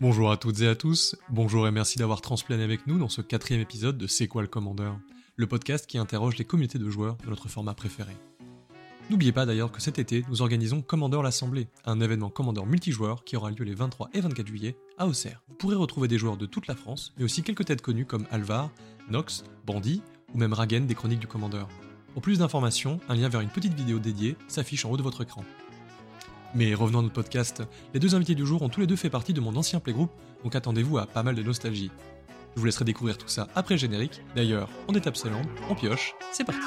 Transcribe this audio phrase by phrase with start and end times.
[0.00, 3.20] Bonjour à toutes et à tous, bonjour et merci d'avoir transplané avec nous dans ce
[3.20, 4.98] quatrième épisode de C'est quoi le commandeur?
[5.36, 8.12] Le podcast qui interroge les communautés de joueurs de notre format préféré.
[9.08, 13.36] N'oubliez pas d'ailleurs que cet été, nous organisons Commander l'Assemblée, un événement Commander multijoueur qui
[13.36, 15.42] aura lieu les 23 et 24 juillet à Auxerre.
[15.46, 18.26] Vous pourrez retrouver des joueurs de toute la France, mais aussi quelques têtes connues comme
[18.32, 18.70] Alvar,
[19.08, 20.02] Nox, Bandy
[20.34, 21.68] ou même Ragen des Chroniques du Commandeur.
[22.14, 25.22] Pour plus d'informations, un lien vers une petite vidéo dédiée s'affiche en haut de votre
[25.22, 25.44] écran.
[26.54, 27.64] Mais revenons à notre podcast,
[27.94, 30.10] les deux invités du jour ont tous les deux fait partie de mon ancien playgroup,
[30.44, 31.90] donc attendez-vous à pas mal de nostalgie.
[32.54, 34.20] Je vous laisserai découvrir tout ça après générique.
[34.36, 36.60] D'ailleurs, on est Selland, on pioche, c'est parti.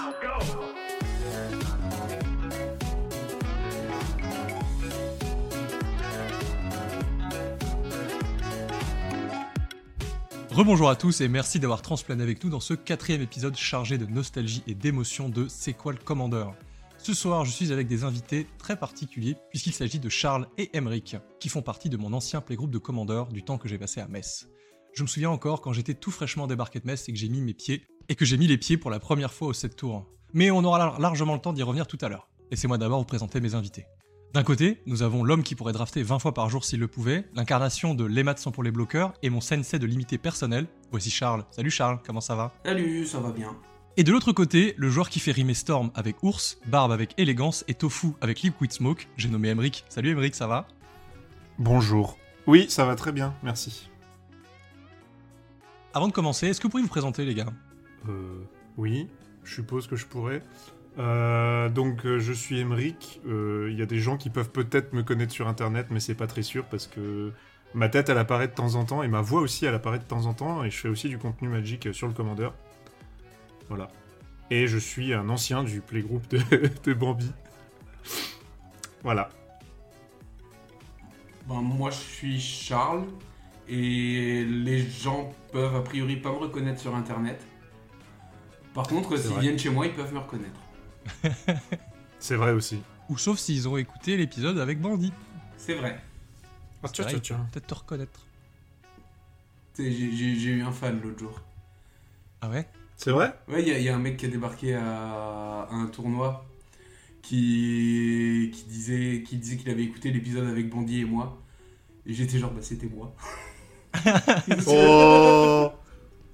[10.51, 14.07] Rebonjour à tous et merci d'avoir transplané avec nous dans ce quatrième épisode chargé de
[14.07, 16.55] nostalgie et d'émotion de C'est quoi le commandeur?
[17.07, 21.15] Ce soir, je suis avec des invités très particuliers puisqu'il s'agit de Charles et Emeric,
[21.39, 24.09] qui font partie de mon ancien playgroupe de commandeurs du temps que j'ai passé à
[24.09, 24.49] Metz.
[24.93, 27.39] Je me souviens encore quand j'étais tout fraîchement débarqué de Metz et que j'ai mis
[27.39, 30.05] mes pieds et que j'ai mis les pieds pour la première fois au 7 tours.
[30.33, 32.27] Mais on aura largement le temps d'y revenir tout à l'heure.
[32.51, 33.85] Laissez-moi d'abord vous présenter mes invités.
[34.33, 37.23] D'un côté, nous avons l'homme qui pourrait drafter 20 fois par jour s'il le pouvait,
[37.35, 40.67] l'incarnation de Les pour les bloqueurs et mon sensei de limité personnel.
[40.91, 41.45] Voici Charles.
[41.51, 42.53] Salut Charles, comment ça va?
[42.65, 43.55] Salut, ça va bien.
[43.99, 47.65] Et de l'autre côté, le joueur qui fait rimer Storm avec Ours, Barbe avec Élégance
[47.67, 49.85] et Tofu avec Liquid Smoke, j'ai nommé Emric.
[49.89, 50.67] Salut Emric, ça va?
[51.57, 52.19] Bonjour.
[52.45, 53.89] Oui, ça va très bien, merci.
[55.95, 57.51] Avant de commencer, est-ce que vous pourriez vous présenter les gars?
[58.07, 58.43] Euh.
[58.77, 59.07] Oui,
[59.43, 60.43] je suppose que je pourrais.
[60.99, 63.19] Euh, donc euh, je suis Emeric.
[63.25, 66.27] Il y a des gens qui peuvent peut-être me connaître sur internet, mais c'est pas
[66.27, 67.31] très sûr parce que
[67.73, 70.03] ma tête elle apparaît de temps en temps et ma voix aussi elle apparaît de
[70.03, 72.53] temps en temps et je fais aussi du contenu magique sur le commandeur.
[73.69, 73.89] Voilà.
[74.49, 76.39] Et je suis un ancien du playgroup de,
[76.83, 77.31] de Bambi.
[79.03, 79.29] voilà.
[81.47, 83.05] Ben, moi je suis Charles
[83.67, 87.45] et les gens peuvent a priori pas me reconnaître sur internet.
[88.73, 90.59] Par contre, s'ils viennent chez moi, ils peuvent me reconnaître.
[92.19, 92.81] C'est vrai aussi.
[93.09, 95.13] Ou sauf s'ils ont écouté l'épisode avec Bandit.
[95.57, 95.99] C'est vrai.
[96.83, 98.25] Ah, vrai, ils peuvent Peut-être te reconnaître.
[99.77, 101.41] J'ai eu un fan l'autre jour.
[102.41, 102.67] Ah ouais?
[102.97, 103.33] C'est vrai?
[103.47, 104.81] Ouais, il y, a- il y a un mec qui a débarqué à,
[105.69, 106.45] à un tournoi
[107.21, 111.37] qui, qui disait qui disait qu'il avait écouté l'épisode avec Bandy et moi.
[112.05, 113.13] Et j'étais genre, bah c'était moi.
[114.67, 115.71] Oh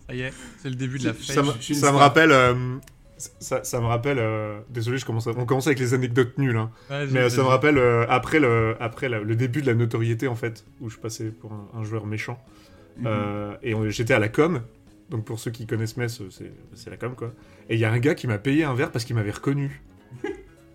[0.07, 1.69] Ça y est, c'est le début de la Ça, fête.
[1.69, 2.31] une ça me rappelle.
[2.31, 2.78] euh,
[3.18, 4.19] ça, ça me rappelle.
[4.19, 6.57] euh, désolé, je commence à- on commence avec les anecdotes nulles.
[6.57, 6.72] hein.
[7.12, 10.28] Mais euh, ça me rappelle euh, après, le, après la- le début de la notoriété,
[10.28, 12.38] en fait, où je passais pour un, un joueur méchant.
[12.97, 13.03] Mhm.
[13.07, 14.62] Euh, et j'étais à la com.
[15.09, 17.34] Donc pour ceux qui connaissent Metz, euh, c'est c'est la com, quoi.
[17.69, 19.81] Et il y a un gars qui m'a payé un verre parce qu'il m'avait reconnu.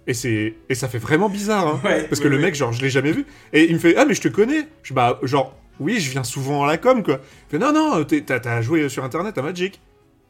[0.07, 1.81] Et, c'est et ça fait vraiment bizarre, hein.
[1.85, 3.27] Ouais, Parce ouais, que le mec, genre, je l'ai jamais vu.
[3.53, 4.67] Et il me fait Ah, mais je te connais.
[4.83, 7.21] Je bah, genre, oui, je viens souvent à la com, quoi.
[7.49, 9.81] Il fait Non, non, t'es- t'as joué sur internet à Magic.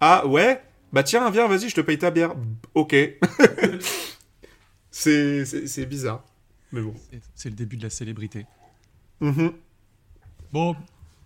[0.00, 0.60] Ah, ouais
[0.92, 2.34] Bah, tiens, viens, vas-y, je te paye ta bière.
[2.74, 2.94] Ok.
[4.90, 6.24] c'est bizarre.
[6.72, 6.94] Mais bon.
[7.34, 8.46] C'est- le début de la célébrité.
[9.20, 9.52] Mhm.
[10.52, 10.74] Bon,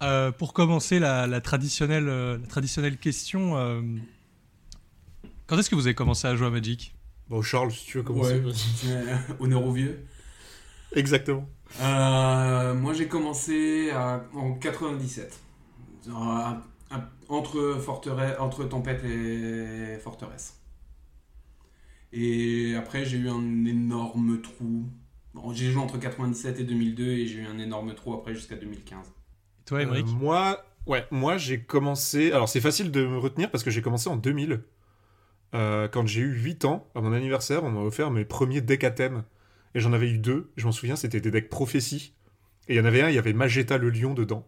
[0.02, 3.80] euh, pour commencer la, la traditionnelle, euh, la traditionnelle question, euh,
[5.46, 6.94] quand est-ce que vous avez commencé à jouer à Magic?
[7.28, 8.40] Bon, Charles, si tu veux commencer.
[8.40, 10.04] Ouais, honneur aux vieux.
[10.94, 11.48] Exactement.
[11.80, 15.40] Euh, moi j'ai commencé à- en 97.
[16.08, 16.62] Euh, à-
[17.28, 20.58] entre, forteresse, entre Tempête et Forteresse.
[22.12, 24.84] Et après j'ai eu un énorme trou.
[25.32, 28.56] Bon, j'ai joué entre 97 et 2002 et j'ai eu un énorme trou après jusqu'à
[28.56, 28.98] 2015.
[29.62, 32.32] Et toi, Emmerich Euh, moi, ouais, moi j'ai commencé.
[32.32, 34.60] Alors c'est facile de me retenir parce que j'ai commencé en 2000.
[35.54, 38.84] Euh, quand j'ai eu 8 ans, à mon anniversaire, on m'a offert mes premiers decks
[38.84, 39.22] à thème.
[39.74, 40.50] Et j'en avais eu deux.
[40.56, 42.14] Je m'en souviens, c'était des decks prophétie.
[42.68, 44.46] Et il y en avait un, il y avait Magetta le lion dedans.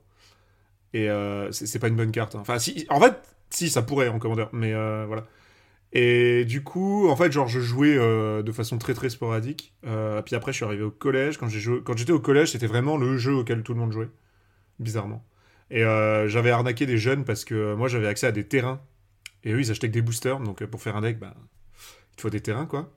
[0.93, 2.35] Et euh, c'est pas une bonne carte.
[2.35, 2.41] hein.
[2.41, 3.17] Enfin, si, en fait,
[3.51, 4.49] si, ça pourrait en commandeur.
[4.53, 5.27] Mais euh, voilà.
[5.93, 9.75] Et du coup, en fait, genre, je jouais euh, de façon très très sporadique.
[9.83, 11.39] Puis après, je suis arrivé au collège.
[11.39, 14.09] Quand j'étais au collège, c'était vraiment le jeu auquel tout le monde jouait
[14.79, 15.25] bizarrement.
[15.71, 18.81] Et euh, j'avais arnaqué des jeunes parce que euh, moi j'avais accès à des terrains.
[19.45, 21.35] Et eux ils achetaient que des boosters, donc euh, pour faire un deck, bah,
[22.13, 22.93] il te faut des terrains quoi.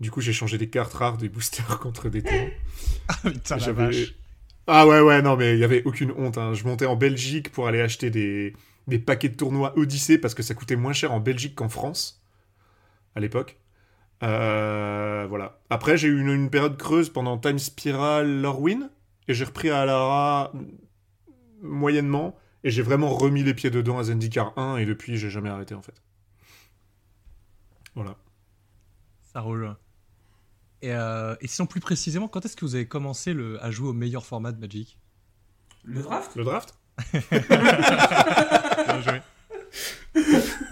[0.00, 2.50] Du coup j'ai changé des cartes rares des boosters contre des terrains.
[3.08, 4.14] Ah putain, la J'avais- vache.
[4.68, 6.38] Ah ouais ouais non mais il y avait aucune honte.
[6.38, 6.52] hein.
[6.54, 8.52] Je montais en Belgique pour aller acheter des,
[8.88, 12.20] des paquets de tournois Odyssée parce que ça coûtait moins cher en Belgique qu'en France
[13.14, 13.56] à l'époque.
[14.22, 15.60] Euh, voilà.
[15.70, 18.90] Après j'ai eu une, une période creuse pendant Time Spiral Lorwyn
[19.28, 20.52] et j'ai repris à Lara
[21.62, 25.48] moyennement et j'ai vraiment remis les pieds dedans à Zendikar 1 et depuis j'ai jamais
[25.50, 26.02] arrêté en fait.
[27.94, 28.16] Voilà.
[29.32, 29.74] Ça roule.
[30.82, 33.88] Et, euh, et sinon, plus précisément, quand est-ce que vous avez commencé le, à jouer
[33.88, 34.98] au meilleur format de Magic?
[35.84, 36.36] Le draft?
[36.36, 36.74] Le draft?
[37.12, 39.20] Bien joué.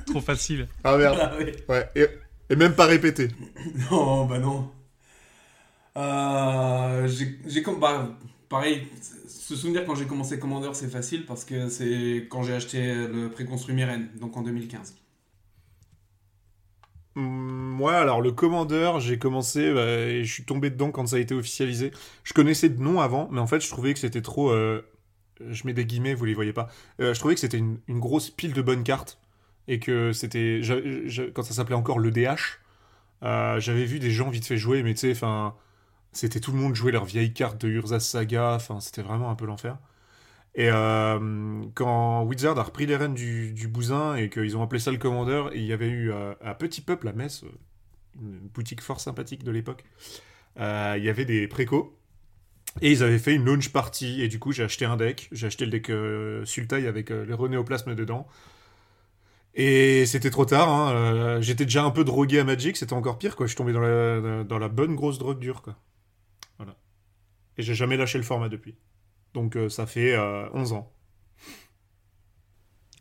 [0.07, 0.69] Trop facile.
[0.83, 1.19] Ah merde.
[1.21, 1.55] Ah ouais.
[1.69, 1.91] Ouais.
[1.95, 2.07] Et,
[2.51, 3.29] et même pas répété.
[3.91, 4.71] Non, bah non.
[5.97, 8.11] Euh, j'ai j'ai com- bah,
[8.55, 8.87] pareil,
[9.27, 13.29] se souvenir quand j'ai commencé Commander, c'est facile parce que c'est quand j'ai acheté le
[13.29, 14.95] préconstruit Myrène, donc en 2015.
[17.17, 21.17] Hum, Moi, alors le commandeur, j'ai commencé bah, et je suis tombé dedans quand ça
[21.17, 21.91] a été officialisé.
[22.23, 24.51] Je connaissais de nom avant, mais en fait, je trouvais que c'était trop.
[24.51, 24.83] euh,
[25.41, 26.69] je mets des guillemets, vous les voyez pas.
[27.01, 29.19] Euh, je trouvais que c'était une, grosse pile de bonnes cartes
[29.67, 30.61] et que c'était.
[31.35, 32.61] Quand ça s'appelait encore l'EDH,
[33.25, 35.57] euh, j'avais vu des gens vite fait jouer, mais tu sais, enfin.
[36.15, 39.35] C'était tout le monde jouait leurs vieilles cartes de Urza Saga, enfin, c'était vraiment un
[39.35, 39.79] peu l'enfer.
[40.55, 44.93] Et euh, quand Wizard a repris les rênes du, bousin et qu'ils ont appelé ça
[44.93, 47.49] le commandeur, il y avait eu euh, à Petit Peuple à Metz, euh,
[48.21, 49.85] une boutique fort sympathique de l'époque,
[50.61, 51.99] euh, il y avait des précos.
[52.81, 55.29] Et ils avaient fait une launch party, et du coup j'ai acheté un deck.
[55.33, 58.27] J'ai acheté le deck euh, Sultai avec euh, les renéoplasmes dedans.
[59.55, 63.19] Et c'était trop tard, hein, euh, j'étais déjà un peu drogué à Magic, c'était encore
[63.19, 63.47] pire, quoi.
[63.47, 63.81] Je suis tombé dans
[64.59, 65.63] la, bonne grosse drogue dure.
[67.57, 68.77] Et j'ai jamais lâché le format depuis.
[69.33, 70.93] Donc euh, ça fait euh, 11 ans.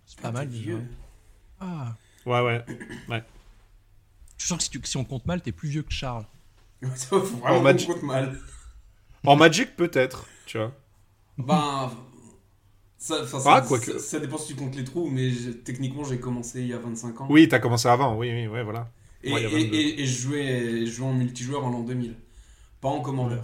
[0.06, 0.48] C'est pas mal.
[0.48, 0.82] Vieux.
[1.60, 1.96] Ah.
[2.26, 2.64] Ouais, ouais.
[4.38, 6.26] Je suis sûr que si, tu- si on compte mal, t'es plus vieux que Charles.
[6.96, 8.38] Ça faut vraiment En match- compte mal.
[9.26, 10.74] En Magic, peut-être, tu vois.
[11.38, 11.92] Ben,
[12.98, 13.64] ça, ça, Ah,
[14.00, 15.32] ça, dépend si tu comptes les trous, mais
[15.64, 17.28] techniquement j'ai commencé il y a 25 ans.
[17.30, 18.92] Oui, t'as commencé avant, oui, oui, ouais, voilà.
[19.24, 19.76] Et, Ouais, et- 22.
[19.78, 22.16] et- et je, jouais, je jouais en multijoueur en l'an 2000,
[22.82, 23.40] pas en Commander.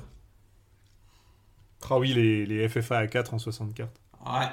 [1.90, 4.00] Ah oui, les, les FFA à 4 en 60 cartes.
[4.26, 4.48] Ouais.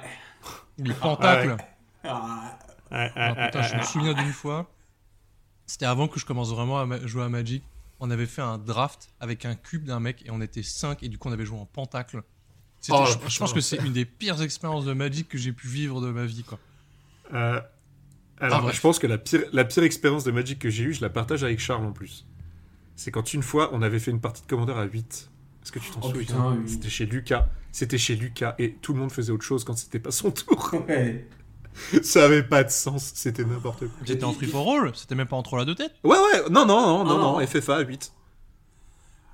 [0.79, 1.57] Les pentacles.
[2.05, 2.59] Ah,
[2.93, 4.71] Ouais, ouais, Ah, putain, je me souviens d'une fois.
[5.67, 7.65] C'était avant que je commence vraiment à jouer à Magic.
[7.99, 11.09] On avait fait un draft avec un cube d'un mec et on était 5 et
[11.09, 12.23] du coup on avait joué en pentacle.
[12.91, 15.67] Oh, je, je pense que c'est une des pires expériences de Magic que j'ai pu
[15.67, 16.59] vivre de ma vie quoi.
[17.35, 17.61] Euh,
[18.39, 20.93] alors, Ah, je pense que la pire, la pire expérience de Magic que j'ai eue,
[20.95, 22.25] je la partage avec Charles en plus.
[22.95, 25.29] C'est quand une fois, on avait fait une partie de commandeur à 8.
[25.67, 26.69] Est-ce que tu t'en Oh, souviens putain, oui.
[26.71, 27.49] C'était chez Lucas.
[27.73, 30.73] C'était chez Lucas et tout le monde faisait autre chose quand c'était pas son tour.
[30.89, 31.29] ouais.
[32.03, 33.89] Ça avait pas de sens, c'était n'importe quoi.
[34.05, 35.93] J'étais en free for all, c'était même pas entre la deux têtes.
[36.05, 37.47] Ouais, ouais, non, non, non, non, Ah, non, non.
[37.47, 38.13] FFA à 8.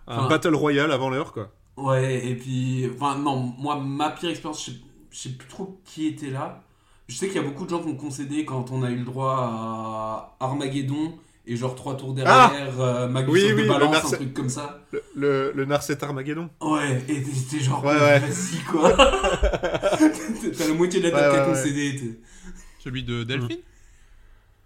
[0.08, 1.52] Un Enfin- Battle Royale avant l'heure, quoi.
[1.76, 4.76] Ouais, et puis, enfin, non, moi, ma pire expérience, je sais,
[5.10, 6.62] je sais plus trop qui était là.
[7.08, 8.96] Je sais qu'il y a beaucoup de gens qui ont concédé quand on a eu
[8.96, 11.14] le droit à Armageddon
[11.46, 14.34] et genre trois tours derrière, euh, Magus Ah Oui, oui, the le balance, un truc
[14.34, 14.80] comme ça.
[14.92, 16.48] Le, le, le Narset Armageddon.
[16.60, 18.18] Ouais, et t'es genre, Ouais, ouais.
[18.20, 18.92] vas-y quoi.
[20.56, 21.96] T'as la moitié de la table Ouais, qui a ouais, concédé.
[21.96, 22.20] t'es-
[22.78, 23.58] Celui de Delphine?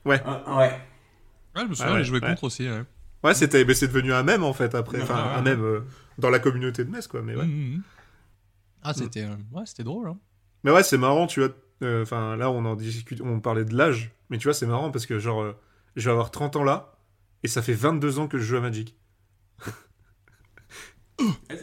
[0.06, 0.70] Ah, ouais.
[1.56, 2.28] Ouais, je me souviens, Ouais, j'ai joué ouais.
[2.28, 2.68] contre aussi.
[2.68, 2.82] Ouais.
[3.24, 5.00] Ouais, c'était, mais c'est devenu un mème en fait après.
[5.02, 5.80] Enfin, un mème euh,
[6.18, 7.22] dans la communauté de Metz, quoi.
[7.22, 7.44] Mais ouais.
[7.44, 7.82] Mhm, mhm.
[8.82, 10.08] Ah, c'était euh, ouais, c'était drôle.
[10.08, 10.18] Hein.
[10.62, 11.48] Mais ouais, c'est marrant, tu vois.
[11.82, 14.12] euh, Enfin, là, on en discute, on parlait de l'âge.
[14.30, 15.56] Mais tu vois, c'est marrant parce que, genre, euh,
[15.96, 16.92] je vais avoir 30 ans là.
[17.42, 18.96] Et ça fait 22 ans que je joue à Magic.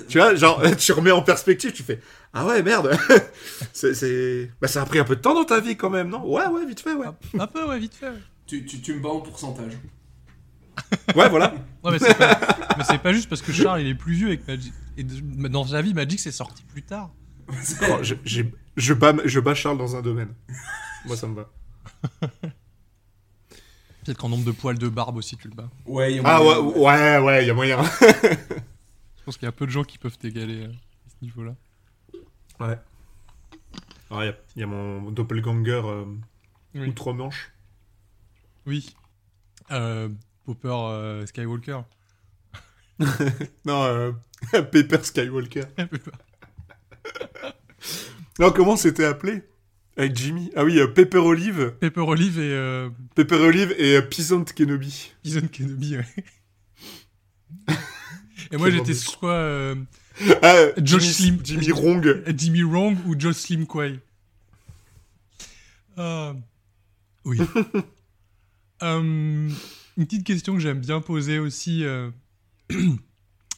[0.09, 1.99] Tu vois, genre, tu remets en perspective, tu fais
[2.33, 2.97] Ah ouais, merde
[3.73, 4.49] c'est, c'est...
[4.59, 6.25] Bah, ça a pris un peu de temps dans ta vie quand même, non?
[6.27, 7.05] Ouais, ouais, vite fait, ouais.
[7.05, 8.09] Un, un peu, ouais, vite fait.
[8.09, 8.17] ouais.
[8.47, 9.73] Tu, tu, tu me bats en pourcentage.
[11.15, 11.53] Ouais, voilà.
[11.83, 12.39] Ouais, mais c'est pas,
[12.77, 14.73] mais c'est pas juste parce que Charles il est plus vieux avec Magic.
[14.97, 17.11] Et de- dans sa vie, Magic c'est sorti plus tard.
[17.47, 20.33] Oh, je, j'ai- je, bats, je bats Charles dans un domaine.
[21.05, 21.51] Moi, ça me va.
[24.03, 25.69] Peut-être qu'en nombre de poils de barbe aussi tu le bats.
[25.85, 26.59] Ouais, il y a Ah moyen.
[26.61, 27.81] ouais, ouais, ouais, il y a moyen.
[28.01, 31.55] Je pense qu'il y a peu de gens qui peuvent t'égaler euh, à ce niveau-là.
[32.59, 32.77] Ouais.
[34.11, 36.05] Il y, a- y a mon doppelganger euh,
[36.75, 36.87] Oui.
[36.89, 37.51] outre-manche.
[38.65, 38.93] Oui.
[39.71, 40.09] Euh,
[40.45, 41.81] Popper euh, Skywalker.
[43.65, 44.11] Non, euh,
[44.51, 45.63] Pepper Skywalker.
[48.39, 49.43] non, comment c'était appelé?
[49.95, 54.01] Avec Jimmy Ah oui, euh, Pepper Olive, Pepper Olive et euh, Pepper Olive et euh,
[54.01, 55.11] Peasant Kenobi.
[55.23, 56.05] Bison Kenobi, ouais.
[58.51, 59.75] et moi j'étais soit euh,
[60.41, 61.39] Ah, Josh Jimmy, Slim.
[61.43, 62.23] Jimmy Wrong.
[62.35, 63.99] Jimmy Wrong ou Josh Slim Quay.
[65.99, 66.33] Euh,
[67.25, 67.39] oui.
[68.81, 68.99] Euh,
[69.97, 71.85] une petite question que j'aime bien poser aussi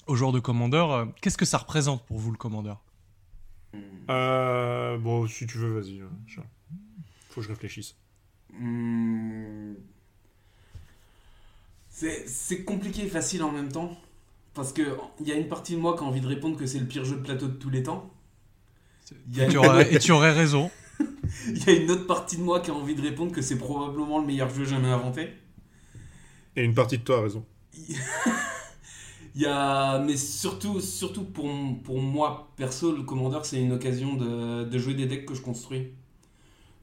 [0.08, 1.08] au joueur de commandeur.
[1.22, 2.85] Qu'est-ce que ça représente pour vous le commandeur?
[4.10, 6.02] Euh, bon, si tu veux, vas-y.
[6.28, 6.48] Charles.
[7.30, 7.96] Faut que je réfléchisse.
[8.54, 9.74] Hmm.
[11.90, 13.98] C'est c'est compliqué et facile en même temps.
[14.54, 16.66] Parce que il y a une partie de moi qui a envie de répondre que
[16.66, 18.10] c'est le pire jeu de plateau de tous les temps.
[19.32, 20.72] Y, a, et tu, aurais, et tu aurais raison.
[21.48, 23.58] il y a une autre partie de moi qui a envie de répondre que c'est
[23.58, 25.34] probablement le meilleur jeu jamais inventé.
[26.56, 27.46] Et une partie de toi a raison.
[29.36, 31.50] Il y a, mais surtout, surtout pour,
[31.84, 35.42] pour moi, perso, le Commander, c'est une occasion de, de jouer des decks que je
[35.42, 35.90] construis.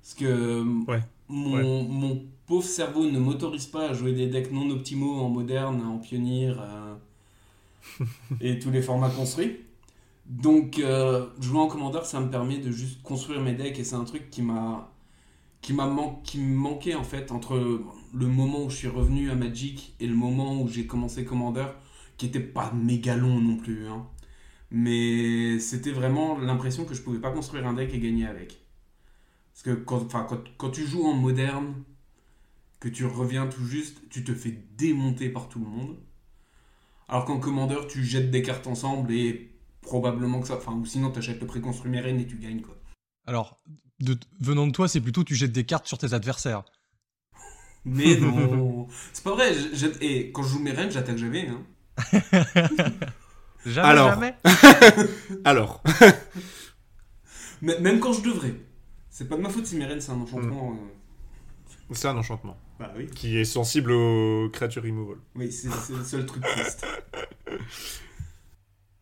[0.03, 1.03] Parce que Ouais.
[1.29, 1.69] mon, Ouais.
[1.85, 5.99] mon pauvre cerveau ne m'autorise pas à jouer des decks non optimaux en moderne, en
[5.99, 6.95] pionnier euh,
[8.41, 9.61] et tous les formats construits.
[10.27, 13.97] Donc, euh, jouer en Commander, ça me permet de juste construire mes decks et c'est
[13.97, 14.91] un truc qui m'a
[15.63, 17.83] qui m'a man- qui me manquait en fait entre
[18.15, 21.67] le moment où je suis revenu à Magic et le moment où j'ai commencé Commander,
[22.17, 23.89] qui était pas méga long non plus.
[23.89, 24.07] hein.
[24.71, 28.59] Mais c'était vraiment l'impression que je pouvais pas construire un deck et gagner avec.
[29.53, 31.75] Parce que quand, quand, quand tu joues en moderne,
[32.81, 35.97] que tu reviens tout juste, tu te fais démonter par tout le monde.
[37.09, 39.53] Alors qu'en Commander, tu jettes des cartes ensemble et
[39.83, 40.57] probablement que ça.
[40.57, 42.77] Enfin, ou sinon, tu achètes le préconstruit Meren et tu gagnes quoi.
[43.27, 43.61] Alors,
[44.01, 46.65] de, venant de toi, c'est plutôt tu jettes des cartes sur tes adversaires.
[47.85, 49.53] Mais non, c'est pas vrai.
[50.01, 51.49] et quand je joue Meren, j'attaque jamais.
[51.49, 51.63] Hein.
[53.67, 54.09] Jamais, Alors.
[54.11, 54.35] jamais.
[55.45, 55.83] Alors,
[57.63, 58.55] Mais- Même quand je devrais.
[59.09, 60.73] C'est pas de ma faute si Meren c'est un enchantement.
[60.73, 63.07] euh, c'est un enchantement Bah oui.
[63.15, 65.19] qui est sensible aux créatures removal.
[65.37, 66.85] Oui, c'est le seul truc triste.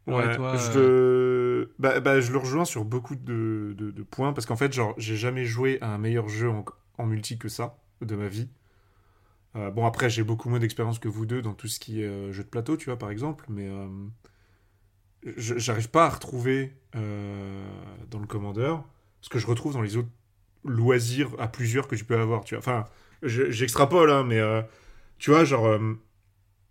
[0.06, 4.32] Ouais, Ouais, toi, je, bah, bah, je le rejoins sur beaucoup de, de- de points
[4.32, 6.64] parce qu'en fait, genre, j'ai jamais joué à un meilleur jeu en,
[6.98, 8.48] en multi que ça de ma vie.
[9.56, 12.06] Euh, bon, après, j'ai beaucoup moins d'expérience que vous deux dans tout ce qui est
[12.06, 13.86] euh, jeu de plateau, tu vois, par exemple, mais euh,
[15.36, 18.74] j'arrive pas à retrouver dans le Commander
[19.20, 20.08] ce que je retrouve dans les autres
[20.64, 22.60] loisirs à plusieurs que tu peux avoir, tu vois.
[22.60, 22.84] Enfin,
[23.22, 24.40] je- j'extrapole, hein, mais
[25.18, 25.78] tu vois, genre,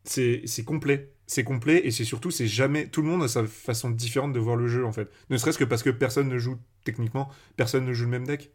[0.03, 1.13] c'est complet.
[1.27, 2.87] C'est complet et c'est surtout, c'est jamais.
[2.89, 5.11] Tout le monde a sa façon différente de voir le jeu en fait.
[5.29, 8.51] Ne serait-ce que parce que personne ne joue, techniquement, personne ne joue le même deck.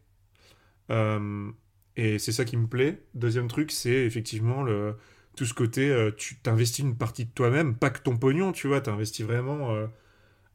[0.91, 1.51] Euh,
[1.97, 3.03] et c'est ça qui me plaît.
[3.15, 4.97] Deuxième truc, c'est effectivement le,
[5.37, 8.69] tout ce côté, euh, tu t'investis une partie de toi-même, pas que ton pognon, tu
[8.69, 9.87] vois, t'investis vraiment euh,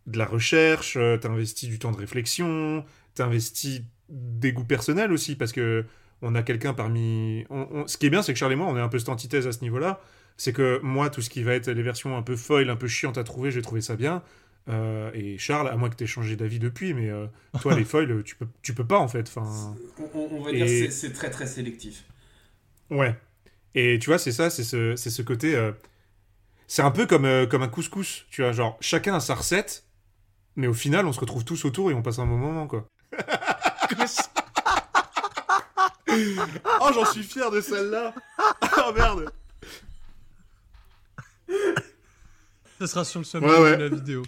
[0.08, 5.52] de la recherche, euh, t'investis du temps de réflexion, t'investis des goûts personnels aussi, parce
[5.52, 5.86] que
[6.22, 7.46] on a quelqu'un parmi.
[7.50, 9.10] on- Ce qui est bien, c'est que Charles et moi, on est un peu cette
[9.10, 10.02] antithèse à ce niveau-là.
[10.38, 12.88] C'est que moi, tout ce qui va être les versions un peu foil, un peu
[12.88, 14.24] chiantes à trouver, j'ai trouvé ça bien.
[14.68, 17.26] Euh, et Charles, à moins que tu aies changé d'avis depuis, mais euh,
[17.62, 19.28] toi, les foils, tu peux, tu peux pas en fait.
[19.28, 19.76] Enfin,
[20.14, 22.04] On, va Et- dire c'est c'est très très sélectif.
[22.92, 23.16] ouais.
[23.76, 25.56] Et tu vois, c'est ça, c'est ce, c'est ce côté.
[25.56, 25.72] euh,
[26.68, 28.52] c'est un peu comme, euh, comme un couscous, tu vois.
[28.52, 29.86] Genre, chacun a sa recette,
[30.56, 32.86] mais au final, on se retrouve tous autour et on passe un bon moment, quoi.
[36.10, 38.14] oh, j'en suis fier de celle-là!
[38.78, 39.32] oh merde!
[42.80, 43.78] Ça sera sur le Ouais, ouais.
[43.78, 44.24] de la vidéo.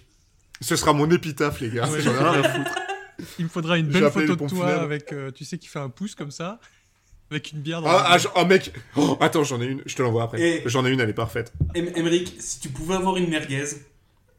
[0.62, 1.90] Ce sera mon épitaphe, les gars.
[1.90, 2.02] Ouais.
[2.02, 2.72] J'en ai rien à foutre.
[3.40, 5.90] Il me faudra une belle photo de toi avec, euh, tu sais, qui fait un
[5.90, 6.60] pouce comme ça,
[7.30, 8.72] avec une bière dans Ah, la ah, oh, mec!
[8.96, 10.42] Oh, attends, j'en ai une, je te l'envoie après.
[10.42, 11.54] Et- J'en ai une, elle est parfaite.
[11.76, 13.66] Em- Emmerich, si tu pouvais avoir une merguez,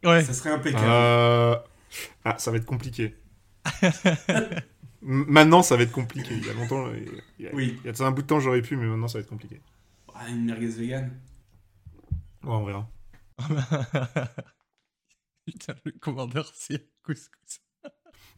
[0.05, 0.25] Ouais.
[0.25, 0.85] ça serait impeccable.
[0.89, 1.57] Euh...
[2.25, 3.15] Ah, ça va être compliqué.
[3.83, 4.61] M-
[5.29, 6.35] maintenant, ça va être compliqué.
[6.35, 6.87] Il y a longtemps,
[7.39, 7.77] il y a, Oui.
[7.83, 9.23] il y a de ça un bout de temps, j'aurais pu, mais maintenant, ça va
[9.23, 9.61] être compliqué.
[10.15, 11.11] Ah, une merguez vegan.
[12.45, 12.89] Ouais, on verra.
[15.47, 17.61] Putain, le commandeur, c'est couscous.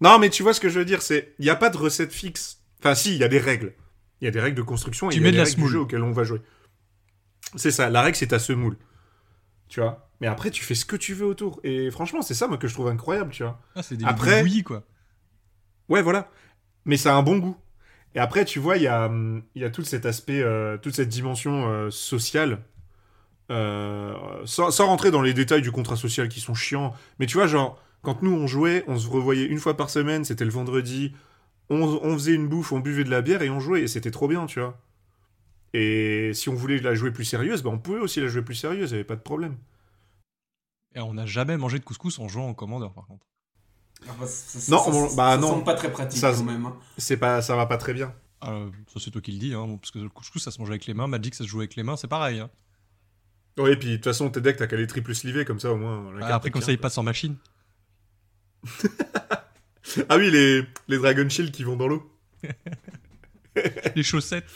[0.00, 1.76] Non, mais tu vois ce que je veux dire, c'est il n'y a pas de
[1.76, 2.62] recette fixe.
[2.80, 3.74] Enfin, si, il y a des règles.
[4.20, 5.62] Il y a des règles de construction et il y a de des la règles
[5.62, 6.40] du jeu auquel on va jouer.
[7.56, 8.76] C'est ça, la règle, c'est ta semoule.
[9.68, 10.10] Tu vois?
[10.20, 11.60] Mais après, tu fais ce que tu veux autour.
[11.64, 13.60] Et franchement, c'est ça, moi, que je trouve incroyable, tu vois.
[13.74, 14.84] Ah, c'est des Après- des bouillies, quoi.
[15.88, 16.30] Ouais, voilà.
[16.84, 17.56] Mais ça a un bon goût.
[18.14, 20.78] Et après, tu vois, il y a, hum, il y a tout cet aspect, euh,
[20.78, 22.64] toute cette dimension euh, sociale.
[23.50, 24.14] Euh,
[24.46, 26.94] sans, sans rentrer dans les détails du contrat social qui sont chiants.
[27.18, 30.24] Mais tu vois, genre, quand nous on jouait, on se revoyait une fois par semaine,
[30.24, 31.12] c'était le vendredi.
[31.70, 33.82] On, on faisait une bouffe, on buvait de la bière et on jouait.
[33.82, 34.78] Et c'était trop bien, tu vois.
[35.74, 38.54] Et si on voulait la jouer plus sérieuse, bah on pouvait aussi la jouer plus
[38.54, 39.56] sérieuse, il n'y avait pas de problème.
[40.94, 43.26] Et on n'a jamais mangé de couscous en jouant en commandeur, par contre.
[44.08, 45.48] Ah, bah, ça, ça- Non, ça- on- ça- bah ça non.
[45.48, 46.66] semble pas très pratique Ça- quand même.
[46.66, 46.76] hein.
[46.98, 48.14] C'est pas, ça va pas très bien.
[48.40, 48.60] Ah,
[48.92, 50.86] ça, c'est toi qui le dis, hein, parce que le couscous, ça se mange avec
[50.86, 51.06] les mains.
[51.08, 52.38] Magic, ça se joue avec les mains, c'est pareil.
[52.40, 52.50] Hein.
[53.58, 55.72] Ouais, et puis de toute façon, tes decks, t'as qu'à les triple sliver, comme ça
[55.72, 56.10] au moins.
[56.12, 56.82] la Ah, carte, après, comme tient, ça, il quoi.
[56.82, 57.36] passe en machine.
[60.08, 62.10] Ah oui, les, les Dragon Shield qui vont dans l'eau.
[63.94, 64.46] les chaussettes.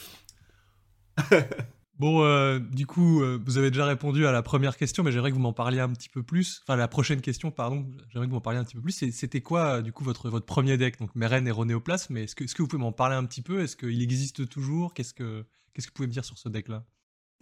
[1.99, 5.29] bon, euh, du coup, euh, vous avez déjà répondu à la première question, mais j'aimerais
[5.29, 6.61] que vous m'en parliez un petit peu plus.
[6.63, 9.11] Enfin, la prochaine question, pardon, j'aimerais que vous m'en parliez un petit peu plus.
[9.11, 10.97] C'était quoi, euh, du coup, votre, votre premier deck?
[10.99, 13.41] Donc, Meren et Ronéoplasme, mais est-ce que, est-ce que vous pouvez m'en parler un petit
[13.43, 13.61] peu?
[13.61, 14.93] Est-ce qu'il existe toujours?
[14.93, 16.83] Qu'est-ce que Qu'est-ce que vous pouvez me dire sur ce deck-là?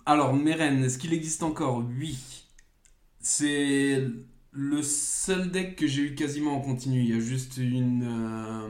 [0.08, 1.84] Alors, Meren, est-ce qu'il existe encore?
[2.00, 2.18] Oui.
[3.20, 4.08] C'est
[4.52, 7.02] le seul deck que j'ai eu quasiment en continu.
[7.02, 8.70] Il y a juste une, euh,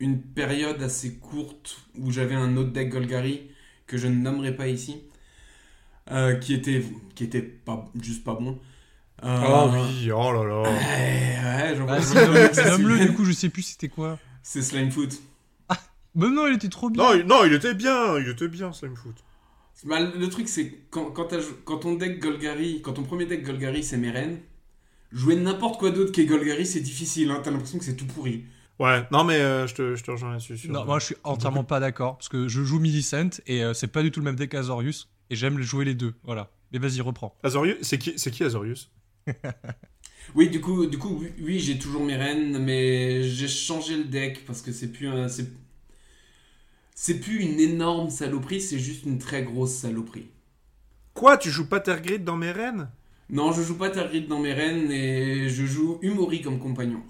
[0.00, 3.50] une période assez courte où j'avais un autre deck Golgari
[3.86, 4.96] que je ne nommerai pas ici.
[6.10, 8.58] euh, qui était qui était pas juste pas bon.
[9.22, 10.62] Euh, Oh oui, oh là là.
[10.62, 14.18] Ouais, ouais, j'en Ah, ça Nomme-le, du coup, je sais plus c'était quoi.
[14.42, 15.14] C'est Slimefoot.
[16.16, 17.04] Mais non, il était trop bien.
[17.04, 19.14] Non, il, non, il était bien, il était bien, Slimefoot.
[19.84, 21.28] Bah, le truc, c'est que quand, quand,
[21.64, 24.38] quand ton deck Golgari, quand ton premier deck Golgari c'est Meren,
[25.10, 28.44] jouer n'importe quoi d'autre qu'est Golgari c'est difficile, hein, t'as l'impression que c'est tout pourri.
[28.78, 30.68] Ouais, non mais euh, je, te, je te rejoins là-dessus.
[30.68, 33.88] Non, moi je suis entièrement pas d'accord parce que je joue Millicent et euh, c'est
[33.88, 36.14] pas du tout le même deck qu'Azorius et j'aime jouer les deux.
[36.24, 36.50] Voilà.
[36.72, 37.36] Mais vas-y, reprends.
[37.42, 38.90] Azorius, c'est qui, c'est qui Azorius?
[40.34, 44.44] Oui, du coup, du coup oui, oui, j'ai toujours Meren, mais j'ai changé le deck
[44.46, 45.28] parce que c'est plus un.
[45.28, 45.48] C'est,
[47.02, 50.28] c'est plus une énorme saloperie, c'est juste une très grosse saloperie.
[51.14, 52.90] Quoi, tu joues pas Tergrid dans mes reines?
[53.30, 57.00] Non, je joue pas Tergrid dans Meren et je joue Umori comme compagnon.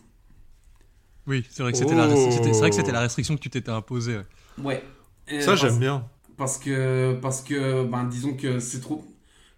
[1.27, 2.31] Oui, c'est vrai que c'était la, Oh.
[2.31, 4.19] c'était- c'est vrai que c'était la restriction que tu t'étais imposée.
[4.19, 4.63] ouais.
[4.63, 4.85] Ouais.
[5.33, 6.07] Euh, Ça, j'aime bien.
[6.37, 9.05] Parce que, parce que ben, disons que c'est trop.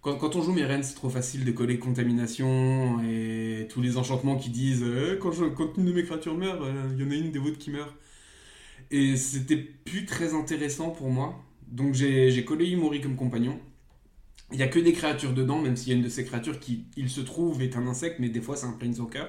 [0.01, 4.35] Quand, quand on joue Meren, c'est trop facile de coller contamination et tous les enchantements
[4.35, 7.11] qui disent euh, quand, je- quand une de mes créatures meurt, euh, il y en
[7.11, 7.93] a une des vôtres qui meurt.
[8.95, 11.43] Et c'était plus très intéressant pour moi.
[11.67, 13.59] Donc j'ai j'ai collé Imori comme compagnon.
[14.51, 16.59] Il y a que des créatures dedans, même s'il y a une de ces créatures
[16.59, 19.25] qui, il se trouve, est un insecte, mais des fois c'est un planeswalker.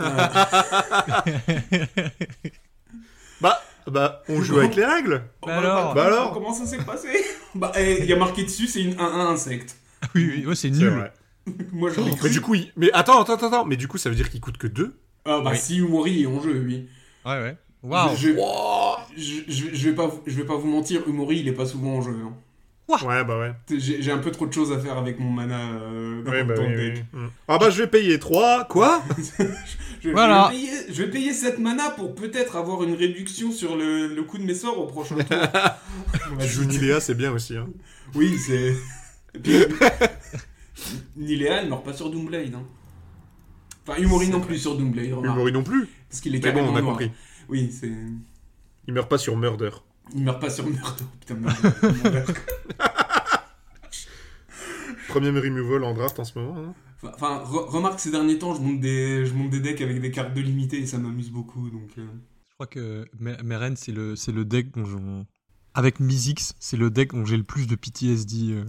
[0.00, 0.28] Euh,
[3.40, 5.22] Bah, bah, on joue avec les règles.
[5.46, 7.08] Bah alors Bah alors Comment ça s'est passé?
[7.54, 9.78] Bah, eh, il y a marqué dessus, c'est une- un, un insecte.
[10.14, 11.10] oui, oui, ouais, c'est nul.
[11.72, 12.70] Moi je l'ai Mais du coup, il...
[12.76, 14.98] mais attends, attends, attends, attends, mais du coup, ça veut dire qu'il coûte que 2
[15.24, 15.58] Ah bah Oui.
[15.58, 16.88] si Umori est en jeu, oui.
[17.24, 17.56] Ouais, ouais.
[17.88, 18.16] Waouh.
[18.16, 18.30] Je,
[19.16, 21.66] je, je- je vais pas, vous- je vais pas vous mentir, Umori il est pas
[21.66, 22.16] souvent en jeu.
[22.24, 22.32] hein.
[22.88, 23.52] Ouais, bah ouais.
[23.78, 26.54] J'ai un peu trop de choses à faire avec mon mana euh, dans, Ouais, bah
[26.56, 27.04] oui, deck.
[27.12, 27.20] oui.
[27.20, 27.26] Mm.
[27.48, 28.64] Ah bah, je vais payer 3.
[28.68, 29.02] Quoi?
[30.02, 30.52] Je, Voilà.
[30.52, 34.06] je vais payer, je vais payer cette mana pour peut-être avoir une réduction sur le,
[34.14, 35.24] le coût de mes sorts au prochain tour.
[36.40, 37.56] Tu joues Nilea, c'est bien aussi.
[37.56, 37.66] Hein.
[38.14, 38.72] Oui, c'est.
[39.42, 39.64] Puis,
[41.16, 42.54] Nilea, elle meurt pas sur Doomblade.
[42.54, 42.62] Hein.
[43.88, 45.34] Enfin, Umori non plus sur Doomblade, remarque.
[45.36, 45.88] Umori non plus.
[46.08, 46.92] Parce qu'il est Mais bon, carrément on a noir.
[46.92, 47.10] compris.
[47.48, 47.92] Oui, c'est.
[48.88, 49.70] Il meurt pas sur Murder.
[50.14, 51.04] Il meurt pas sur Murder.
[51.20, 52.24] Putain, Murder.
[55.08, 56.56] Premier removal en draft en ce moment.
[56.58, 56.74] hein.
[57.02, 60.00] Enfin, Enfin, re- remarque, ces derniers temps, je monte, des, je monte des decks avec
[60.00, 61.70] des cartes de limité et ça m'amuse beaucoup.
[61.70, 62.06] Donc, euh.
[62.48, 64.96] Je crois que Me- Meren, c'est le, c'est le deck dont je...
[65.74, 68.52] Avec Mizix, c'est le deck dont j'ai le plus de PTSD.
[68.52, 68.64] euh.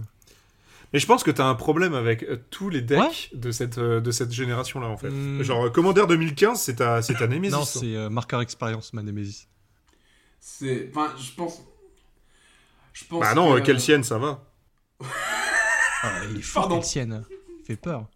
[0.92, 4.00] Mais je pense que t'as un problème avec euh, tous les decks de cette, euh,
[4.00, 5.10] de cette génération-là, en fait.
[5.10, 5.42] Hmm.
[5.42, 7.52] Genre, euh, Commander 2015, c'est ta, c'est ta Nemesis.
[7.52, 7.64] Non, hein.
[7.66, 9.46] c'est euh, marqueur expérience, ma Nemesis.
[10.40, 10.88] c'est.
[10.90, 11.62] Enfin, je pense.
[12.94, 13.20] Je pense.
[13.20, 14.44] Bah non, que- euh, Kelsienne, ça va.
[16.00, 16.76] Ah, il est fort, Pardon.
[16.76, 17.24] Kelsienne.
[17.60, 18.06] Il fait peur.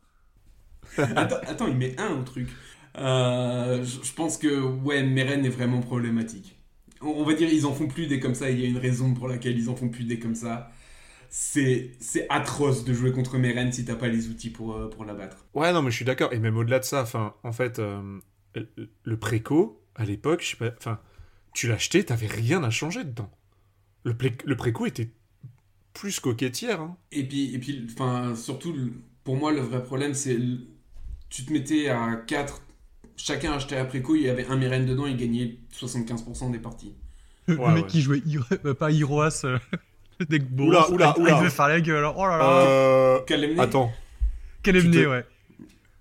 [0.98, 2.48] Attends, attends, il met un au truc.
[2.96, 6.56] Euh, je je pense que, ouais, Meren est vraiment problématique.
[7.00, 8.78] On, on va dire, ils en font plus des comme ça, il y a une
[8.78, 10.70] raison pour laquelle ils en font plus des comme ça.
[11.34, 15.06] C'est c'est atroce de jouer contre Meren si t'as pas les outils pour, euh, pour
[15.06, 15.46] la battre.
[15.54, 16.30] Ouais, non, mais je suis d'accord.
[16.34, 18.20] Et même au-delà de ça, enfin, en fait, euh,
[19.04, 21.00] le- préco, à l'époque, je sais pas, enfin,
[21.54, 23.30] tu l'achetais, t'avais rien à changer dedans.
[24.04, 24.14] Le,
[24.44, 25.10] le préco était
[25.94, 26.80] plus coquetière.
[26.82, 26.96] Hein.
[27.12, 28.74] Et puis, et puis enfin, surtout,
[29.24, 30.38] pour moi, le vrai problème, c'est.
[31.30, 32.62] Tu te mettais à 4,
[33.16, 36.94] chacun achetait après coup, il y avait un Meren dedans, il gagnait 75% des parties.
[37.46, 37.86] Le mec ouais.
[37.86, 38.22] qui jouait
[38.66, 39.44] euh, pas Hiroas,
[40.50, 40.64] beau.
[40.68, 41.30] Oula, oula, oula.
[41.32, 42.04] Il devait faire la gueule.
[42.16, 42.44] Oh là là.
[42.66, 43.18] Euh,
[43.58, 43.92] attends,
[44.62, 45.24] te- ouais.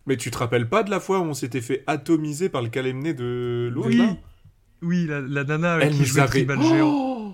[0.06, 2.70] mais tu te rappelles pas de la fois où on s'était fait atomiser par le
[2.70, 4.02] calemné de l'autre Oui.
[4.84, 6.46] Oui, la, la nana euh, Elle qui nous jouait avait...
[6.64, 6.88] géant.
[6.92, 7.34] Oh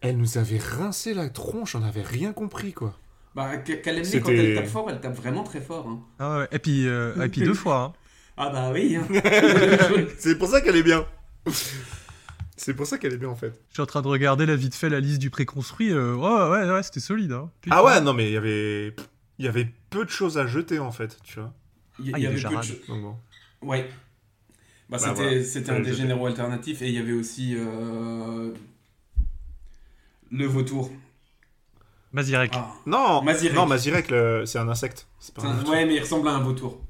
[0.00, 2.94] Elle nous avait rincé la tronche, on avait rien compris quoi.
[3.34, 5.86] Bah, Kalemne, quand elle tape fort, elle tape vraiment très fort.
[5.88, 6.00] hein.
[6.18, 7.82] Ah ouais, et puis, euh, et puis deux fois.
[7.82, 7.92] hein.
[8.38, 8.96] Ah bah oui.
[8.96, 9.06] hein.
[10.18, 11.04] C'est pour ça qu'elle est bien.
[12.56, 13.60] C'est pour ça qu'elle est bien en fait.
[13.68, 15.90] Je suis en train de regarder la vite fait la liste du préconstruit.
[15.92, 17.32] euh, ouais, ouais, ouais, c'était solide.
[17.32, 17.50] Hein.
[17.70, 18.94] Ah ouais, non mais il y avait
[19.38, 21.52] il y avait peu de choses à jeter en fait, tu vois.
[21.98, 22.76] Il y, Ah, y y avait peu de choses.
[22.88, 23.16] Bon.
[23.62, 23.88] Ouais.
[24.88, 25.44] Bah Bah, c'était voilà.
[25.44, 28.52] c'était Fallait un des généraux alternatifs et il y avait aussi euh,
[30.30, 30.90] le vautour.
[32.12, 32.52] Mazirek.
[32.54, 32.72] Ah.
[32.86, 33.54] Non, Mazirek.
[33.56, 35.06] non, Mazirek, le- c'est un insecte.
[35.18, 36.80] C'est pas un ouais, mais il ressemble à un vautour.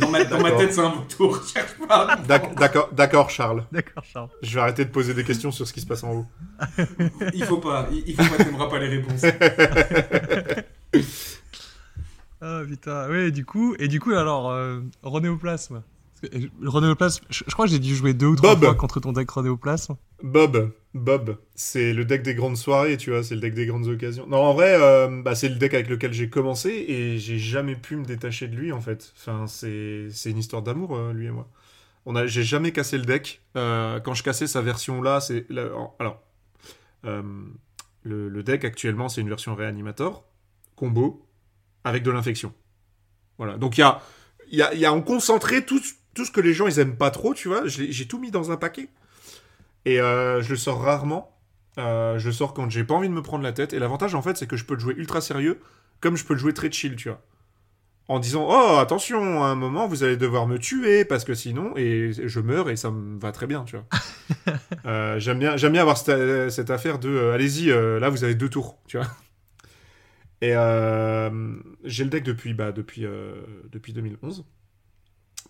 [0.00, 0.58] Dans ma, dans ma D'accord.
[0.60, 1.40] tête, c'est un vautour.
[2.56, 3.64] D'accord, d'accord, Charles.
[3.72, 4.28] D'accord, Charles.
[4.42, 6.26] Je vais arrêter de poser des questions sur ce qui se passe en haut.
[7.34, 7.88] Il faut pas.
[7.90, 8.44] Il il faut pas.
[8.44, 9.22] T'aimeras pas les réponses.
[12.40, 15.82] Ah putain, oui, du coup, et du coup, alors, euh, Renéoplasme.
[16.20, 16.48] Que, euh,
[17.30, 18.64] je, je crois que j'ai dû jouer deux ou trois Bob.
[18.64, 19.96] fois contre ton deck Renéoplasme.
[20.22, 23.86] Bob, Bob, c'est le deck des grandes soirées, tu vois, c'est le deck des grandes
[23.86, 24.26] occasions.
[24.26, 27.76] Non, en vrai, euh, bah, c'est le deck avec lequel j'ai commencé et j'ai jamais
[27.76, 29.12] pu me détacher de lui en fait.
[29.16, 31.48] Enfin, c'est une histoire d'amour, euh, lui et moi.
[32.06, 33.42] On a, j'ai jamais cassé le deck.
[33.56, 35.46] Euh, quand je cassais sa version là, c'est
[35.98, 36.22] alors
[37.04, 40.24] le, le deck actuellement, c'est une version réanimator
[40.74, 41.26] combo
[41.84, 42.52] avec de l'infection.
[43.36, 43.56] Voilà.
[43.56, 44.00] Donc il y a,
[44.50, 45.80] y, a, y a en concentré tout,
[46.14, 47.62] tout ce que les gens ils aiment pas trop, tu vois.
[47.66, 48.88] J'ai tout mis dans un paquet.
[49.84, 51.34] Et euh, je le sors rarement.
[51.78, 53.72] Euh, je le sors quand j'ai pas envie de me prendre la tête.
[53.72, 55.60] Et l'avantage en fait, c'est que je peux le jouer ultra sérieux,
[56.00, 57.22] comme je peux le jouer très chill, tu vois.
[58.08, 61.74] En disant oh attention, à un moment vous allez devoir me tuer parce que sinon
[61.76, 63.86] et je meurs et ça me va très bien, tu vois.
[64.86, 68.48] Euh, j'aime bien, j'aime bien avoir cette, cette affaire de allez-y, là vous avez deux
[68.48, 69.06] tours, tu vois.
[70.40, 70.52] Et
[71.84, 73.06] j'ai le deck depuis bah, depuis
[73.70, 74.44] depuis 2011.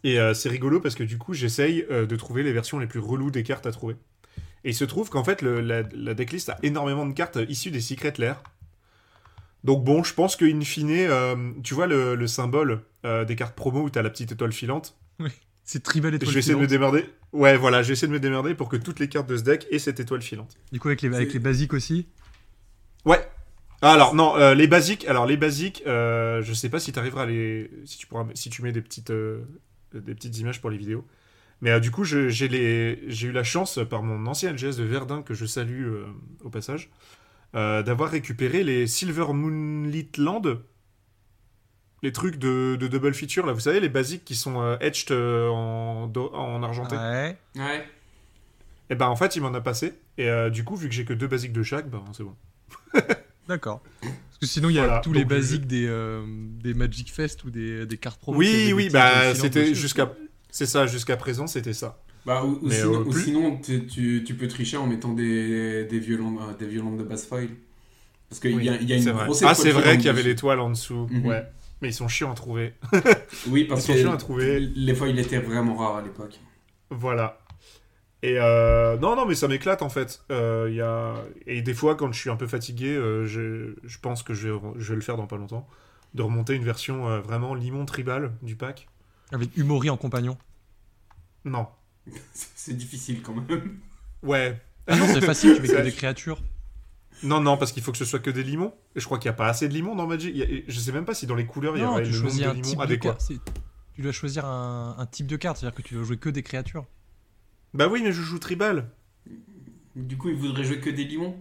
[0.04, 2.86] Et euh, c'est rigolo parce que du coup j'essaye euh, de trouver les versions les
[2.86, 3.96] plus reloues des cartes à trouver.
[4.64, 7.70] Et il se trouve qu'en fait le- la, la decklist a énormément de cartes issues
[7.70, 8.42] des Secret Lair.
[9.64, 11.34] Donc bon, je pense qu'in fine, euh,
[11.64, 14.96] tu vois le, le symbole euh, des cartes promo où t'as la petite étoile filante.
[15.64, 16.92] C'est tribal Je étoile vais essayer de me filante.
[16.92, 17.12] démerder.
[17.32, 19.66] Ouais, voilà, j'ai essayé de me démerder pour que toutes les cartes de ce deck
[19.70, 20.56] aient cette étoile filante.
[20.72, 22.06] Du coup, avec les, avec les basiques aussi.
[23.04, 23.20] Ouais.
[23.82, 25.06] Alors non, euh, les basiques.
[25.06, 28.26] Alors les basiques, euh, je sais pas si tu arriveras à les, si tu pourras,
[28.34, 29.40] si tu mets des petites, euh,
[29.92, 31.06] des petites images pour les vidéos.
[31.60, 35.34] Mais euh, du coup, j'ai eu la chance par mon ancien LGS de Verdun que
[35.34, 36.06] je salue euh,
[36.44, 36.90] au passage,
[37.54, 40.42] euh, d'avoir récupéré les Silver Moonlit Land,
[42.02, 43.52] les trucs de, de double feature là.
[43.52, 46.96] Vous savez les basiques qui sont euh, etched euh, en, argenté.
[46.96, 47.36] Ouais.
[47.56, 47.88] Ouais.
[48.90, 49.94] Et ben en fait, il m'en a passé.
[50.16, 52.36] Et euh, du coup, vu que j'ai que deux basiques de chaque, ben c'est bon.
[53.48, 53.80] D'accord.
[54.00, 56.22] Parce que sinon, il y a Voilà, tous les je- basiques des, euh,
[56.62, 58.38] des Magic Fest ou des, des cartes promo.
[58.38, 60.12] Oui, oui, bah étoiles c'était jusqu'à,
[60.50, 61.98] c'est ça, jusqu'à présent, c'était ça.
[62.26, 65.84] Bah, ou, sinon, euh, ou plus- sinon, tu, tu- tu peux tricher en mettant des,
[65.86, 67.48] des, violons, euh, des violons de basse foil.
[68.28, 70.10] Parce qu'il Oui, y, a, il y a une grosse Ah, c'est vrai qu'il y
[70.10, 71.06] avait l'étoile en dessous.
[71.10, 71.24] Mhm.
[71.26, 71.42] Ouais.
[71.80, 72.74] Mais ils sont chiants à trouver.
[73.48, 74.60] Oui, parce Ils sont que chiants à trouver.
[74.60, 76.38] les foils étaient vraiment rares à l'époque.
[76.90, 77.38] Voilà.
[78.22, 80.22] Et euh, non, non, mais ça m'éclate en fait.
[80.32, 81.14] Euh, il y a...
[81.46, 83.74] Et des fois, quand je suis un peu fatigué, euh, je...
[83.84, 84.58] je pense que je vais...
[84.76, 85.68] je vais le faire dans pas longtemps.
[86.14, 88.88] De remonter une version euh, vraiment limon tribal du pack.
[89.30, 90.36] Avec Humori en compagnon.
[91.44, 91.68] Non.
[92.32, 93.78] C'est difficile quand même.
[94.22, 94.60] Ouais.
[94.86, 96.40] Ah non, c'est facile, tu mets que des créatures.
[97.22, 98.72] Non, non, parce qu'il faut que ce soit que des limons.
[98.96, 100.34] Et je crois qu'il n'y a pas assez de limons dans Magic.
[100.40, 102.40] A- Je sais même pas si dans les couleurs il y tu le nombre choisis
[102.40, 103.18] de un limons type de adéquat.
[103.94, 106.42] Tu dois choisir un, un type de carte, c'est-à-dire que tu dois jouer que des
[106.42, 106.86] créatures.
[107.74, 108.90] Bah oui, mais je joue tribal.
[109.96, 111.36] Du coup, ils voudraient jouer que des limons.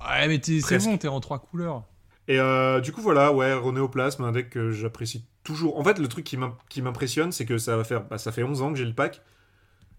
[0.00, 1.84] Ouais, mais t'es- c'est bon, t'es en trois couleurs.
[2.28, 5.78] Et euh, du coup, voilà, ouais, Renéoplasme, un deck que j'apprécie toujours.
[5.78, 8.04] En fait, le truc qui m'im- qui m'impressionne, c'est que ça va faire.
[8.04, 9.22] Bah, ça fait 11 ans que j'ai le pack.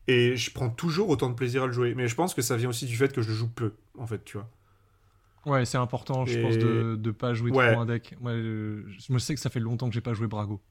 [0.07, 1.95] Et je prends toujours autant de plaisir à le jouer.
[1.95, 4.07] Mais je pense que ça vient aussi du fait que je le joue peu, en
[4.07, 4.49] fait, tu vois.
[5.45, 7.71] Ouais, c'est important, je pense, de, de pas jouer Ouais.
[7.71, 8.15] trop un deck.
[8.19, 10.61] Moi, je me sais que ça fait longtemps que j'ai pas joué Brago.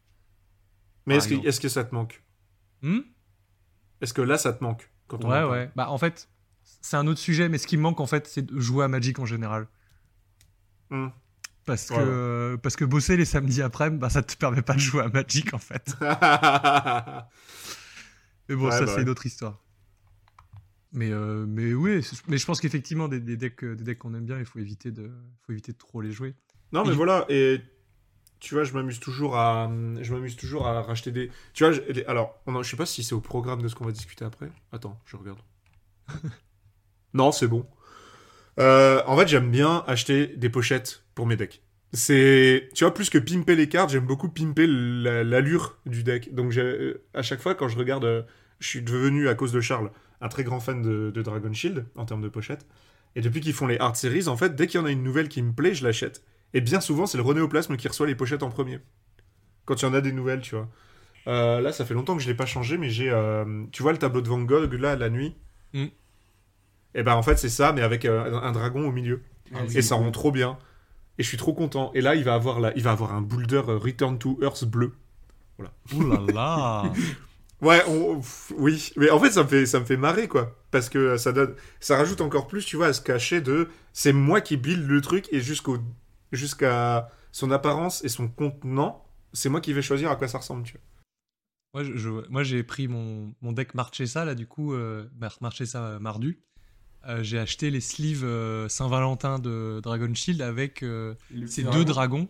[1.06, 2.22] Mais est-ce que, que ça te manque?
[2.82, 3.00] Hmm?
[4.06, 5.50] Est-ce que là, ça te manque quand on en ouais, parle?
[5.50, 5.70] ouais.
[5.74, 6.28] Bah, en fait,
[6.62, 8.88] c'est un autre sujet, mais ce qui me manque, en fait, c'est de jouer à
[8.88, 9.66] Magic en général.
[10.90, 11.08] Hmm.
[11.64, 14.78] Parce que, Ouais, parce que bosser les samedis après, bah, ça te permet pas de
[14.78, 15.96] jouer à Magic, en fait.
[18.48, 19.60] Mais bon, Ouais, ça, bah c'est une autre histoire.
[20.92, 24.14] Mais, euh, mais oui, mais je pense qu'effectivement, des, des decks, euh, des decks qu'on
[24.14, 25.10] aime bien, il faut éviter, de,
[25.44, 26.34] faut éviter de trop les jouer.
[26.72, 27.60] Non, mais Et- voilà, et
[28.40, 29.70] tu vois, je m'amuse toujours à,
[30.00, 31.30] je m'amuse toujours à racheter des.
[31.54, 33.74] Tu vois, je- alors, on en- je sais pas si c'est au programme de ce
[33.74, 34.50] qu'on va discuter après.
[34.72, 35.38] Attends, je regarde.
[37.14, 37.66] non, c'est bon.
[38.58, 41.62] Euh, en fait, j'aime bien acheter des pochettes pour mes decks.
[41.92, 46.34] C'est, tu vois, plus que pimper les cartes, j'aime beaucoup pimper la- l'allure du deck.
[46.34, 48.22] Donc, j'ai- euh, à chaque fois, quand je regarde, euh,
[48.60, 51.86] je suis devenu, à cause de Charles, un très grand fan de, de Dragon Shield
[51.96, 52.66] en termes de pochettes.
[53.14, 55.02] Et depuis qu'ils font les hard series, en fait, dès qu'il y en a une
[55.02, 56.22] nouvelle qui me plaît, je l'achète.
[56.56, 58.80] Et bien souvent, c'est le Renéoplasme qui reçoit les pochettes en premier.
[59.66, 60.68] Quand il y en a des nouvelles, tu vois.
[61.28, 63.10] Euh, là, ça fait longtemps que je l'ai pas changé, mais j'ai.
[63.10, 65.36] euh, tu vois le tableau de Van Gogh, là, la nuit
[65.74, 65.86] Mm.
[66.94, 69.22] Et ben en fait, c'est ça, mais avec euh, un, dragon au milieu.
[69.54, 70.04] Ah, Et ça cool.
[70.06, 70.58] rend trop bien.
[71.18, 71.90] Et je suis trop content.
[71.94, 72.74] Et là, il va avoir, la...
[72.76, 74.92] il va avoir un boulder Return to Earth bleu.
[75.92, 76.92] Ouh là là
[77.62, 78.20] Ouais, on-
[78.58, 81.32] oui, mais en fait ça me fait ça me fait marrer quoi, parce que ça
[81.32, 84.86] donne, ça rajoute encore plus, tu vois, à ce cachet de, c'est moi qui build
[84.86, 85.78] le truc et jusqu'au
[86.36, 90.62] jusqu'à son apparence et son contenant, c'est moi qui vais choisir à quoi ça ressemble,
[90.64, 90.80] tu vois.
[91.74, 95.36] Moi, je- je- moi, j'ai pris mon, mon deck Marchesa, là, du coup, euh, Mar-
[95.40, 96.40] Marchesa euh, Mardu.
[97.06, 101.14] Euh, j'ai acheté les sleeves euh, Saint-Valentin de Dragon Shield avec euh,
[101.46, 102.24] ces deux dragon.
[102.24, 102.28] dragons.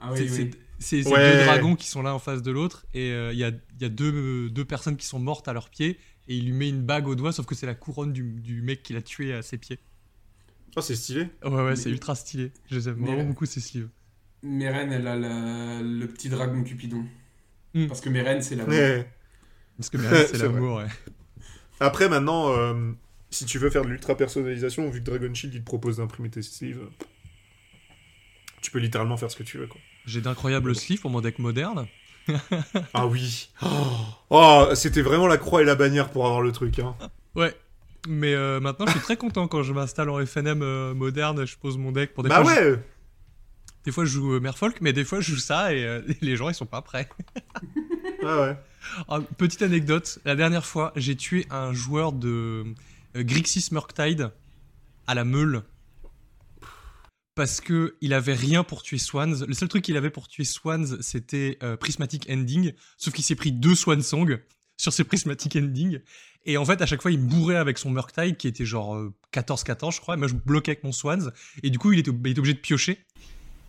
[0.00, 0.50] Ah oui, C'est- oui.
[0.52, 1.38] c'est- C'est ces Ouais.
[1.38, 2.84] deux dragons qui sont là en face de l'autre.
[2.94, 5.52] Et euh, il y a, il y a deux, deux personnes qui sont mortes à
[5.52, 5.98] leurs pieds.
[6.26, 8.60] Et il lui met une bague au doigt, sauf que c'est la couronne du, du
[8.60, 9.78] mec qui l'a tué à ses pieds.
[10.76, 11.28] Oh, c'est stylé.
[11.44, 12.52] Ouais, ouais, Mais- c'est ultra stylé.
[12.70, 13.88] Je les aime Mais- vraiment beaucoup ces sleeves.
[14.42, 17.04] Meren, elle a la- le petit dragon Cupidon.
[17.74, 17.86] Hmm.
[17.86, 18.66] Parce que Meren, c'est la.
[18.66, 19.08] Mais
[19.76, 20.86] Parce que c'est C'est l'amour, ouais.
[21.80, 22.92] après maintenant, euh,
[23.30, 26.30] si tu veux faire de l'ultra personnalisation, vu que Dragon Shield il te propose d'imprimer
[26.30, 26.86] tes sleeves,
[28.62, 29.80] tu peux littéralement faire ce que tu veux, quoi.
[30.06, 31.86] J'ai d'incroyables sleeves pour mon deck moderne.
[32.94, 33.50] ah oui.
[33.62, 33.66] Oh,
[34.30, 36.78] oh, c'était vraiment la croix et la bannière pour avoir le truc.
[36.78, 36.94] Hein.
[37.34, 37.54] Ouais.
[38.08, 41.56] Mais euh, maintenant, je suis très content quand je m'installe en FNM euh, moderne, je
[41.56, 42.52] pose mon deck pour des bah fois.
[42.52, 42.62] ouais.
[42.62, 42.76] Je...
[43.84, 46.48] Des fois, je joue euh, Merfolk, mais des fois, je joue ça et les gens,
[46.48, 47.08] ils sont pas prêts.
[48.24, 48.56] ah
[49.08, 49.20] ouais.
[49.38, 52.64] Petite anecdote, la dernière fois, j'ai tué un joueur de
[53.14, 54.30] Grixis Murktide
[55.06, 55.62] à la meule
[57.34, 59.44] parce que il avait rien pour tuer Swans.
[59.46, 63.52] Le seul truc qu'il avait pour tuer Swans, c'était Prismatic Ending, sauf qu'il s'est pris
[63.52, 64.38] deux Swan Song
[64.76, 66.00] sur ses Prismatic Ending.
[66.46, 68.98] Et en fait, à chaque fois, il me bourrait avec son Murktide qui était genre
[69.32, 70.14] 14-14, je crois.
[70.14, 71.30] Et moi, je bloquais avec mon Swans.
[71.62, 72.98] Et du coup, il était, il était obligé de piocher.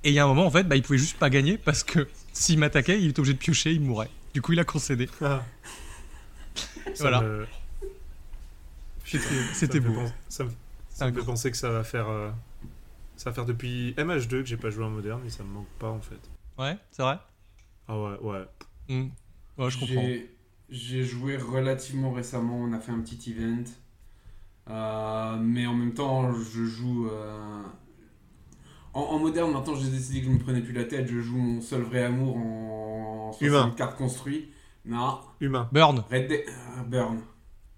[0.03, 1.83] Et il y a un moment, en fait, bah, il pouvait juste pas gagner parce
[1.83, 4.09] que s'il m'attaquait, il était obligé de piocher, il mourrait.
[4.33, 5.09] Du coup, il a concédé.
[5.21, 5.43] Ah.
[6.99, 7.21] voilà.
[7.21, 7.47] Me...
[9.53, 9.93] C'était beau.
[9.93, 10.49] Penser, ça me,
[10.89, 12.09] ça me fait penser que ça va faire.
[12.09, 12.29] Euh,
[13.15, 15.69] ça va faire depuis MH2 que j'ai pas joué en moderne et ça me manque
[15.79, 16.19] pas en fait.
[16.57, 17.17] Ouais, c'est vrai?
[17.87, 18.45] Ah ouais, ouais.
[18.89, 19.07] Mmh.
[19.57, 20.05] Ouais, je comprends.
[20.69, 23.63] J'ai joué relativement récemment, on a fait un petit event.
[24.69, 27.07] Euh, mais en même temps, je joue.
[27.09, 27.61] Euh...
[28.93, 31.07] En, en, moderne, maintenant, j'ai décidé que je me prenais plus la tête.
[31.07, 33.73] Je joue mon seul vrai amour en 60 Humain.
[33.77, 34.49] cartes construites.
[34.85, 35.19] Non.
[35.39, 35.69] Humain.
[35.71, 36.03] Burn.
[36.09, 36.47] Red Deck.
[36.47, 37.19] Euh, burn.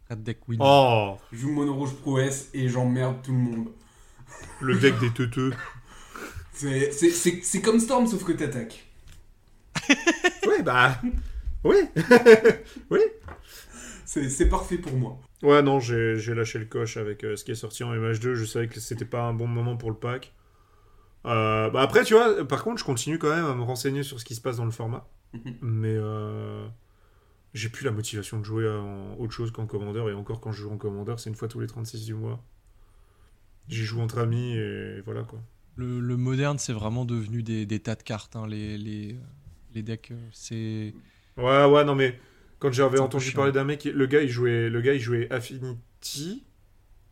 [0.10, 0.60] Red Deck Win.
[0.62, 3.70] Oh Je joue mono rouge prouesse et j'emmerde tout le monde.
[4.62, 5.54] Le deck des teuteux.
[6.54, 8.86] C'est comme Storm, sauf que t'attaques.
[9.90, 11.00] ouais, bah.
[11.64, 11.78] Oui
[12.90, 13.00] Oui
[14.06, 15.20] C'est parfait pour moi.
[15.44, 18.34] Ouais, non, j'ai lâché le coche avec euh, ce qui est sorti en MH2.
[18.34, 20.34] Je savais que c'était pas un bon moment pour le pack.
[21.26, 24.20] Euh, bah après, tu vois, par contre, je continue quand même à me renseigner sur
[24.20, 25.08] ce qui se passe dans le format.
[25.62, 26.66] Mais euh,
[27.54, 30.10] j'ai plus la motivation de jouer en autre chose qu'en commandeur.
[30.10, 32.42] Et encore, quand je joue en commandeur, c'est une fois tous les 36 du mois.
[33.68, 35.40] J'y joue entre amis et voilà quoi.
[35.76, 38.36] Le, le moderne, c'est vraiment devenu des, des, tas de cartes.
[38.36, 38.48] Hein.
[38.48, 39.18] Les, les,
[39.76, 40.94] les decks, c'est.
[41.38, 42.20] Ouais, ouais, non, mais
[42.60, 46.44] quand j'avais entendu parler d'un mec, le gars, il jouait, le gars, il jouait Affinity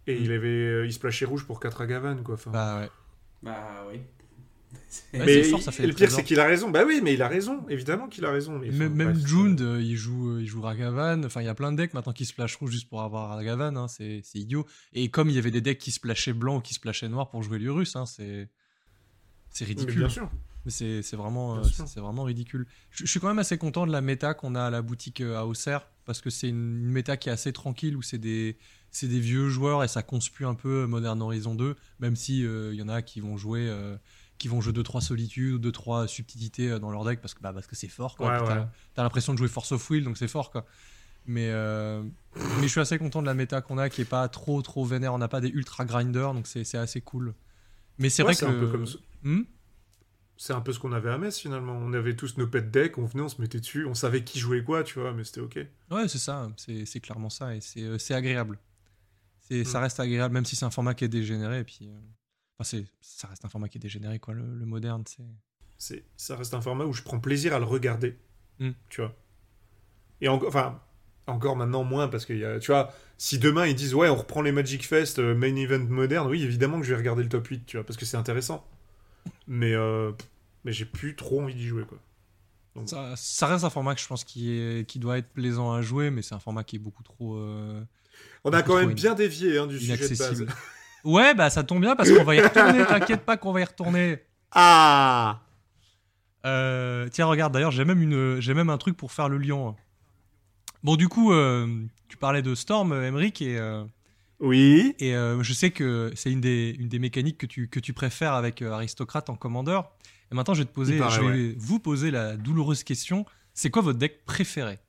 [0.07, 0.23] et mm.
[0.23, 2.35] il avait, il splashait rouge pour 4 Agavan, quoi.
[2.35, 2.51] Enfin...
[2.51, 2.89] Bah ouais.
[3.43, 3.99] Bah oui.
[5.13, 6.69] Ouais, mais fort, ça fait le pire, c'est qu'il a raison.
[6.69, 8.57] Bah oui, mais il a raison, évidemment qu'il a raison.
[8.57, 11.23] Mais même enfin, même bref, Jund, euh, il joue, il joue Ragavan.
[11.25, 13.75] Enfin, il y a plein de decks maintenant qui splash rouge juste pour avoir Ragavan.
[13.75, 13.87] Hein.
[13.89, 14.65] C'est idiot.
[14.93, 17.43] Et comme il y avait des decks qui splashaient blanc ou qui splashaient noir pour
[17.43, 18.47] jouer l'Urus, hein, c'est
[19.49, 19.99] c'est ridicule.
[19.99, 20.29] bien sûr.
[20.65, 22.65] Mais c'est vraiment, euh, c'est vraiment ridicule.
[22.89, 25.21] Je, je suis quand même assez content de la méta qu'on a à la boutique
[25.21, 28.57] euh, à Auxerre parce que c'est une, méta qui est assez tranquille où c'est des,
[28.91, 32.73] c'est des vieux joueurs et ça conspue un peu Modern Horizon 2, même si il
[32.75, 33.95] y en a qui vont jouer, euh,
[34.37, 37.53] qui vont jouer 2-3 solitudes ou 2-3 subtilités euh, dans leur deck parce que bah,
[37.53, 38.29] parce que c'est fort quoi.
[38.31, 38.67] Ouais, Puis T'as ouais.
[38.93, 40.65] t'as l'impression de jouer Force of Will donc c'est fort quoi.
[41.27, 42.03] Mais, euh,
[42.35, 44.85] mais je suis assez content de la méta qu'on a qui est pas trop trop
[44.85, 45.13] vénère.
[45.13, 47.33] On n'a pas des ultra grinders donc c'est c'est assez cool.
[47.97, 48.85] Mais c'est Ouais, vrai c'est que un peu comme.
[49.23, 49.41] Hmm?
[50.37, 51.73] C'est un peu ce qu'on avait à Metz finalement.
[51.73, 54.39] On avait tous nos pet decks, on venait, on se mettait dessus, on savait qui
[54.39, 55.59] jouait quoi, tu vois, mais c'était ok.
[55.91, 58.59] Ouais, c'est ça, c'est c'est clairement ça, et c'est euh, c'est agréable.
[59.63, 59.81] Ça Mm.
[59.83, 61.79] reste agréable, même si c'est un format qui est dégénéré, et puis...
[61.87, 61.93] euh,
[62.57, 65.03] Enfin, ça reste un format qui est dégénéré, quoi, le, le moderne,
[65.77, 66.03] c'est...
[66.15, 68.17] Ça reste un format où je prends plaisir à le regarder,
[68.59, 68.69] Mm.
[68.89, 69.13] tu vois.
[70.21, 70.81] Et enfin,
[71.27, 74.15] encore maintenant moins parce que y a, tu vois, si demain ils disent ouais, on
[74.15, 77.29] reprend les Magic Fest euh, main event moderne, oui, évidemment que je vais regarder le
[77.29, 78.65] top 8, tu vois, parce que c'est intéressant.
[79.47, 80.11] Mais euh,
[80.63, 81.97] mais j'ai plus trop envie d'y jouer quoi.
[82.75, 85.71] Donc- Ça, ça reste un format que je pense qui, est, qui doit être plaisant
[85.73, 87.81] à jouer, mais c'est un format qui est beaucoup trop euh,
[88.43, 90.45] On a quand même bien dévié hein, du sujet de base.
[91.05, 93.63] ouais, bah ça tombe bien, parce qu'on va y retourner, t'inquiète pas qu'on va y
[93.63, 94.19] retourner.
[94.51, 95.41] Ah
[96.45, 99.75] Euh, tiens, regarde, d'ailleurs, j'ai même, une, j'ai même un truc pour faire le lion.
[100.83, 101.31] Bon, du coup,
[102.09, 103.57] tu parlais de Storm, Emric, et...
[104.39, 104.95] Oui.
[104.99, 107.93] Et euh, je sais que c'est une des, une des mécaniques que tu, que tu
[107.93, 109.91] préfères avec euh, Aristocrate en commandeur.
[110.31, 113.25] Et maintenant, je vais, te poser, paraît, je vais vous poser la douloureuse question.
[113.53, 114.79] C'est quoi votre deck préféré?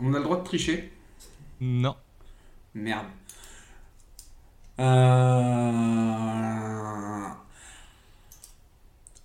[0.00, 0.92] On a le droit de tricher?
[1.60, 1.96] Non.
[2.74, 3.06] Merde.
[4.80, 4.84] Euh...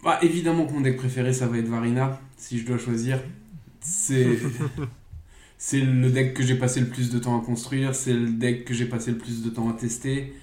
[0.04, 3.20] Bah, évidemment que mon deck préféré, ça va être Varina, si je dois choisir.
[3.80, 4.40] C'est...
[5.62, 8.64] c'est le deck que j'ai passé le plus de temps à construire, c'est le deck
[8.64, 10.34] que j'ai passé le plus de temps à tester.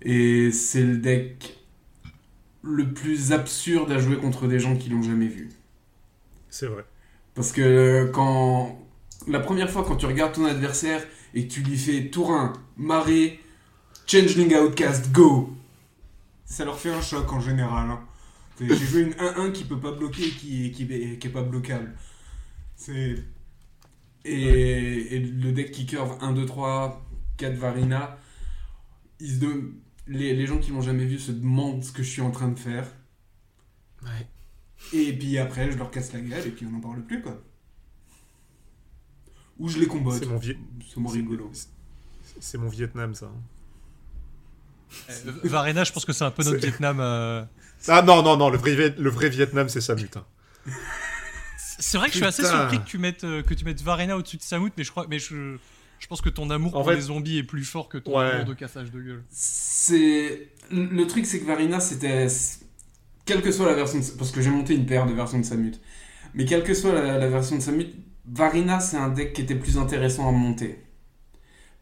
[0.00, 1.58] Et c'est le deck
[2.62, 5.50] le plus absurde à jouer contre des gens qui l'ont jamais vu.
[6.48, 6.84] C'est vrai.
[7.34, 8.78] Parce que quand.
[9.28, 12.54] La première fois, quand tu regardes ton adversaire et que tu lui fais tour 1,
[12.78, 13.38] marée,
[14.06, 15.54] changeling outcast, go
[16.46, 17.90] Ça leur fait un choc en général.
[17.90, 18.00] hein.
[18.60, 20.86] J'ai joué une 1-1 qui peut pas bloquer et qui, qui,
[21.18, 21.92] qui est pas bloquable.
[22.76, 23.16] C'est.
[24.24, 27.04] Et, et le deck qui curve 1, 2, 3,
[27.38, 28.18] 4 Varina,
[29.20, 29.74] ils se dem-
[30.06, 32.48] les, les gens qui l'ont jamais vu se demandent ce que je suis en train
[32.48, 32.86] de faire.
[34.02, 34.28] Ouais.
[34.92, 37.40] Et puis après, je leur casse la gueule et puis on n'en parle plus, quoi.
[39.58, 40.18] Ou je les combotte.
[40.18, 41.50] C'est mon, C'est mon rigolo.
[42.40, 43.30] c'est- mon Vietnam, ça.
[45.10, 46.98] Euh, Varena, je pense que c'est un peu notre Vietnam.
[47.00, 47.44] euh,
[47.88, 50.24] Ah non, non, non, le vrai, le vrai Vietnam, c'est ça, putain.
[51.82, 54.16] C'est vrai que je suis assez surpris que tu mettes, euh, que tu mettes Varena
[54.16, 55.56] au-dessus de Samut, mais je crois, mais je,
[55.98, 58.18] je pense que ton amour En pour fait- les zombies est plus fort que ton
[58.18, 58.30] Ouais.
[58.30, 59.24] amour de cassage de gueule.
[59.30, 60.48] C'est.
[60.70, 62.28] Le truc, c'est que Varina, c'était.
[63.24, 64.04] Quelle que soit la version de...
[64.18, 65.74] Parce que j'ai monté une paire de versions de Samut.
[66.34, 67.88] Mais quelle que soit la, la version de Samut,
[68.26, 70.82] Varina, c'est un deck qui était plus intéressant à monter.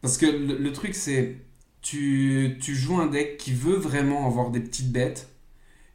[0.02, 1.36] Parce que le, le truc, c'est.
[1.82, 5.28] Tu, tu joues un deck qui veut vraiment avoir des petites bêtes.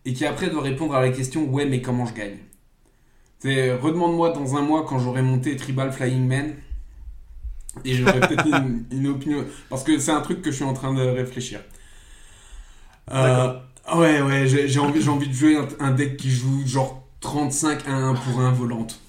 [0.05, 2.37] Et qui après doit répondre à la question Ouais, mais comment je gagne?
[3.43, 6.53] Redemande-moi dans un mois quand j'aurai monté Tribal Flying Man.
[7.83, 9.45] Et j'aurai peut-être une, une opinion.
[9.69, 11.59] Parce que c'est un truc que je suis en train de réfléchir.
[13.11, 13.53] Euh,
[13.95, 17.87] ouais, ouais, j'ai envie, j'ai envie de jouer un, un deck qui joue genre 35
[17.87, 18.99] à 1 pour 1 volante.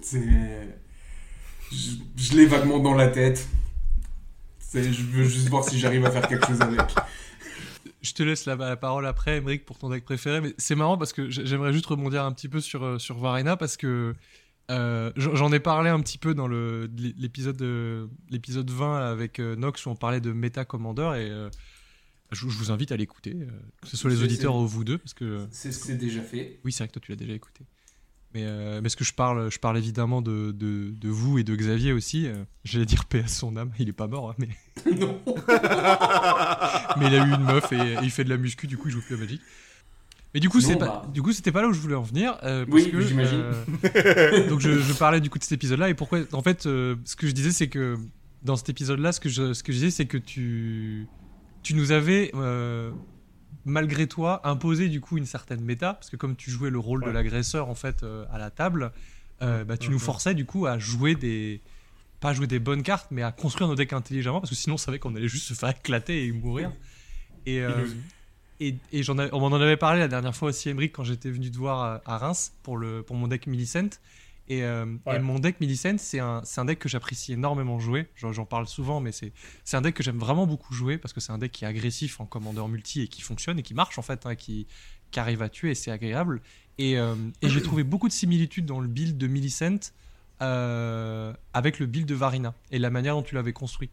[0.00, 0.22] C'est.
[1.72, 3.46] Je, je l'ai vaguement dans la tête.
[4.72, 6.80] Je veux juste voir si j'arrive à faire quelque chose avec.
[8.02, 10.40] Je te laisse la, la parole après, Emmerich, pour ton deck préféré.
[10.40, 13.56] Mais c'est marrant parce que j'aimerais juste rebondir un petit peu sur, euh, sur Varena
[13.56, 14.14] parce que
[14.70, 19.86] euh, j'en ai parlé un petit peu dans l'épisode de- l'épisode 20 avec euh, Nox
[19.86, 21.48] où on parlait de Meta Commander et euh,
[22.32, 23.34] je, je vous invite à l'écouter,
[23.80, 26.60] que ce soit les auditeurs ou vous deux, parce que c'est déjà fait.
[26.64, 27.64] oui, c'est vrai que toi tu l'as déjà écouté.
[28.34, 31.44] Mais, euh, mais ce que je parle, je parle évidemment de, de, de vous et
[31.44, 32.26] de Xavier aussi.
[32.26, 34.48] euh, J'allais dire paix à son âme, il est pas mort, hein, mais,
[35.00, 35.18] non.
[36.98, 38.88] mais il a eu une meuf et, et il fait de la muscu, du coup
[38.88, 39.40] il joue plus à Magic.
[40.34, 40.86] Mais du coup, Non, c'est bah.
[41.04, 42.36] pas, du coup, c'était pas là où je voulais en venir.
[42.42, 43.40] euh, parce Oui, j'imagine.
[43.42, 46.18] euh, donc je, je parlais du coup de cet épisode-là et pourquoi.
[46.32, 47.96] En fait, ce que je disais, c'est que
[48.42, 51.06] dans cet épisode-là, ce que je, ce que je disais, c'est que tu,
[51.62, 52.30] tu nous avais
[53.64, 57.04] malgré toi imposé du coup une certaine méta parce que comme tu jouais le rôle
[57.04, 58.92] de l'agresseur en fait euh, à la table,
[59.42, 60.00] euh, bah, tu nous Mhm.
[60.02, 61.60] forçais du coup à jouer des
[62.20, 64.78] pas jouer des bonnes cartes, mais à construire nos decks intelligemment parce que sinon on
[64.78, 66.72] savait qu'on allait juste se faire éclater et mourir.
[67.46, 67.86] Et, euh,
[68.60, 71.50] et, et j'en on m'en avait parlé la dernière fois aussi, Emmerich, quand j'étais venu
[71.50, 73.90] te voir à, à Reims pour, le, pour mon deck Millicent.
[74.48, 75.16] Et, euh, Ouais.
[75.16, 78.08] et mon deck Millicent, c'est un, deck que j'apprécie énormément jouer.
[78.16, 79.32] J'en parle souvent, mais c'est
[79.72, 82.20] un deck que j'aime vraiment beaucoup jouer parce que c'est un deck qui est agressif
[82.20, 84.66] en commandeur multi et qui fonctionne et qui marche en fait, hein, qui,
[85.10, 86.40] qui arrive à tuer et c'est agréable.
[86.78, 89.92] Et, euh, et j'ai trouvé beaucoup de similitudes dans le build de Millicent
[90.40, 93.90] euh, avec le build de Varina et la manière dont tu l'avais construit.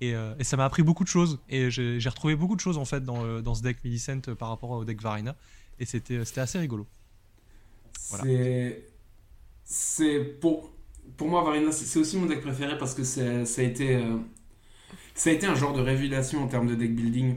[0.00, 1.38] Et, euh, et ça m'a appris beaucoup de choses.
[1.48, 4.84] Et j'ai retrouvé beaucoup de choses en fait dans, ce deck Millicent par rapport au
[4.84, 5.36] deck Varina.
[5.78, 6.86] Et c'était c'était assez rigolo.
[8.10, 8.24] Voilà.
[8.24, 8.95] C'est.
[9.66, 10.20] C'est.
[10.40, 10.72] Pour,
[11.18, 13.96] pour moi, Varina, c'est aussi mon deck préféré parce que ça a été.
[13.96, 14.18] euh,
[15.14, 17.36] Ça a été un genre de révélation en termes de deck building.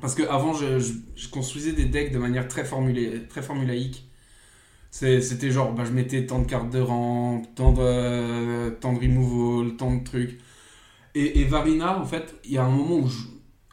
[0.00, 4.08] Parce qu'avant, je, je, construisais des decks de manière très, formulée, très formulaïque.
[4.90, 9.76] C'était genre, bah, je mettais tant de cartes de rang, tant de, tant de removal,
[9.76, 10.38] tant de trucs.
[11.14, 13.10] Et, Varina, en fait, il y a un moment où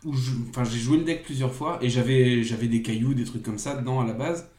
[0.06, 0.14] où
[0.50, 3.58] enfin, j'ai joué le deck plusieurs fois et j'avais j'avais des cailloux, des trucs comme
[3.60, 4.50] ça dedans à la base.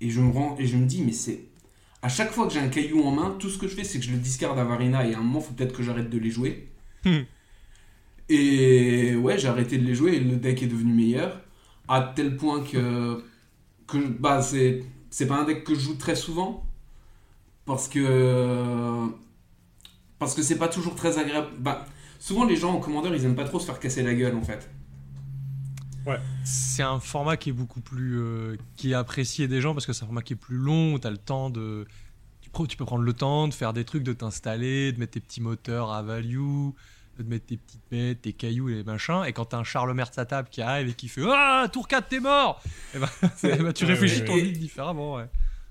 [0.00, 1.49] Et je me rends et je me dis, mais c'est.
[2.02, 3.98] À chaque fois que j'ai un caillou en main, tout ce que je fais, c'est
[3.98, 6.18] que je le discarde à Varina et à un moment, faut peut-être que j'arrête de
[6.18, 6.68] les jouer.
[7.04, 7.22] Hmm.
[8.28, 11.40] et ouais, j'ai arrêté de les jouer et le deck est devenu meilleur.
[11.88, 13.22] À tel point que.
[13.86, 14.84] que bah, c'est.
[15.10, 16.64] C'est pas un deck que je joue très souvent.
[17.66, 19.06] Parce que.
[20.18, 21.48] Parce que c'est pas toujours très agréable.
[21.58, 21.86] Bah,
[22.18, 24.42] souvent, les gens en commandeur, ils aiment pas trop se faire casser la gueule en
[24.42, 24.70] fait.
[26.44, 28.18] C'est un format qui est beaucoup plus.
[28.20, 30.94] euh, qui est apprécié des gens parce que c'est un format qui est plus long,
[30.94, 31.86] où tu as le temps de.
[32.68, 35.40] Tu, peux prendre le temps de faire des trucs, de t'installer, de mettre tes petits
[35.40, 36.70] moteurs à value,
[37.18, 39.22] de mettre tes petites bêtes, tes cailloux et les machins.
[39.26, 41.86] Et quand t'as un Charles Mertz à table qui arrive et qui fait Ah, tour
[41.86, 42.60] 4, t'es mort
[42.94, 44.42] Et ben, C'est- eh ben, tu Ouais, réfléchis ouais, ton ouais.
[44.42, 45.26] build différemment, ouais.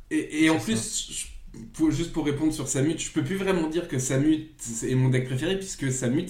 [0.09, 1.11] Et, et en plus,
[1.53, 4.49] je- pour- juste pour répondre sur Samut, je peux plus vraiment dire que Samut
[4.83, 6.27] est mon deck préféré puisque Samut,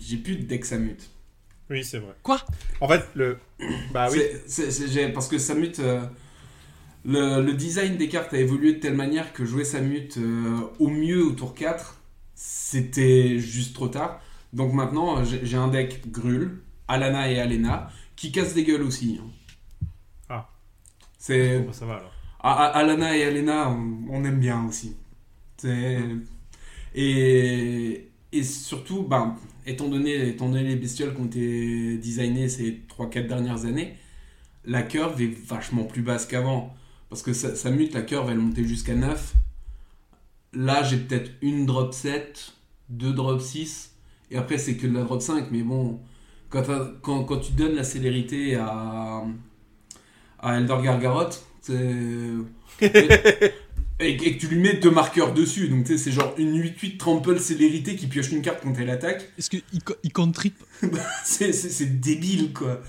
[0.00, 0.98] j'ai plus de deck Samut.
[1.72, 2.14] Oui, c'est vrai.
[2.22, 2.38] Quoi?
[2.80, 3.38] En fait, le.
[3.92, 4.18] Bah oui.
[4.18, 6.00] C'est- c'est- c'est- j'ai- parce que Samut, euh,
[7.04, 10.88] le, le design des cartes a évolué de telle manière que jouer Samut euh, au
[10.88, 11.98] mieux au tour 4,
[12.34, 14.20] c'était juste trop tard.
[14.52, 18.82] Donc maintenant, euh, j'ai j'ai un deck Grul, Alana et Alena, qui cassent des gueules
[18.82, 19.18] aussi.
[19.22, 19.30] hein.
[20.28, 20.48] Ah.
[21.18, 22.12] C'est Bon, bah, ça va alors.
[22.44, 24.94] Ah, Alana et Alena, on, on aime bien aussi.
[25.56, 26.00] C'est-
[26.94, 29.36] Et, et surtout, ben,
[29.66, 33.96] étant, donné, les bestioles qui ont été designées ces 3-4 dernières années,
[34.64, 36.74] la curve est vachement plus basse qu'avant.
[37.08, 39.34] Parce que ça, mute, la curve elle montait jusqu'à 9.
[40.54, 42.52] Là, j'ai peut-être une drop 7,
[42.88, 43.94] deux drop 6,
[44.30, 45.50] et après c'est que de la drop 5.
[45.50, 46.00] Mais bon,
[46.50, 49.24] quand tu donnes la célérité à,
[50.38, 52.30] à Elder Gargaroth, C'est.
[54.02, 55.68] et, et que tu lui mets deux marqueurs dessus.
[55.68, 58.90] Donc, tu sais, c'est genre une 8-8 trample célérité qui pioche une carte quand elle
[58.90, 59.28] attaque.
[59.38, 59.62] Est-ce qu'il
[60.02, 60.54] il contrip
[61.24, 62.80] c'est, c'est, débile, quoi.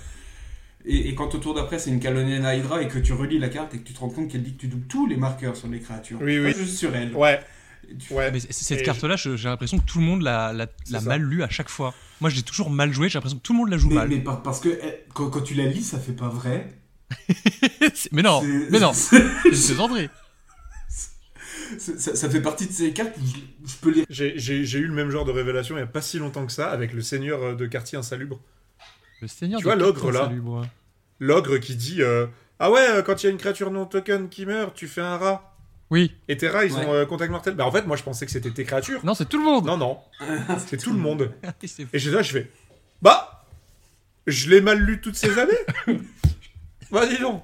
[0.86, 3.48] Et, et quand au tour d'après, c'est une Calonian Hydra et que tu relis la
[3.48, 5.56] carte et que tu te rends compte qu'elle dit que tu doubles tous les marqueurs
[5.56, 6.18] sur les créatures.
[6.20, 6.52] Oui, oui.
[6.52, 7.14] Pas juste sur elle.
[7.14, 7.40] Ouais.
[8.32, 10.52] Mais cette Et carte-là, j'ai l'impression que tout le monde l'a
[11.04, 11.94] mal lu à chaque fois.
[12.20, 14.08] Moi, j'ai toujours mal joué, j'ai l'impression que tout le monde la joue Mais, mal.
[14.08, 16.68] mais par- parce que eh, quand, quand tu la lis, ça fait pas vrai.
[18.12, 19.74] Mais non, C'est- mais non, c'est- c'est-
[21.78, 24.06] ça, ça fait partie de ces cartes où je, je peux lire.
[24.10, 24.38] J'ai-
[24.78, 26.92] eu le même genre de révélation il n'y a pas si longtemps que ça avec
[26.92, 28.40] le seigneur euh, de quartier insalubre.
[29.20, 30.30] Le seigneur Tu de vois, l'ogre, là.
[31.20, 32.26] L'ogre qui dit euh,
[32.58, 35.00] Ah ouais, euh, quand il y a une créature non token qui meurt, tu fais
[35.00, 35.50] un rat.
[35.90, 36.86] Oui, Et tes rats, ils Ouais.
[36.86, 37.54] ont euh, contact mortel.
[37.54, 39.04] Bah en fait, moi je pensais que c'était tes créatures.
[39.04, 39.66] non, c'est tout le monde.
[39.66, 39.98] Non, non,
[40.66, 41.30] c'est tout le monde.
[41.66, 41.82] Fou.
[41.92, 42.50] Et j'étais là, je fais
[43.02, 43.44] Bah
[44.26, 45.52] Je l'ai mal lu toutes ces années
[46.90, 47.42] Bah dis donc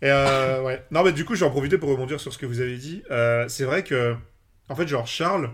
[0.00, 0.84] Et euh, ouais.
[0.90, 3.02] Non, mais du coup, j'en profiter pour rebondir sur ce que vous avez dit.
[3.10, 4.14] Euh, c'est vrai que,
[4.68, 5.50] en fait, genre, Charles,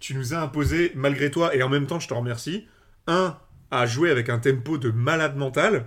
[0.00, 2.66] tu nous as imposé, malgré toi, et en même temps, je te remercie,
[3.06, 3.38] un,
[3.70, 5.86] à jouer avec un tempo de malade mental,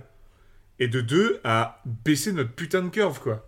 [0.78, 3.46] et de deux, à baisser notre putain de curve, quoi.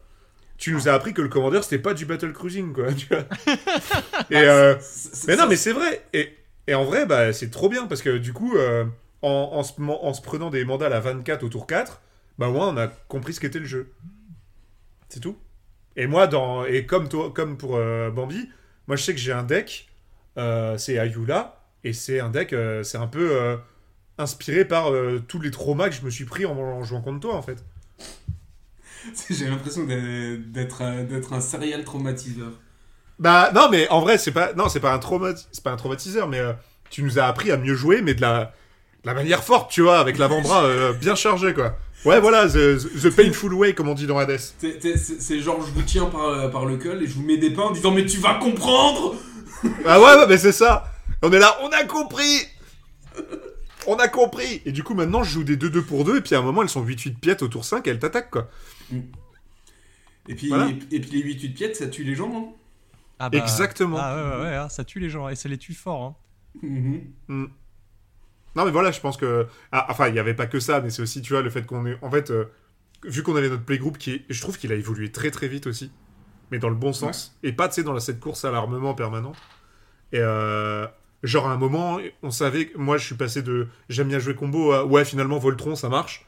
[0.58, 3.24] Tu nous as appris que le commandeur, c'était pas du battle cruising, quoi, tu vois.
[4.30, 4.76] Et, euh,
[5.26, 6.04] mais non, mais c'est vrai.
[6.12, 6.36] Et,
[6.68, 8.54] et en vrai, bah, c'est trop bien parce que du coup,
[9.22, 12.00] en, en, se, en se prenant des mandales à 24 au tour 4,
[12.38, 13.92] bah, moins, on a compris ce qu'était le jeu.
[15.12, 15.36] C'est tout.
[15.94, 18.48] Et moi, dans, et comme, toi, comme pour euh, Bambi,
[18.88, 19.90] moi, je sais que j'ai un deck,
[20.38, 23.58] euh, c'est Ayula, et c'est un deck, euh, c'est un peu
[24.16, 24.90] inspiré par
[25.28, 27.62] tous les traumas que je me suis pris en, en jouant contre toi, en fait.
[29.28, 32.52] J'ai l'impression d'être un, serial traumatiseur.
[33.18, 35.32] Bah non mais en vrai c'est pas non c'est pas un trauma
[35.62, 36.40] pas un traumatiseur mais
[36.90, 38.52] tu nous as appris à mieux jouer mais de la
[39.04, 41.76] de la manière forte tu vois avec l'avant-bras bien chargé quoi.
[42.04, 44.38] Ouais voilà the, the painful way comme on dit dans Hades.
[44.38, 47.62] C'est- genre, je vous tiens par, par le col et je vous mets des pains
[47.62, 49.14] en disant Mais tu vas comprendre
[49.86, 50.84] Ah ouais ouais mais c'est ça.
[51.22, 52.40] On est là on a compris.
[53.86, 56.34] On a compris Et du coup maintenant je joue des 2-2 pour 2 et puis
[56.34, 58.48] à un moment elles sont 8-8 piètes au tour 5 et elles t'attaquent quoi.
[60.28, 60.68] Et puis, Voilà.
[60.68, 62.54] et, et puis les 8-8 piètes, ça tue les gens, non
[63.18, 63.96] Ah bah, Exactement.
[64.00, 66.02] Ah ouais, ouais, ouais, hein, ça tue les gens et ça les tue fort.
[66.02, 66.14] Hein.
[67.28, 67.48] Mhm.
[68.56, 70.90] Non mais voilà, je pense que ah, enfin il y avait pas que ça, mais
[70.90, 72.44] c'est aussi tu vois le fait qu'on est en fait euh,
[73.04, 75.66] vu qu'on avait notre playgroup qui est- je trouve qu'il a évolué très très vite
[75.66, 75.90] aussi,
[76.50, 79.32] mais dans le bon sens et pas tu sais dans cette course à l'armement permanent.
[80.12, 80.86] Et euh,
[81.22, 84.34] genre à un moment on savait que moi je suis passé de j'aime bien jouer
[84.34, 86.26] combo à ouais finalement Voltron ça marche.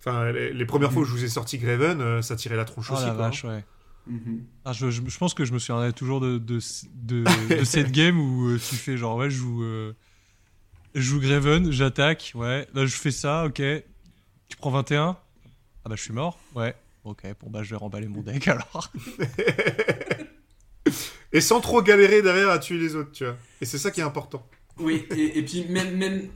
[0.00, 2.66] Enfin les, les premières fois où je vous ai sorti Graven euh, ça tirait la
[2.66, 3.24] tronche Oh aussi la quoi.
[3.26, 3.64] vache, ouais.
[4.06, 4.44] Mhm.
[4.66, 6.58] Ah, je, je, je pense que je me souviendrai toujours de, de,
[6.94, 7.24] de,
[7.58, 9.94] de cette game où euh, tu fais genre, ouais, je joue, euh,
[10.94, 13.60] je joue Graven, j'attaque, ouais, là je fais ça, ok.
[14.48, 15.16] Tu prends 21
[15.84, 16.74] Ah bah je suis mort, ouais.
[17.04, 18.92] Ok, bon bah je vais remballer mon deck alors.
[21.32, 23.36] Et sans trop galérer derrière à tuer les autres, tu vois.
[23.60, 24.46] Et c'est ça qui est important.
[24.78, 26.28] Oui, et, et puis même, même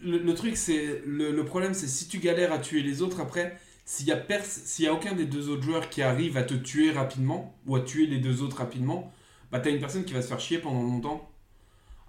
[0.00, 3.20] le, le truc, c'est le, le problème, c'est si tu galères à tuer les autres
[3.20, 6.42] après, s'il y a s'il y a aucun des deux autres joueurs qui arrive à
[6.42, 9.12] te tuer rapidement ou à tuer les deux autres rapidement,
[9.52, 11.30] bah t'as une personne qui va se faire chier pendant longtemps.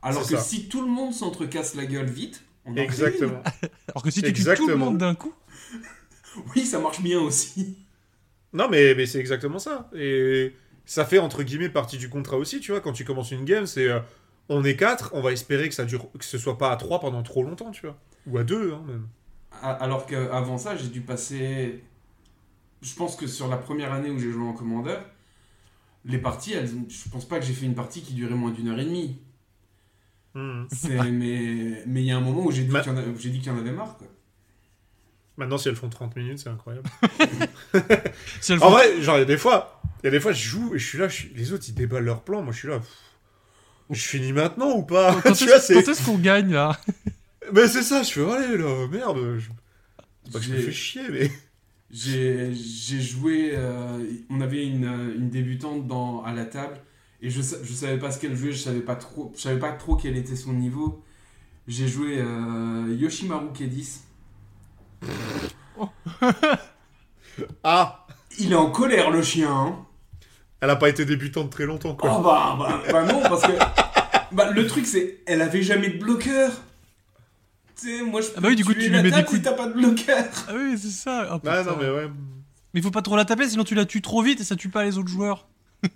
[0.01, 0.41] Alors que ça.
[0.41, 3.41] si tout le monde s'entrecasse la gueule vite, on en fait Exactement.
[3.89, 4.85] Alors que si tu tues tout le Exactement.
[4.85, 5.33] monde d'un coup.
[6.55, 7.77] Oui, ça marche bien aussi.
[8.53, 9.89] Non, mais, mais c'est exactement ça.
[9.93, 10.53] Et
[10.85, 12.79] ça fait entre guillemets partie du contrat aussi, tu vois.
[12.79, 13.99] Quand tu commences une game, c'est euh,
[14.47, 17.01] on est quatre, on va espérer que ça dure, que ce soit pas à trois
[17.01, 17.97] pendant trop longtemps, tu vois.
[18.27, 19.07] Ou à deux, hein, même.
[19.61, 21.83] Alors qu'avant ça, j'ai dû passer.
[22.81, 25.05] Je pense que sur la première année où j'ai joué en commandeur,
[26.05, 26.69] les parties, elles...
[26.87, 29.17] je pense pas que j'ai fait une partie qui durait moins d'une heure et demie.
[30.71, 32.97] C'est- mais mais il y a un moment où j'ai dit Ma- qu'il y, en
[32.97, 33.97] y avait marre.
[33.97, 34.07] Quoi.
[35.37, 36.87] Maintenant, si elles font 30 minutes, c'est incroyable.
[38.41, 40.43] si en vrai, genre, il y a des fois, il y a des fois, je
[40.43, 42.41] joue et je suis là, je suis- les autres, ils déballent leur plan.
[42.41, 42.79] Moi, je suis là.
[42.79, 42.89] pff,
[43.89, 45.19] Je finis maintenant ou pas?
[45.23, 46.79] Quand est-ce qu'on gagne là?
[47.53, 49.37] Mais c'est ça, je fais, allez là, merde.
[49.39, 49.49] Je...
[50.25, 51.31] C'est pas que je me fais chier, mais.
[51.89, 53.51] J'ai j'ai joué.
[53.53, 54.85] euh, on avait une,
[55.17, 56.77] une débutante dans, à la table
[57.21, 59.71] et je, je savais pas ce qu'elle jouait, je savais pas trop, je savais pas
[59.71, 61.03] trop quel était son niveau.
[61.67, 63.99] J'ai joué euh, Yoshimaru Kedis.
[67.63, 68.05] Ah
[68.39, 69.51] Il est en colère le chien.
[69.51, 69.85] hein.
[70.59, 72.17] Elle a pas été débutante très longtemps, quoi.
[72.19, 73.53] Oh bah, bah, bah non, parce que
[74.31, 76.51] bah, le truc c'est, elle avait jamais de bloqueur.
[77.79, 79.09] Tu sais, moi je peux Ah bah oui, du coup, tu la lui mets des
[79.11, 80.25] table coups si t'as pas de bloqueur.
[80.47, 81.29] Ah oui, c'est ça.
[81.33, 82.07] Oh, Ah non, mais ouais.
[82.73, 84.55] Mais il faut pas trop la taper, sinon tu la tues trop vite et ça
[84.55, 85.47] tue pas les autres joueurs.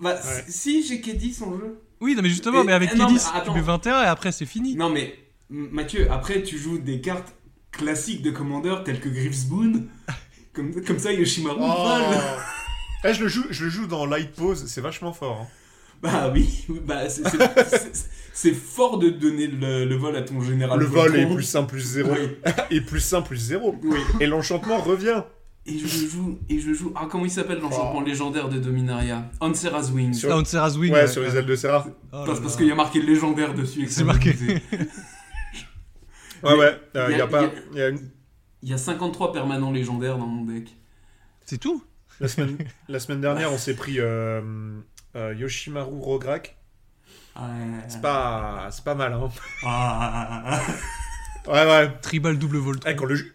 [0.00, 0.44] Bah Ouais.
[0.48, 1.78] si, j'ai Kedis en jeu.
[2.00, 2.98] Oui, non mais justement, Et- mais avec mais
[3.44, 4.74] tu mets 21 et après c'est fini.
[4.74, 5.14] Non mais
[5.50, 7.34] Mathieu, après tu joues des cartes
[7.72, 9.84] classiques de Commander telles que Griffsboon.
[10.52, 11.66] Comme, comme ça Yoshimaru Oh.
[11.66, 12.18] vole.
[13.04, 15.40] Eh, je, le joue, je le joue dans Light Pose, c'est vachement fort.
[15.42, 15.46] hein.
[16.02, 20.78] Bah oui, bah c'est- fort de donner le, le vol à ton général.
[20.78, 22.10] le vol est plus 1 plus 0.
[22.12, 22.28] Oui.
[22.70, 23.78] Et plus 1 plus 0.
[23.82, 23.96] Oui.
[24.20, 25.22] Et l'enchantement revient.
[25.66, 26.92] Et je joue, et je joue.
[26.96, 29.24] Ah, comment il s'appelle l'enchantement légendaire de Dominaria?
[29.40, 30.14] Ansera's Wing.
[30.14, 30.92] Sur- Ah, on Serra's Wing.
[30.92, 31.86] Ouais, sur les ailes de Serra.
[32.12, 33.86] Oh Parce, parce qu'il y a marqué légendaire dessus.
[33.88, 34.34] C'est marqué.
[36.42, 36.80] Ouais, ouais.
[36.94, 37.42] Il y a- y a pas.
[37.42, 38.10] y a- y a une-
[38.62, 40.74] Il y a 53 permanents légendaires dans mon deck.
[41.44, 41.84] C'est tout?
[42.20, 42.56] La, semaine...
[42.88, 44.40] la semaine dernière, on s'est pris euh,
[45.16, 46.56] euh, Yoshimaru Rograk.
[47.36, 47.42] Ouais.
[47.88, 48.68] C'est pas...
[48.70, 49.28] c'est pas mal, hein.
[49.64, 50.60] Ah.
[51.46, 51.90] Ouais, ouais.
[52.02, 52.82] Tribal double volt.
[52.86, 53.34] Eh, quand le ju-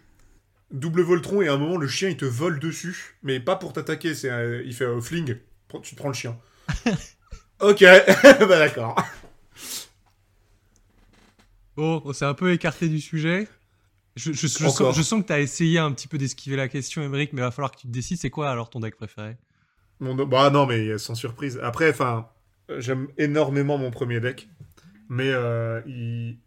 [0.70, 3.72] double Voltron et à un moment le chien il te vole dessus, mais pas pour
[3.72, 5.36] t'attaquer, c'est un- il fait euh, fling,
[5.82, 6.38] tu te prends le chien.
[7.60, 7.80] ok,
[8.40, 8.96] bah d'accord.
[11.76, 13.48] Bon, on s'est un peu écarté du sujet.
[14.16, 14.94] Je, je- je Encore.
[14.94, 17.40] sens, je sens que tu as essayé un petit peu d'esquiver la question, Emmerich, mais
[17.40, 18.18] il va falloir que tu te décides.
[18.18, 19.36] C'est quoi alors ton deck préféré?
[20.00, 21.58] Mon- bah non mais sans surprise.
[21.62, 22.28] Après, enfin,
[22.70, 24.48] euh, j'aime énormément mon premier deck,
[25.08, 26.38] mais euh, il...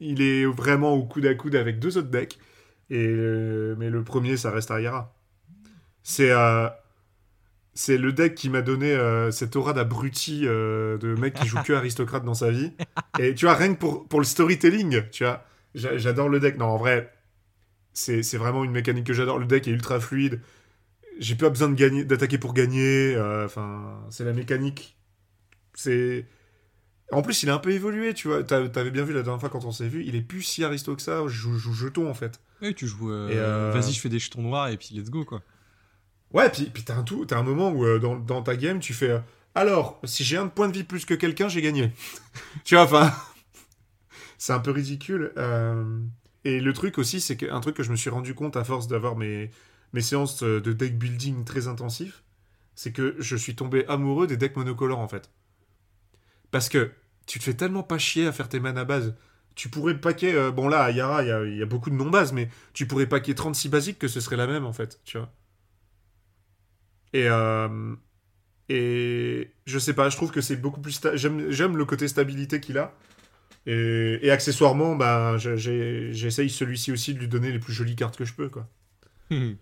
[0.00, 2.38] il est vraiment au coude à coude avec deux autres decks.
[2.90, 5.14] Et euh, mais le premier, ça reste Ayara.
[6.02, 6.68] C'est euh,
[7.74, 11.72] c'est le deck qui m'a donné euh, cette aura d'abruti de mec qui joue que
[11.74, 12.72] aristocrate dans sa vie.
[13.18, 16.58] Et tu vois, rien que pour, pour le storytelling, tu vois, j'a- j'adore le deck.
[16.58, 17.12] Non, en vrai,
[17.94, 19.38] c'est vraiment une mécanique que j'adore.
[19.38, 20.40] Le deck est ultra fluide.
[21.18, 23.16] J'ai pas besoin d'attaquer pour gagner.
[23.44, 24.98] Enfin, c'est la mécanique.
[25.74, 26.26] C'est.
[27.10, 28.44] En plus, il a un peu évolué, tu vois.
[28.44, 30.62] T'a- T'avais bien vu la dernière fois quand on s'est vu, il est plus si
[30.64, 31.22] aristo que ça.
[31.26, 32.40] Je joue, je joue jeton en fait.
[32.60, 33.10] Oui, tu joues.
[33.10, 35.40] euh, euh, Vas-y, je fais des jetons noirs et puis let's go quoi.
[36.32, 38.80] Ouais, puis, puis t'as un, tout- t'as un moment où euh, dans, dans ta game,
[38.80, 39.20] tu fais.
[39.54, 41.92] alors, si j'ai un point de vie plus que quelqu'un, j'ai gagné.
[42.64, 43.10] tu vois, enfin.
[44.38, 45.32] c'est un peu ridicule.
[46.44, 48.86] Et le truc aussi, c'est qu'un truc que je me suis rendu compte à force
[48.86, 49.50] d'avoir mes,
[49.92, 52.22] mes séances de deck building très intensifs,
[52.74, 55.30] c'est que je suis tombé amoureux des decks monocolores en fait.
[56.50, 56.92] Parce que
[57.26, 59.14] tu te fais tellement pas chier à faire tes mana base.
[59.54, 60.34] Tu pourrais paquer.
[60.34, 62.48] euh, bon, là, à Yara, il y a, il y a beaucoup de non-bases, mais
[62.74, 65.32] tu pourrais paquer 36 basiques que ce serait la même en fait, tu vois.
[67.12, 67.94] Et, euh,
[68.68, 71.00] et je sais pas, je trouve que c'est beaucoup plus.
[71.14, 72.94] J'aime le côté stabilité qu'il a.
[73.66, 78.24] Et, et accessoirement, bah, j'essaye celui-ci aussi de lui donner les plus jolies cartes que
[78.24, 78.68] je peux, quoi.
[79.30, 79.56] Moi,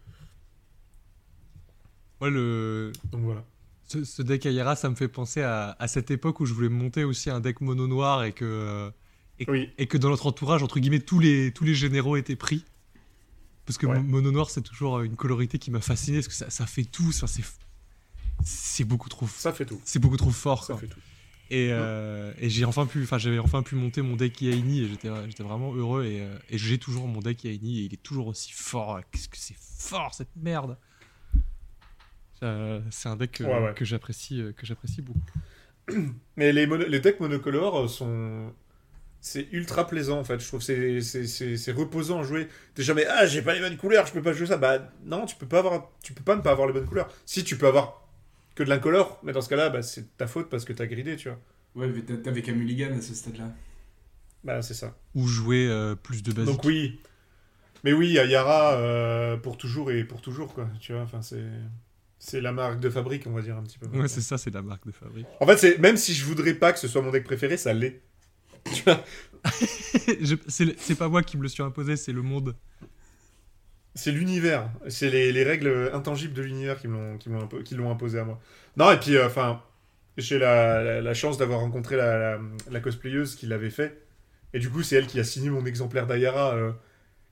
[2.31, 2.93] le...
[3.05, 3.45] Donc voilà.
[3.87, 6.69] Ce, ce deck Ayara, ça me fait penser à, à cette époque où je voulais
[6.69, 8.91] monter aussi un deck mono noir et que, euh,
[9.39, 9.71] et, Oui.
[9.79, 12.65] et que dans notre entourage, entre guillemets, tous les, tous les généraux étaient pris.
[13.65, 13.99] Parce que Ouais.
[13.99, 16.85] mo- mono noir, c'est toujours une colorité qui m'a fasciné parce que ça, ça fait
[16.85, 17.09] tout.
[17.09, 17.43] Enfin, c'est,
[18.45, 19.81] c'est beaucoup trop, Ça fait tout.
[19.85, 20.65] c'est beaucoup trop fort.
[20.65, 20.81] Ça quoi.
[20.81, 21.01] fait tout.
[21.51, 24.89] Et, euh, et j'ai enfin pu, enfin j'avais enfin pu monter mon deck Yaini et
[24.89, 28.03] j'étais, j'étais vraiment heureux et, euh, et j'ai toujours mon deck Yaini et il est
[28.03, 28.99] toujours aussi fort.
[29.13, 30.96] Qu'est-ce que c'est fort cette merde Euh,
[32.41, 33.75] C'est un deck euh, Ouais, ouais.
[33.75, 35.21] que j'apprécie, euh, que j'apprécie beaucoup.
[36.37, 38.53] Mais les, mono- les decks monocolores euh, sont.
[39.21, 40.61] C'est ultra plaisant en fait, je trouve.
[40.63, 42.49] C'est- C'est reposant à jouer.
[42.75, 43.05] T'es jamais.
[43.07, 44.57] Ah, j'ai pas les bonnes couleurs, je peux pas jouer ça.
[44.57, 45.91] Bah non, tu peux pas avoir.
[46.03, 47.09] Tu peux pas ne pas avoir les bonnes couleurs.
[47.25, 48.07] Si, tu peux avoir
[48.55, 51.17] que de l'incolore, mais dans ce cas-là, bah, c'est ta faute parce que t'as gridé,
[51.17, 51.39] tu vois.
[51.75, 53.53] Ouais, mais t'a- t'avais qu'à Mulligan à ce stade-là.
[54.45, 54.97] Bah, c'est ça.
[55.15, 56.55] Ou jouer euh, plus de basique.
[56.55, 57.01] Donc oui.
[57.85, 60.69] Mais oui, à Yara, euh, pour toujours et pour toujours, quoi.
[60.81, 61.43] Tu vois, enfin, c'est.
[62.29, 63.87] C'est la marque de fabrique, on va dire un petit peu.
[63.97, 65.27] Ouais, c'est ça, c'est la marque de fabrique.
[65.41, 67.73] En fait, c'est même si je voudrais pas que ce soit mon deck préféré, ça
[67.73, 68.01] l'est.
[68.75, 69.05] Tu vois
[70.21, 72.57] Je- c'est pas moi qui me le suis imposé, c'est le monde.
[73.95, 74.69] C'est l'univers.
[74.89, 77.17] C'est les, les règles intangibles de l'univers qui me
[77.77, 78.41] l'ont imposé à moi.
[78.77, 79.63] Non, et puis, euh, enfin,
[80.17, 84.03] j'ai la, la, la chance d'avoir rencontré la cosplayeuse qui l'avait fait.
[84.53, 86.73] Et du coup, c'est elle qui a signé mon exemplaire d'Ayara euh,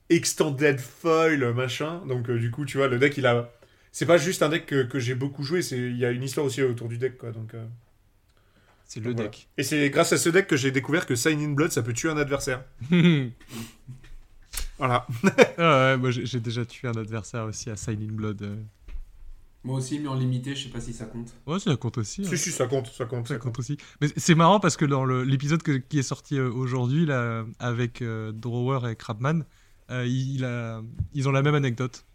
[0.09, 2.01] Extended Foil, machin.
[2.07, 3.51] Donc, euh, du coup, tu vois, le deck, il a.
[3.97, 6.21] C'est pas juste un deck que, que j'ai beaucoup joué, c'est il y a une
[6.21, 7.31] histoire aussi autour du deck, quoi.
[7.31, 7.65] Donc, euh,
[8.83, 9.29] C'est le Voilà.
[9.29, 9.47] deck.
[9.57, 11.93] Et c'est grâce à ce deck que j'ai découvert que Sign in Blood, ça peut
[11.93, 12.65] tuer un adversaire.
[14.77, 15.07] Voilà.
[15.57, 18.41] Ah ouais, moi j'ai déjà tué un adversaire aussi à Sign in Blood.
[18.41, 18.55] euh.
[19.63, 21.33] Moi aussi, mais en limité, je sais pas si ça compte.
[21.47, 22.21] Ouais, ça compte aussi.
[22.21, 22.29] hein.
[22.29, 23.27] Si, si, ça compte, ça compte.
[23.27, 23.53] Ça Ça compte.
[23.53, 23.77] compte aussi.
[24.01, 28.33] Mais c'est marrant parce que dans l'épisode qui est sorti euh, aujourd'hui, là, avec euh,
[28.33, 29.43] Drawer et Crabman,
[29.91, 30.81] euh, il, il a,
[31.13, 32.05] ils ont la même anecdote.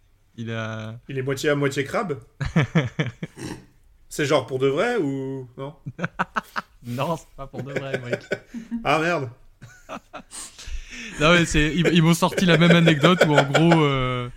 [0.41, 0.99] Il a.
[1.09, 2.21] Il est moitié à moitié crabe
[4.09, 5.49] C'est genre pour de vrai ou.
[5.57, 5.75] Non
[6.87, 8.23] Non, c'est pas pour de vrai, mec.
[8.85, 9.31] Ah merde
[11.21, 14.29] Non, mais c'est, ils, ils m'ont sorti la même anecdote où en gros, euh,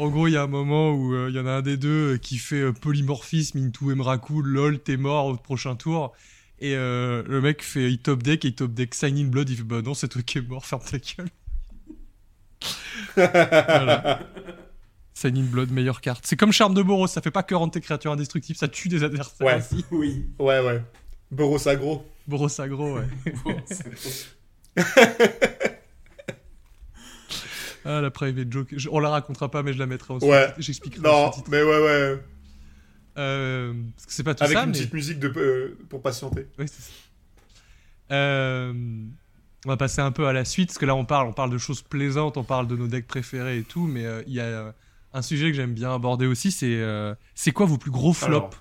[0.00, 1.76] en gros, il y a un moment où euh, il y en a un des
[1.76, 6.14] deux euh, qui fait euh, polymorphisme into Emrakul, lol, t'es mort au prochain tour.
[6.58, 9.56] Et le mec fait, il top deck et il top deck Sign in Blood, il
[9.56, 11.28] fait bah non, c'est toi qui es mort, ferme ta gueule.
[13.14, 14.20] Voilà.
[15.20, 16.24] Sign in Blood, meilleure carte.
[16.26, 18.88] C'est comme Charme de Boros, ça fait pas que rendre tes créatures indestructibles, ça tue
[18.88, 19.56] des adversaires Ouais.
[19.58, 19.84] aussi.
[19.90, 20.26] Oui.
[20.38, 20.82] Ouais, ouais.
[21.30, 22.04] Boros aggro.
[22.26, 23.06] Boros aggro, ouais.
[23.44, 24.28] Bon, c'est-
[27.84, 28.68] Ah, la private joke.
[28.76, 30.52] Je- on la racontera pas, mais je la mettrai en Ouais.
[30.58, 31.50] J'expliquerai Non, sous-titre.
[31.50, 32.18] mais ouais, ouais.
[33.18, 34.76] Euh, parce que c'est pas tout Avec ça, une mais...
[34.78, 36.46] petite musique de, euh, pour patienter.
[36.58, 36.92] Oui, c'est ça.
[38.12, 38.72] Euh,
[39.64, 41.50] on va passer un peu à la suite, parce que là on parle, on parle
[41.50, 44.40] de choses plaisantes, on parle de nos decks préférés et tout, mais euh, il y
[44.40, 44.72] a euh,
[45.12, 48.56] un sujet que j'aime bien aborder aussi, c'est euh, c'est quoi vos plus gros flops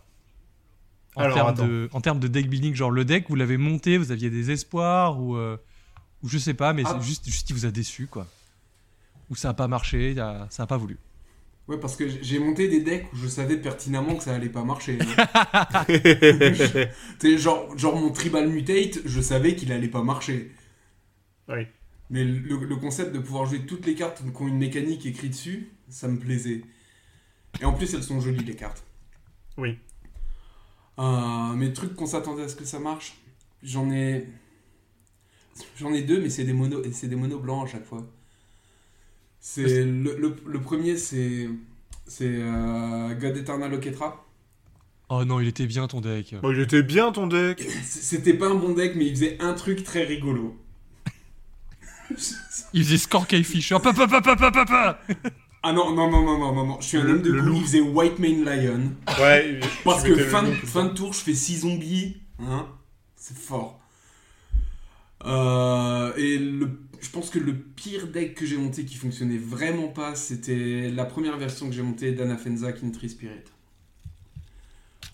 [1.16, 1.36] Alors.
[1.36, 3.97] en, Alors, termes de, en termes de deck building Genre le deck, vous l'avez monté,
[3.97, 5.58] vous aviez des espoirs, ou, euh,
[6.24, 6.97] ou je sais pas, mais Ah.
[7.00, 8.28] c'est juste, juste il vous a déçu, quoi.
[9.30, 10.97] Ou ça a pas marché, a- ça a pas voulu.
[11.68, 14.64] Ouais, parce que j'ai monté des decks où je savais pertinemment que ça allait pas
[14.64, 14.97] marcher.
[17.38, 20.52] genre, genre mon Tribal Mutate, je savais qu'il allait pas marcher.
[21.47, 21.68] oui.
[22.12, 25.30] Mais le, le concept de pouvoir jouer toutes les cartes qui ont une mécanique écrite
[25.34, 26.62] dessus, ça me plaisait.
[27.62, 28.84] Et en plus, elles sont jolies, les cartes.
[29.58, 29.78] Oui.
[31.00, 33.16] Euh, mes trucs qu'on s'attendait à ce que ça marche,
[33.64, 34.28] j'en ai...
[35.78, 38.08] J'en ai deux, mais c'est des monos, et c'est des monos blancs à chaque fois.
[39.42, 41.50] C'est le, le, le premier, c'est
[42.10, 44.26] c'est euh, God Eternal Oketra.
[45.10, 46.36] Oh non, il était bien ton deck.
[46.42, 47.62] Bon, il était bien ton deck.
[47.84, 50.58] C'était pas un bon deck, mais il faisait un truc très rigolo.
[52.74, 53.78] Il faisait Scorkey Fisher.
[53.82, 55.00] Pa, pa, pa, pa, pa, pa, pa.
[55.62, 56.78] Ah non, non, non, non, non, non, non.
[56.82, 58.91] Je suis un homme de le goût, il faisait White Mane Lion.
[59.20, 59.60] Ouais.
[59.84, 62.18] Parce que fin, de- fin de tour, je fais 6 zombies.
[62.39, 62.68] Hein
[63.18, 63.80] C'est fort.
[65.26, 69.89] Euh, et le, je pense que le pire deck que j'ai monté qui fonctionnait vraiment
[69.89, 73.34] pas, c'était la première version que j'ai montée d'Anafenza Kintry Spirit.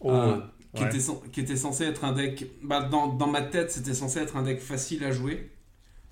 [0.01, 0.11] Oh.
[0.11, 0.37] Euh,
[0.75, 0.89] qui, ouais.
[0.89, 2.45] était, qui était censé être un deck.
[2.61, 5.49] Bah, dans, dans ma tête, c'était censé être un deck facile à jouer.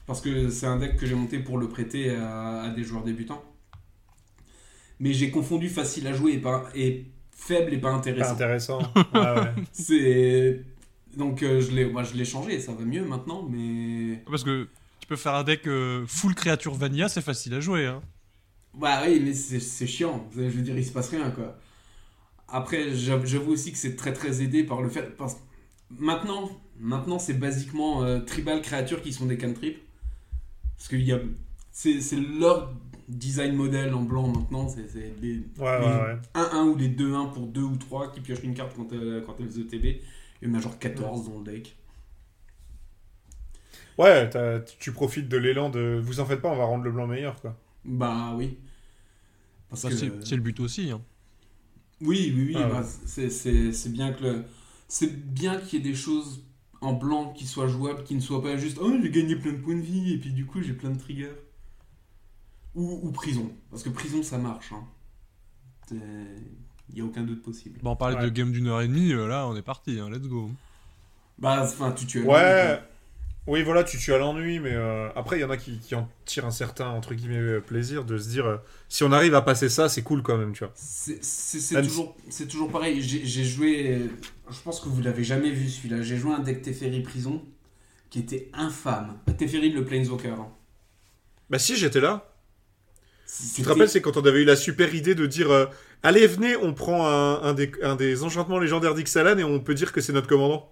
[0.08, 3.04] Parce que c'est un deck que j'ai monté pour le prêter à, à des joueurs
[3.04, 3.44] débutants.
[5.00, 8.34] Mais j'ai confondu facile à jouer et, pas, et faible et pas Pas intéressant.
[8.34, 8.80] intéressant.
[8.96, 9.54] ouais, ouais.
[9.72, 10.62] C'est.
[11.18, 14.24] Donc euh, je l'ai moi, je l'ai changé, ça va mieux maintenant, mais.
[14.30, 14.68] Parce que
[15.00, 17.86] tu peux faire un deck euh, full créature vanilla, c'est facile à jouer.
[17.86, 18.02] Hein.
[18.74, 20.28] Bah oui, mais c'est c'est chiant.
[20.36, 21.58] Je veux dire, il se passe rien, quoi.
[22.48, 25.16] Après, j'avoue aussi que c'est très très aidé par le fait.
[25.18, 25.38] Parce...
[25.90, 29.80] Maintenant, maintenant c'est basiquement euh, tribal créatures qui sont des cantrips.
[30.78, 31.20] Parce qu'il y a.
[31.72, 32.74] C'est c'est leur
[33.08, 34.68] design model en blanc maintenant.
[34.70, 36.20] C'est c'est les Ouais, les ouais, ouais.
[36.34, 39.36] 1-1 ou les 2-1 pour 2 ou 3 qui piochent une carte quand, elles- quand
[39.40, 40.02] elles ETB.
[40.42, 41.76] Il y en a genre 14 dans le deck.
[43.98, 46.00] Ouais, t'as- tu profites de l'élan de.
[46.04, 47.58] Vous en faites pas, on va rendre le blanc meilleur, quoi.
[47.86, 48.58] Bah oui.
[49.70, 49.96] Parce Bah, que...
[49.96, 50.92] c'est, c'est le but aussi.
[50.92, 51.02] Hein.
[52.02, 52.64] Oui, oui, oui.
[52.64, 52.88] Ah bah, ouais.
[53.06, 54.44] c'est, c'est, c'est bien que le...
[54.88, 56.44] C'est bien qu'il y ait des choses
[56.82, 59.58] en blanc qui soient jouables, qui ne soient pas juste «Oh, j'ai gagné plein de
[59.58, 61.32] points de vie, et puis du coup, j'ai plein de triggers.»
[62.76, 63.52] ou, ou prison.
[63.70, 64.72] Parce que prison, ça marche.
[64.74, 64.84] hein.
[65.92, 67.80] Il n'y a aucun doute possible.
[67.84, 68.24] Bah, on parlait Ouais.
[68.24, 70.50] de game d'une heure et demie, euh, là on est parti, hein, let's go.
[71.40, 72.24] Bah, enfin, tu tues.
[72.24, 72.80] Ouais.
[73.46, 75.96] Oui, voilà, tu tues à l'ennui, mais euh, après, il y en a qui, qui
[75.96, 78.58] en tirent un certain, entre guillemets, euh, plaisir de se dire euh,
[78.88, 80.72] si on arrive à passer ça, c'est cool quand même, tu vois.
[80.76, 81.20] C'est,
[82.48, 83.02] toujours, pareil.
[83.02, 84.10] J'ai, joué...
[84.50, 86.02] Je pense que vous l'avez jamais vu, celui-là.
[86.02, 87.44] J'ai joué un deck Teferi Prison
[88.10, 89.18] qui était infâme.
[89.38, 90.30] Teferi, le Planeswalker.
[90.40, 90.48] hein.
[91.50, 92.33] Bah, si, j'étais là.
[93.56, 95.66] Tu te rappelles, c'est quand on avait eu la super idée de dire euh,
[96.04, 99.74] Allez, venez, on prend un, un des, un des enchantements légendaires d'Ixalan et on peut
[99.74, 100.70] dire que c'est notre commandant.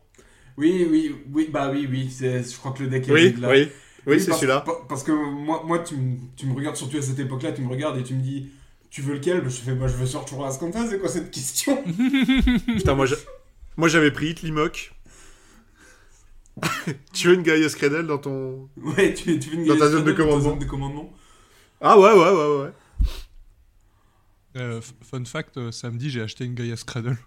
[0.57, 3.49] Oui, oui, oui, bah oui, oui, je crois que le deck est Oui, là.
[3.49, 3.70] oui,
[4.05, 4.62] oui, c'est celui-là.
[4.62, 7.62] pa- Parce que moi, moi tu, me- tu me regardes surtout à cette époque-là, tu
[7.62, 8.49] me regardes et tu me dis,
[8.89, 9.41] tu veux lequel?
[9.45, 11.82] Je fais, bah je veux sur As comme ça, c'est quoi cette question?
[12.68, 13.16] Putain, moi, j'a-
[13.78, 14.91] moi j'avais pris Hitlimok.
[17.14, 18.70] tu veux une Gaia Cradle dans ton.
[18.78, 21.14] Ouais, tu, tu veux une Dans ta zone de commandement?
[21.82, 22.72] Ah ouais, ouais, ouais, ouais.
[24.58, 27.18] Euh, fun fact, euh, samedi j'ai acheté une Gaia Cradle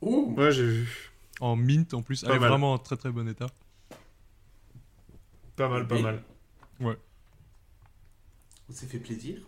[0.00, 1.10] Oh Ouais, j'ai vu.
[1.40, 2.50] en mint en plus, Pas elle est mal.
[2.50, 3.46] vraiment en très très bon état.
[5.56, 6.22] Pas mal, pas Et- mal.
[6.80, 9.40] On s'est fait plaisir.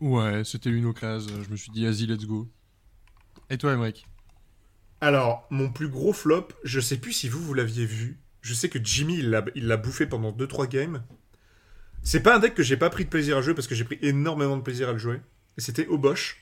[0.00, 2.48] Ouais, c'était une occasion, je me suis dit vas-y let's go.
[3.50, 4.04] Et toi Emmerich?
[5.00, 8.18] Alors, mon plus gros flop, je sais plus si vous, vous l'aviez vu.
[8.40, 11.04] Je sais que Jimmy, il l'a il l'a bouffé pendant 2-3 games.
[12.02, 13.84] C'est pas un deck que j'ai pas pris de plaisir à jouer parce que j'ai
[13.84, 15.20] pris énormément de plaisir à le jouer.
[15.56, 16.38] Et c'était Obosh.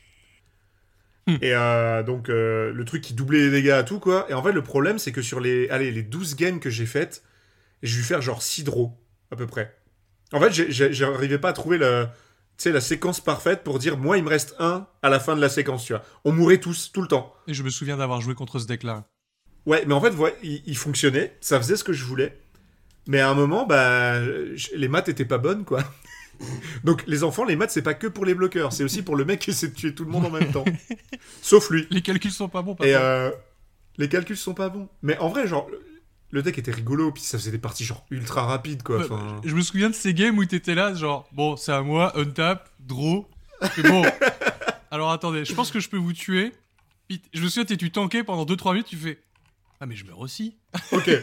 [1.27, 1.37] Hmm.
[1.43, 4.27] Et euh, donc, euh, le truc qui doublait les dégâts à tout, quoi.
[4.31, 6.87] Et en fait, le problème, c'est que sur les, allez, les 12 games que j'ai
[6.87, 7.23] faites,
[7.83, 8.97] j'ai dû faire genre 6 draws,
[9.31, 9.77] à peu près.
[10.33, 12.15] En fait, j'arrivais pas à trouver la,
[12.65, 15.49] la séquence parfaite pour dire, moi, il me reste un à la fin de la
[15.49, 16.03] séquence, tu vois.
[16.25, 17.35] On mourait tous, tout le temps.
[17.47, 19.05] Et je me souviens d'avoir joué contre ce deck là.
[19.67, 22.39] Ouais, mais en fait, ouais, il, il fonctionnait, ça faisait ce que je voulais.
[23.07, 24.21] Mais à un moment, bah,
[24.75, 25.83] les maths étaient pas bonnes, quoi.
[26.85, 29.25] Donc les enfants, les maths, c'est pas que pour les bloqueurs, c'est aussi pour le
[29.25, 30.65] mec qui essaie de tuer tout le monde en même temps.
[31.43, 31.87] Sauf lui.
[31.91, 32.89] Les calculs sont pas bons, papa.
[32.89, 33.31] Et euh,
[33.99, 34.89] les calculs sont pas bons.
[35.03, 35.69] Mais en vrai, genre,
[36.31, 39.01] le deck était rigolo, puis ça faisait des parties genre ultra rapides, quoi.
[39.01, 42.17] Enfin, Je me souviens de ces games où t'étais là, genre, bon, c'est à moi,
[42.19, 43.29] untap, draw.
[43.75, 44.03] C'est bon.
[44.91, 46.53] Alors attendez, je pense que je peux vous tuer.
[47.09, 49.19] Puis, je me souviens, t'es- tu tankais pendant 2-3 minutes, tu fais.
[49.81, 50.57] Ah, mais je meurs aussi.
[50.93, 51.11] Ok.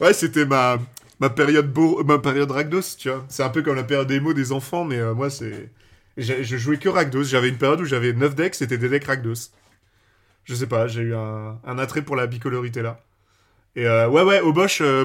[0.00, 0.78] Ouais, c'était ma,
[1.20, 3.24] ma période beau, ma période Ragdos, tu vois.
[3.28, 5.70] C'est un peu comme la période émo des enfants, mais euh, moi, c'est.
[6.16, 7.24] Je jouais que Ragdos.
[7.24, 9.50] J'avais une période où j'avais 9 decks, c'était des decks Ragdos.
[10.44, 13.00] Je sais pas, j'ai eu un, un attrait pour la bicolorité là.
[13.74, 15.04] Et euh, ouais, ouais, Obosh, euh,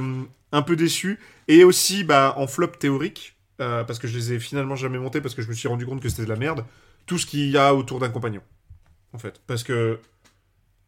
[0.52, 1.20] un peu déçu.
[1.48, 5.36] Et aussi, bah, en flop théorique, parce que je les ai finalement jamais montés, parce
[5.36, 6.66] que je me suis rendu compte que c'était de la merde,
[7.06, 8.42] tout ce qu'il y a autour d'un compagnon.
[9.14, 9.42] En fait.
[9.48, 10.00] Parce que.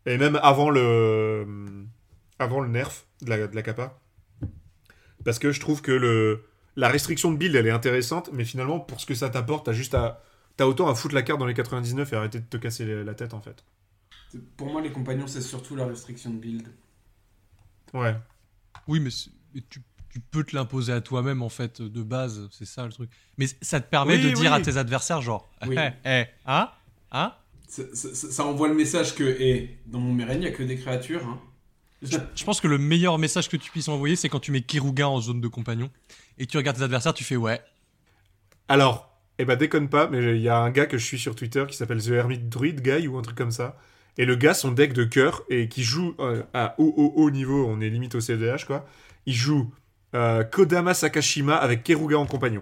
[0.06, 1.46] Et même avant le.
[2.40, 4.00] Avant le nerf de la, de la capa.
[5.24, 6.44] Parce que je trouve que le,
[6.76, 9.74] la restriction de build, elle est intéressante, mais finalement, pour ce que ça t'apporte, t'as
[9.74, 10.22] juste à.
[10.56, 13.14] T'as autant à foutre la carte dans les 99 et arrêter de te casser la
[13.16, 13.64] tête, en fait.
[14.56, 16.68] Pour moi, les compagnons, c'est surtout la restriction de build.
[17.94, 18.16] Ouais.
[18.88, 22.86] Oui, mais tu, tu peux te l'imposer à toi-même, en fait, de base, c'est ça
[22.86, 23.10] le truc.
[23.38, 25.76] Mais ça te permet Oui, de dire à tes adversaires, genre, Oui.
[25.80, 26.70] eh, eh, hein?
[27.12, 27.34] Hein?
[27.68, 30.62] Ça, ça- ça- envoie le message que, et dans mon Meren, il n'y a que
[30.64, 31.26] des créatures.
[31.26, 31.40] Hein.
[32.04, 35.08] Je pense que le meilleur message que tu puisses envoyer, c'est quand tu mets Kiruga
[35.08, 35.90] en zone de compagnon
[36.38, 37.62] et tu regardes tes adversaires, tu fais ouais.
[38.68, 41.36] Alors, eh ben déconne pas, mais il y a un gars que je suis sur
[41.36, 43.78] Twitter qui s'appelle The Hermit Druid Guy ou un truc comme ça.
[44.18, 47.32] Et le gars, son deck de cœur, et qui joue euh, à haut, haut, haut
[47.32, 48.86] niveau, on est limite au CDH quoi,
[49.26, 49.72] il joue
[50.14, 52.62] euh, Kodama Sakashima avec Keruga en compagnon.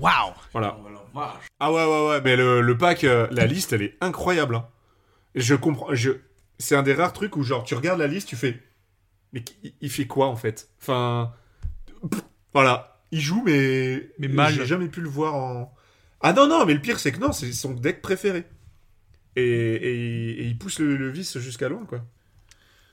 [0.00, 0.76] Waouh Voilà.
[1.14, 1.20] Oh.
[1.60, 4.56] Ah ouais, ouais, ouais, mais le, le pack, euh, la liste, elle est incroyable.
[4.56, 4.66] hein.
[5.36, 5.94] Je comprends.
[5.94, 6.10] Je...
[6.64, 8.62] C'est un des rares trucs où, genre, tu regardes la liste, tu fais.
[9.32, 9.44] Mais
[9.80, 10.68] il fait quoi en fait?
[10.80, 11.32] Enfin.
[12.52, 13.02] Voilà.
[13.10, 14.10] Il joue, mais.
[14.18, 14.54] Mais mal.
[14.54, 15.74] J'ai jamais pu le voir en.
[16.20, 18.44] Ah non, non, mais le pire, c'est que non, c'est son deck préféré.
[19.36, 22.04] Et, et- et il pousse le, le vice jusqu'à loin, quoi.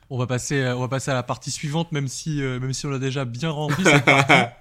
[0.09, 2.73] On va passer, euh, on va passer à la partie suivante, même si, euh, même
[2.73, 4.33] si on l'a déjà bien rempli cette partie.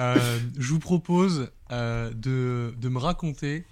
[0.00, 3.64] Euh, je vous propose euh, de, de me raconter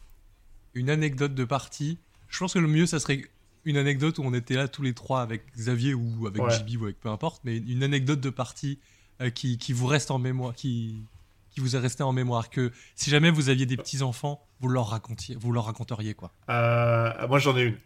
[0.74, 1.98] une anecdote de partie.
[2.28, 3.22] Je pense que le mieux, ça serait
[3.64, 6.76] une anecdote où on était là tous les trois avec Xavier ou avec Ouais.
[6.78, 8.78] Ou avec peu importe, mais une anecdote de partie
[9.20, 11.02] euh, qui, qui vous reste en mémoire, qui,
[11.50, 12.50] qui vous est restée en mémoire.
[12.50, 16.32] Que si jamais vous aviez des petits enfants, vous leur racontiez, vous leur raconteriez quoi?
[16.48, 17.76] Euh, moi, j'en ai une.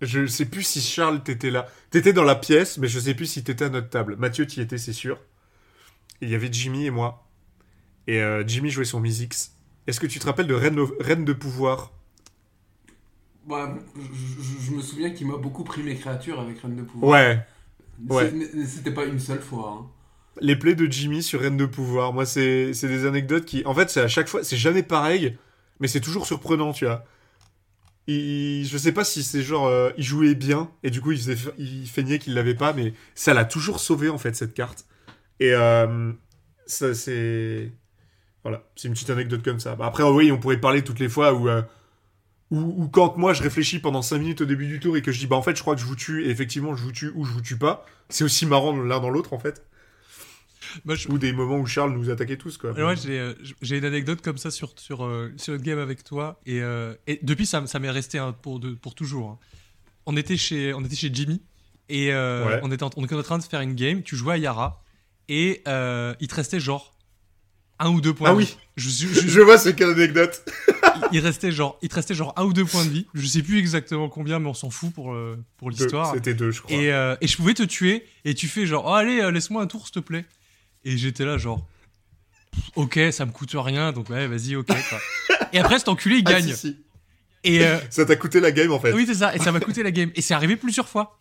[0.00, 1.68] Je sais plus si Charles t'étais là.
[1.90, 4.16] T'étais dans la pièce, mais je sais plus si t'étais à notre table.
[4.16, 5.20] Mathieu, t'y étais, c'est sûr.
[6.20, 7.28] Il y avait Jimmy et moi.
[8.08, 9.52] Et euh, Jimmy jouait son Mizix.
[9.86, 11.92] Est-ce que tu te rappelles de Reine de pouvoir?
[13.46, 17.10] Bah, je, me souviens qu'il m'a beaucoup pris mes créatures avec Reine de Pouvoir.
[17.12, 17.44] Ouais.
[18.08, 18.32] Ouais.
[18.66, 19.78] C'était pas une seule fois.
[19.82, 19.86] hein.
[20.40, 22.12] Les plays de Jimmy sur Reine de pouvoir.
[22.12, 23.62] Moi, c'est c'est des anecdotes qui.
[23.66, 24.42] En fait, c'est à chaque fois.
[24.44, 25.36] C'est jamais pareil,
[25.80, 27.04] mais c'est toujours surprenant, tu vois.
[28.06, 29.66] Il, je sais pas si c'est genre.
[29.66, 32.94] euh, il jouait bien, et du coup, il, faisait, il feignait qu'il l'avait pas, mais
[33.14, 34.86] ça l'a toujours sauvé, en fait, cette carte.
[35.38, 36.12] Et euh,
[36.66, 37.70] ça, c'est.
[38.42, 39.76] Voilà, c'est une petite anecdote comme ça.
[39.76, 41.48] Bah, après, oui, on pourrait parler toutes les fois où.
[41.48, 41.62] euh,
[42.56, 45.18] ou, quand moi je réfléchis pendant 5 minutes au début du tour et que je
[45.18, 47.10] dis bah en fait je crois que je vous tue et effectivement je vous tue
[47.14, 49.64] ou je vous tue pas c'est aussi marrant l'un dans l'autre en fait
[50.88, 53.84] je- ou des moments où Charles nous attaquait tous quoi Ouais, j'ai, euh, j'ai une
[53.84, 56.40] anecdote comme ça sur, sur, euh, sur une game avec toi.
[56.46, 59.30] Et, euh, et depuis, ça, ça m'est resté hein, pour, de- pour toujours.
[59.30, 59.38] hein.
[60.06, 61.42] On, était chez, on était chez Jimmy.
[61.90, 62.60] Et euh, Ouais.
[62.62, 64.02] on, était en, on était en train de faire une game.
[64.02, 64.82] Tu jouais à Yara.
[65.28, 66.94] Et euh, il te restait genre
[67.78, 68.56] un ou deux points Ah oui.
[68.76, 70.42] Je, je- Je vois c'est quelle anecdote.
[71.12, 73.06] il, restait genre, il te restait genre un ou deux points de vie.
[73.14, 76.12] Je sais plus exactement combien, mais on s'en fout pour, euh, pour l'histoire.
[76.14, 76.74] C'était deux, je crois.
[76.76, 78.06] Et, euh, et je pouvais te tuer.
[78.24, 80.24] Et tu fais genre, oh, allez, euh, laisse-moi un tour, s'il te plaît.
[80.84, 81.66] Et j'étais là, genre,
[82.76, 84.66] ok, ça me coûte rien, donc ouais, vas-y, ok.
[84.66, 84.98] quoi.
[85.52, 86.48] et après, cet enculé, il Ah, gagne.
[86.48, 86.76] si, si.
[87.44, 88.92] Et euh, Ça t'a coûté la game en fait.
[88.92, 89.34] oui, c'est ça.
[89.34, 90.10] Et ça m'a coûté la game.
[90.14, 91.18] Et c'est arrivé plusieurs fois.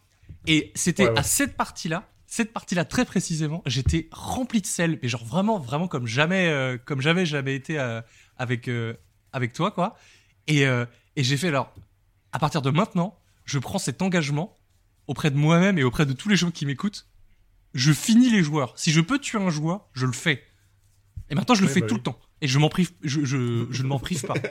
[0.48, 1.20] Et c'était Ouais, ouais.
[1.20, 5.88] à cette partie-là, cette partie-là très précisément, j'étais rempli de sel, mais genre vraiment, vraiment
[5.88, 8.02] comme jamais, euh, comme jamais j'avais été euh,
[8.38, 8.94] avec euh,
[9.34, 9.96] avec toi, quoi.
[10.48, 11.74] Et euh, et j'ai fait alors,
[12.32, 14.58] à partir de maintenant, je prends cet engagement
[15.08, 17.08] auprès de moi-même et auprès de tous les gens qui m'écoutent.
[17.74, 18.74] Je finis les joueurs.
[18.78, 20.44] Si je peux tuer un joueur, je le fais.
[21.30, 22.00] Et maintenant, je le Ouais, fais bah tout oui.
[22.00, 22.20] le temps.
[22.42, 24.34] Et je m'en prive, je, je, je ne m'en prive pas.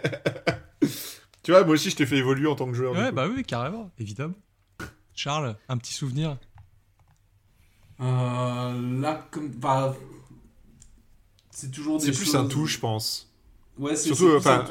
[1.42, 2.92] Tu vois, moi aussi je t'ai fait évoluer en tant que joueur.
[2.92, 4.34] Ouais, bah oui, carrément, évidemment.
[5.14, 6.36] Charles, un petit souvenir
[8.00, 9.48] Euh, là, comme.
[9.48, 9.94] Bah,
[11.50, 13.29] c'est toujours des C'est plus choses- un tout, je pense.
[13.80, 14.64] Ouais, c'est Surtout, enfin,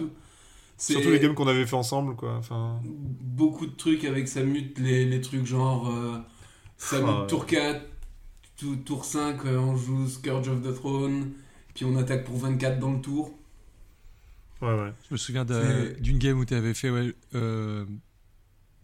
[0.78, 2.38] Surtout les games qu'on avait fait ensemble, quoi.
[2.38, 5.89] Enfin, beaucoup de trucs avec Samut, les, les trucs genre.
[5.89, 6.18] Euh,
[6.78, 7.28] Samut Ah ouais.
[7.28, 7.82] tour 4,
[8.57, 11.32] tout- tour 5, euh, on joue Scourge of the Throne,
[11.74, 13.34] puis on attaque pour 24 dans le tour.
[14.62, 14.93] Ouais, ouais.
[15.10, 16.89] Je me souviens d'une game où tu avais fait.
[16.89, 17.86] Ouais, euh,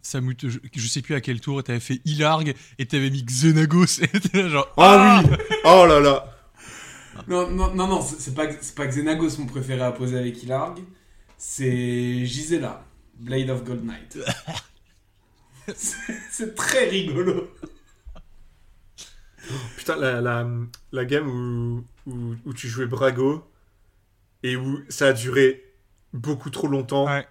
[0.02, 2.96] Samu, te- je, je sais plus à quel tour, tu avais fait Ilarg et tu
[2.96, 4.00] avais mis Xenagos.
[4.34, 4.68] Et genre.
[4.76, 5.30] Ah oui
[5.64, 6.35] Oh là là
[7.28, 10.78] Non, non, non, non, c'est pas, c'est pas Xenagos mon préféré à poser avec Ilarg,
[11.38, 12.84] c'est Gisela,
[13.18, 14.18] Blade of Gold Knight.
[15.74, 15.96] c'est
[16.30, 17.50] c'est très rigolo.
[19.76, 20.46] Putain, la, la,
[20.92, 23.44] la game où, où, où tu jouais Brago
[24.42, 25.64] et où ça a duré
[26.12, 27.26] beaucoup trop longtemps Ouais.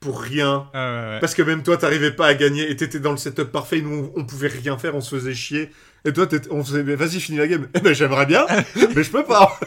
[0.00, 0.68] pour rien.
[0.74, 1.20] Ah ouais, ouais.
[1.20, 3.80] Parce que même toi, t'arrivais pas à gagner et t'étais dans le setup parfait.
[3.80, 5.70] Nous, on, on pouvait rien faire, on se faisait chier.
[6.04, 7.68] Et toi, on faisait, mais vas-y, finis la game.
[7.74, 8.44] Eh ben, j'aimerais bien,
[8.94, 9.58] mais je peux pas.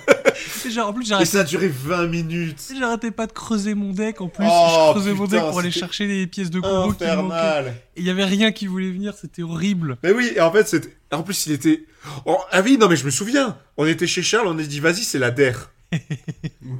[0.70, 2.74] Genre, en plus, Et ça a duré 20 minutes.
[2.78, 4.20] j'arrêtais pas de creuser mon deck.
[4.20, 7.06] En plus, Oh, je creusais mon deck pour aller chercher les pièces de combo qui
[7.06, 7.70] manquaient.
[7.96, 9.98] Et il y avait rien qui voulait venir, c'était horrible.
[10.04, 10.98] Mais oui, et en fait, c'était.
[11.12, 11.86] En plus, il était.
[12.26, 13.58] Oh, ah oui, non, mais je me souviens.
[13.78, 15.54] On était chez Charles, on a dit, vas-y, c'est la DER.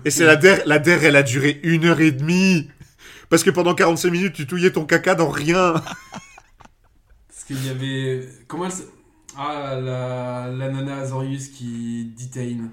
[0.06, 0.58] et c'est la DER.
[0.66, 2.70] La DER, elle a duré une heure et demie.
[3.30, 5.74] Parce que pendant 45 minutes, tu touillais ton caca dans rien.
[7.30, 8.28] Parce qu'il y avait.
[8.48, 8.72] Comment elle
[9.38, 12.70] Ah, la, la nana Azorius qui detain.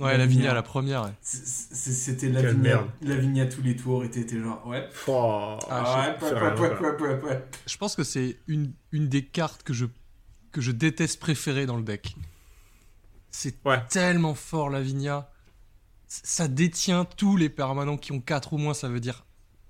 [0.00, 0.48] Ouais, Lavinia.
[0.48, 1.04] La la première.
[1.04, 1.12] ouais.
[1.22, 2.88] C'était la Quelle vigne, merde.
[3.02, 4.88] la vigne à tous les tours et t'étais genre, ouais.
[5.06, 5.56] Oh.
[5.70, 6.90] Ah, ouais, je- ouais, ouais, rien, ouais, quoi.
[6.92, 7.44] ouais, ouais, ouais.
[7.66, 9.86] Je pense que c'est une, une des cartes que je,
[10.52, 12.16] que je déteste préférer dans le deck.
[13.30, 13.82] C'est Ouais.
[13.88, 15.30] tellement fort, la Vigna.
[16.08, 19.24] C- Ça détient tous les permanents qui ont 4 ou moins, ça veut dire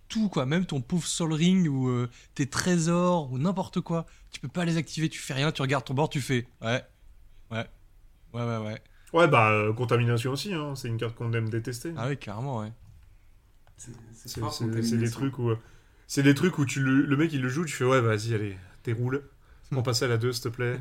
[0.08, 0.46] tout, quoi.
[0.46, 4.06] Même ton pauvre Sol Ring ou euh, tes trésors ou n'importe quoi.
[4.30, 6.82] Tu peux pas les activer, tu fais rien, tu regardes ton bord, tu fais ouais,
[7.50, 7.66] ouais,
[8.32, 8.82] ouais, ouais, ouais.
[9.12, 10.74] Ouais, bah, euh, contamination aussi, hein.
[10.74, 11.92] c'est une carte qu'on aime détester.
[11.96, 12.72] Ah oui, carrément, ouais.
[14.14, 15.50] C'est des trucs où.
[15.50, 15.58] euh,
[16.06, 18.34] C'est des trucs où tu le, le mec il le joue, tu fais ouais, vas-y,
[18.34, 19.22] allez, déroule.
[19.72, 20.78] On passe à la 2, s'il te plaît.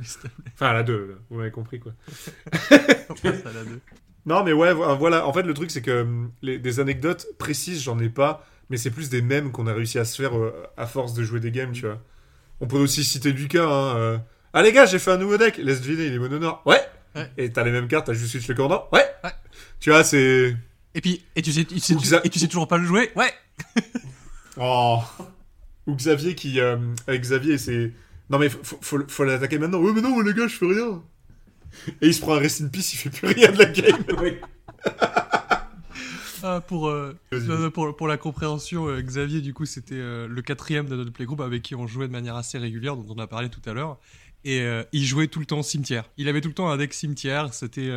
[0.53, 1.93] Enfin, à la 2, vous m'avez compris quoi.
[3.09, 3.79] on passe à la deux.
[4.25, 5.25] Non, mais ouais, vo- voilà.
[5.25, 8.77] En fait, le truc, c'est que hum, les, des anecdotes précises, j'en ai pas, mais
[8.79, 11.39] c'est plus des mèmes qu'on a réussi à se faire euh, à force de jouer
[11.39, 12.01] des games, tu vois.
[12.59, 13.95] On peut aussi citer Lucas, hein.
[13.97, 14.17] euh,
[14.51, 16.63] Ah, les gars, j'ai fait un nouveau deck, laisse deviner, il est mononore.
[16.65, 16.81] Ouais.
[17.15, 17.29] Ouais.
[17.37, 18.81] Et t'as les mêmes cartes, t'as juste switch le cordon.
[18.91, 19.05] Ouais.
[19.23, 19.29] Ouais.
[19.79, 20.57] Tu vois, c'est.
[20.95, 23.11] Et puis, et tu sais, tu sais- Xa- et tu sais toujours pas le jouer
[23.15, 23.31] Ouais
[24.57, 24.99] Oh.
[25.85, 26.59] Ou Xavier qui.
[26.59, 27.91] euh, avec Xavier, c'est.
[28.31, 29.77] Non, mais faut, faut, faut l'attaquer maintenant.
[29.81, 31.03] Ouais, mais non, les gars, je fais rien.
[32.01, 34.03] Et il se prend un rest in peace, il fait plus rien de la game.
[34.19, 34.41] Ouais.
[36.45, 37.17] Ah, pour, euh,
[37.73, 41.39] pour, pour la compréhension, euh, Xavier, du coup, c'était euh, le quatrième de notre playgroup
[41.41, 43.97] avec qui on jouait de manière assez régulière, dont on a parlé tout à l'heure.
[44.45, 46.09] Et il jouait tout le temps cimetière.
[46.17, 47.53] Il avait tout le temps un deck cimetière.
[47.53, 47.89] C'était.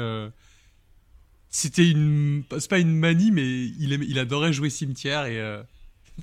[1.49, 2.45] c'était une.
[2.61, 5.25] C'est pas une manie, mais il, aimait- il adorait jouer cimetière.
[5.25, 5.39] Et,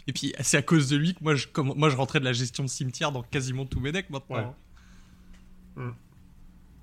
[0.07, 2.31] et puis, c'est à cause de lui que moi je, moi, je rentrais de la
[2.31, 4.55] gestion de cimetière dans quasiment tous mes decks maintenant.
[5.75, 5.83] Ouais.
[5.83, 5.91] Mm.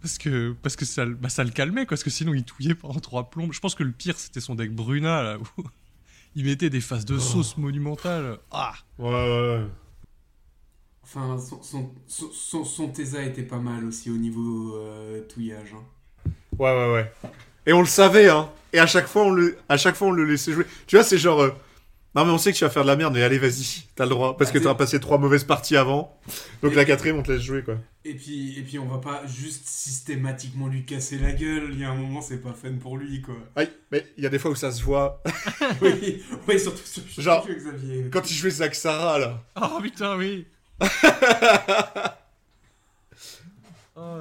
[0.03, 2.45] Parce que, parce que ça, le- bah, ça le calmait, quoi, parce que sinon il
[2.45, 3.53] touillait pendant trois plombes.
[3.53, 5.63] Je pense que le pire c'était son deck Bruna, là, où
[6.35, 8.39] il mettait des phases de sauce monumentales.
[8.51, 9.67] Ah Ouais, ouais, ouais.
[11.03, 15.75] Enfin, son, son, son, son, son Tesa était pas mal aussi au niveau euh, touillage.
[15.75, 15.83] hein.
[16.59, 17.13] Ouais, ouais, ouais.
[17.67, 18.49] Et on le savait, hein.
[18.73, 20.67] Et à chaque fois, on le, à chaque fois, on le laissait jouer.
[20.87, 21.41] Tu vois, c'est genre.
[21.43, 21.51] euh,
[22.15, 24.03] Non, mais on sait que tu vas faire de la merde, mais allez, vas-y, t'as
[24.05, 24.37] le droit.
[24.37, 26.19] Parce Ah, que t'as passé trois mauvaises parties avant.
[26.61, 27.77] Donc la quatrième, on te laisse jouer, quoi.
[28.05, 31.69] Et puis, et puis on va pas juste systématiquement lui casser la gueule.
[31.73, 33.37] Il y a un moment, c'est pas fun pour lui, quoi.
[33.55, 35.23] Aïe, mais il y a des fois où ça se voit.
[35.83, 38.07] oui, oui, surtout sur Genre- surtout Xavier.
[38.11, 39.43] Quand il jouait Zach Sarah, là.
[39.63, 40.47] Oh putain, oui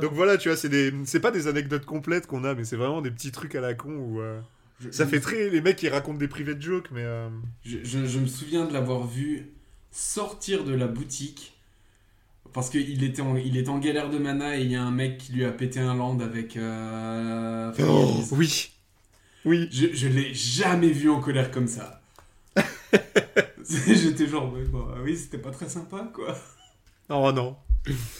[0.01, 2.75] Donc voilà, tu vois, c'est des, c'est pas des anecdotes complètes qu'on a, mais c'est
[2.75, 4.19] vraiment des petits trucs à la con où.
[4.19, 4.39] euh,
[4.79, 7.03] Je- Ça je- fait très les mecs qui racontent des private jokes, mais.
[7.03, 7.29] euh,
[7.63, 9.51] Je, je- je me souviens de l'avoir vu
[9.91, 11.53] sortir de la boutique
[12.53, 14.91] parce qu'il était, en, il était en galère de mana et il y a un
[14.91, 16.57] mec qui lui a pété un land avec.
[16.57, 18.71] Euh, Oh, oui.
[19.45, 19.67] Oui.
[19.71, 22.01] Je, je l'ai jamais vu en colère comme ça.
[23.87, 26.35] J'étais genre, ouais, bah, oui, c'était pas très sympa quoi.
[27.09, 27.55] Oh non.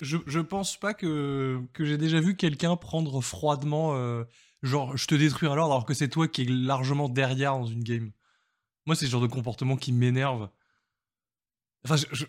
[0.01, 4.23] je, je pense pas que, que j'ai déjà vu quelqu'un prendre froidement, euh,
[4.61, 7.83] genre, je te détruis alors, alors que c'est toi qui es largement derrière dans une
[7.83, 8.11] game.
[8.85, 10.49] Moi, c'est le genre de comportement qui m'énerve.
[11.85, 12.25] Enfin, je, je,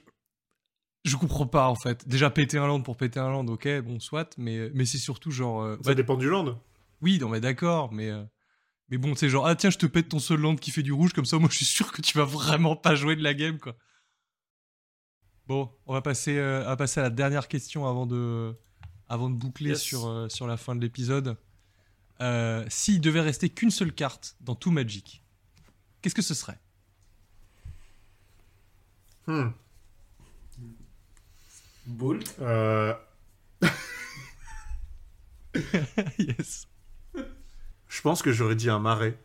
[1.04, 2.06] je comprends pas en fait.
[2.06, 5.30] Déjà, péter un land pour péter un land, ok, bon, soit, mais, mais c'est surtout
[5.30, 5.62] genre.
[5.62, 6.60] euh, Ça dépend du land.
[7.02, 8.10] Oui, non, mais d'accord, mais.
[8.10, 8.22] euh,
[8.90, 10.92] Mais bon, c'est genre, ah tiens, je te pète ton seul land qui fait du
[10.92, 13.34] rouge, comme ça, moi je suis sûr que tu vas vraiment pas jouer de la
[13.34, 13.76] game, quoi.
[15.46, 18.54] Bon, on va passer, euh, va passer à la dernière question avant de,
[19.08, 19.80] avant de boucler Yes.
[19.80, 21.36] sur, sur la fin de l'épisode.
[22.20, 25.22] Euh, S'il devait rester qu'une seule carte dans tout Magic,
[26.02, 26.58] qu'est-ce que ce serait
[29.26, 29.50] Hmm.
[31.86, 32.34] Bolt.
[32.40, 32.94] Euh,
[36.18, 36.66] yes.
[37.88, 39.18] Je pense que j'aurais dit un marais.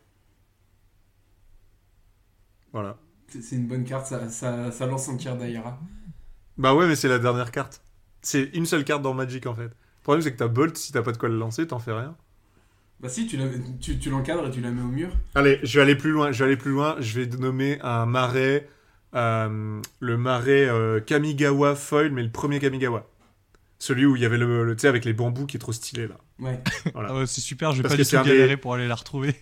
[2.72, 2.98] Voilà.
[3.28, 5.78] C'est une bonne carte, ça, ça, ça lance un tir d'Aïra.
[6.58, 7.82] Bah ouais, mais c'est la dernière carte.
[8.22, 9.68] C'est une seule carte dans Magic en fait.
[9.68, 11.92] Le problème c'est que t'as Bolt, si t'as pas de quoi le lancer, t'en fais
[11.92, 12.16] rien.
[13.00, 13.44] Bah si, tu, la-
[13.80, 15.10] tu, tu l'encadres et tu la mets au mur.
[15.34, 16.32] Allez, je vais aller plus loin.
[16.32, 16.96] Je vais aller plus loin.
[17.00, 18.68] Je vais nommer un marais,
[19.14, 23.06] euh, le marais euh, Kamigawa foil, mais le premier Kamigawa.
[23.78, 25.72] Celui où il y avait le, le- tu sais, avec les bambous qui est trop
[25.72, 26.16] stylé là.
[26.38, 26.58] Ouais.
[26.94, 27.10] Voilà.
[27.12, 28.94] Ah ouais, c'est super, je vais Parce pas du tout des- galérer pour aller la
[28.94, 29.34] retrouver.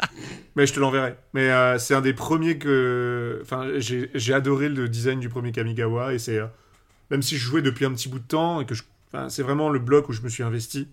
[0.56, 1.16] Mais je te l'enverrai.
[1.34, 3.40] Mais euh, c'est un des premiers que.
[3.42, 6.38] Enfin, j'ai j'ai adoré le design du premier Kamigawa et c'est.
[6.38, 6.46] euh,
[7.10, 8.82] Même si je jouais depuis un petit bout de temps et que je.
[9.12, 10.88] Enfin, c'est vraiment le bloc où je me suis investi.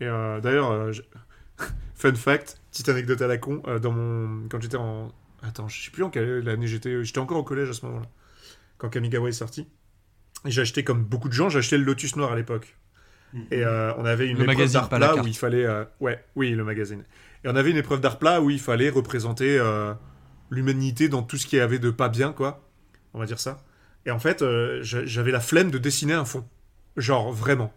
[0.00, 1.02] Et euh, d'ailleurs, euh, je-
[1.94, 4.48] fun fact, petite anecdote à la con, euh, dans mon.
[4.48, 5.12] Quand j'étais en.
[5.42, 7.04] Attends, je sais plus en quelle année j'étais.
[7.04, 8.06] J'étais encore au collège à ce moment-là.
[8.78, 9.68] Quand Kamigawa est sorti.
[10.44, 12.76] Et j'ai acheté, comme beaucoup de gens, j'ai acheté le Lotus Noir à l'époque.
[13.50, 15.64] Et euh, on avait une Le épreuve magazine, d'art plat où il fallait.
[15.66, 17.04] euh, ouais, oui, le magazine.
[17.44, 19.92] Et on avait une épreuve d'art plat où il fallait représenter euh,
[20.50, 22.64] l'humanité dans tout ce qu'il y avait de pas bien, quoi.
[23.14, 23.58] On va dire ça.
[24.06, 26.46] Et en fait, euh, j'a- j'avais la flemme de dessiner un fond.
[26.96, 27.72] Genre, vraiment.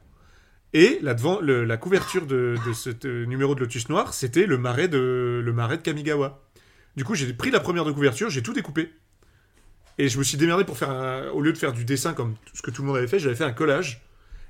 [0.73, 4.45] Et là devant, le- la couverture de, de ce euh, numéro de Lotus Noir, c'était
[4.45, 6.41] le marais de le marais de Kamigawa.
[6.95, 8.91] Du coup, j'ai pris la première de couverture, j'ai tout découpé.
[9.97, 11.29] Et je me suis démerdé pour faire un...
[11.29, 13.35] Au lieu de faire du dessin comme ce que tout le monde avait fait, j'avais
[13.35, 14.01] fait un collage.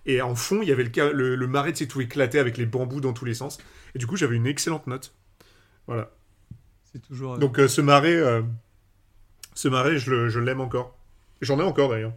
[0.06, 2.66] Et en fond, il y avait le, le, le marais, tu tout éclaté avec les
[2.66, 3.58] bambous dans tous les sens.
[3.96, 5.14] Et du coup, j'avais une excellente note.
[5.88, 6.12] Voilà.
[6.92, 7.34] C'est toujours.
[7.34, 8.42] euh, Donc, euh, ce marais, euh,
[9.54, 10.98] ce marais, je l'aime encore.
[11.42, 12.14] J'en ai encore d'ailleurs.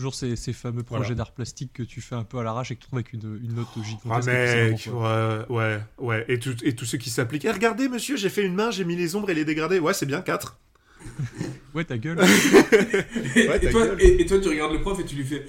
[0.00, 1.14] Toujours ces, ces fameux projets Voilà.
[1.16, 3.38] d'art plastique que tu fais un peu à l'arrache et que tu trouves avec une,
[3.44, 4.28] une note Ah, gigantesque.
[4.30, 5.46] mec, bon, quoi.
[5.50, 6.24] ouais, ouais, ouais.
[6.28, 7.44] Et, tout, et tous ceux qui s'appliquent.
[7.44, 9.78] Eh, regardez, monsieur, j'ai fait une main, j'ai mis les ombres et les dégradés.
[9.78, 10.58] Ouais, c'est bien, 4.
[11.74, 12.18] Ouais, ta gueule.
[12.18, 13.96] Et, Ouais, et ta toi, gueule.
[14.00, 15.44] et, et toi, tu regardes le prof et tu lui fais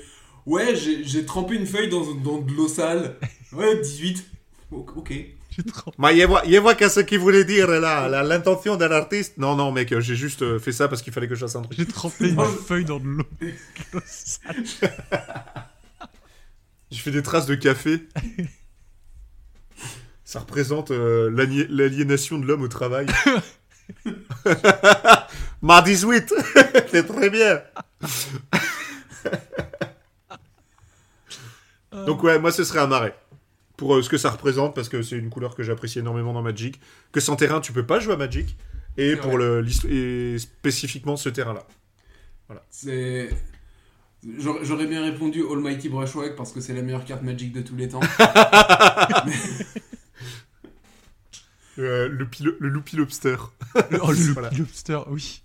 [0.46, 3.16] Ouais, j'ai trempé une feuille dans, dans de l'eau sale.
[3.54, 4.26] Ouais, 18.
[4.72, 5.14] O- Ok.
[5.56, 9.38] J'ai trop- Mais il voit, voit qu'à ce qu'il voulait dire là, l'intention d'un artiste.
[9.38, 11.62] Non, non, mec, j'ai juste euh, fait ça parce qu'il fallait que je fasse un
[11.62, 11.78] truc.
[11.78, 12.46] J'ai trempé une Non.
[12.46, 13.26] feuille dans de l'eau.
[16.92, 18.08] J'ai fait des traces de café.
[20.24, 23.06] Ça représente euh, l'ali- l'aliénation de l'homme au travail.
[25.62, 26.34] Ma 18
[26.92, 27.62] C'est très bien
[32.06, 33.16] Donc ouais, moi ce serait un marais.
[33.82, 36.44] Pour euh, ce que ça représente, parce que c'est une couleur que j'apprécie énormément dans
[36.44, 36.80] Magic.
[37.12, 38.56] Que sans terrain, tu peux pas jouer à Magic.
[38.96, 41.66] Et pour le, et spécifiquement ce terrain-là.
[42.70, 43.30] C'est.
[44.38, 47.88] J'aurais bien répondu Almighty Brushwhack parce que c'est la meilleure carte Magic de tous les
[47.90, 48.02] temps.
[51.80, 53.38] Euh, le, pilo- le Loopy Lobster.
[53.90, 54.50] Le, oh, le Voilà.
[54.52, 55.42] lobster, oui.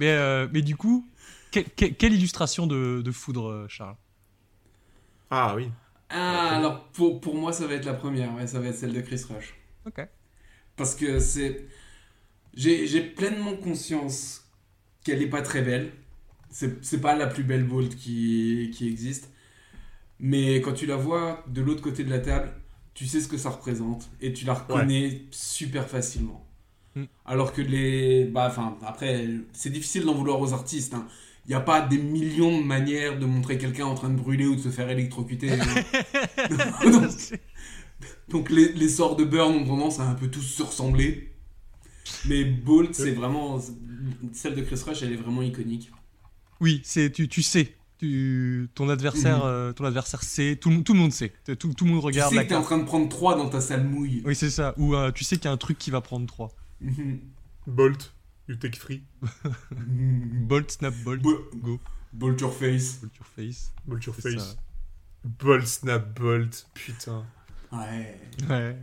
[0.00, 1.08] Mais, euh, mais du coup,
[1.52, 3.96] que- que- quelle illustration de, de foudre, Charles?
[5.30, 5.70] Ah oui.
[6.10, 8.34] Ah, alors pour, pour moi, ça va être la première.
[8.34, 9.54] Ouais, ça va être celle de Chris Rush.
[9.86, 10.00] Ok.
[10.76, 11.66] Parce que c'est.
[12.54, 14.46] J'ai j'ai pleinement conscience
[15.04, 15.92] qu'elle est pas très belle.
[16.50, 19.30] C'est c'est pas la plus belle bolt qui, qui existe.
[20.20, 22.52] Mais quand tu la vois de l'autre côté de la table,
[22.94, 24.10] tu sais ce que ça représente.
[24.20, 26.46] Et tu la reconnais super facilement.
[26.94, 27.04] Mm.
[27.26, 28.24] Alors que les.
[28.26, 30.94] Bah, enfin, après, c'est difficile d'en vouloir aux artistes.
[30.94, 31.06] hein.
[31.46, 34.46] Il n'y a pas des millions de manières de montrer quelqu'un en train de brûler
[34.46, 35.50] ou de se faire électrocuter.
[36.84, 37.04] donc,
[38.28, 41.32] donc les, les sorts de Burn ont tendance à un peu tous se ressembler.
[42.26, 43.60] Mais Bolt, c'est vraiment.
[44.32, 45.90] Celle de Chris Rush, elle est vraiment iconique.
[46.60, 47.74] Oui, c'est tu, tu sais.
[47.98, 49.44] Tu, ton adversaire, Mhm.
[49.44, 50.56] euh, ton adversaire sait.
[50.56, 51.32] Tout, le monde- tout le monde sait.
[51.58, 53.36] Tout, tout le monde Tu regarde sais la que t'es en train de prendre 3
[53.36, 54.22] dans ta salle mouille.
[54.24, 54.74] Oui, c'est ça.
[54.78, 56.50] Ou euh, tu sais qu'il y a un truc qui va prendre 3.
[56.80, 57.20] Mhm.
[57.66, 58.14] Bolt.
[58.50, 59.04] You take free.
[59.70, 61.78] Bolt, snap, bolt, Bo- go.
[62.12, 62.96] Bolt your face.
[62.96, 63.70] Bolt your face.
[63.86, 64.42] Bolt your face.
[64.42, 64.56] ça.
[65.22, 66.66] Bolt, snap, bolt.
[66.74, 67.24] Putain.
[67.70, 68.20] Ouais.
[68.48, 68.76] Ouais.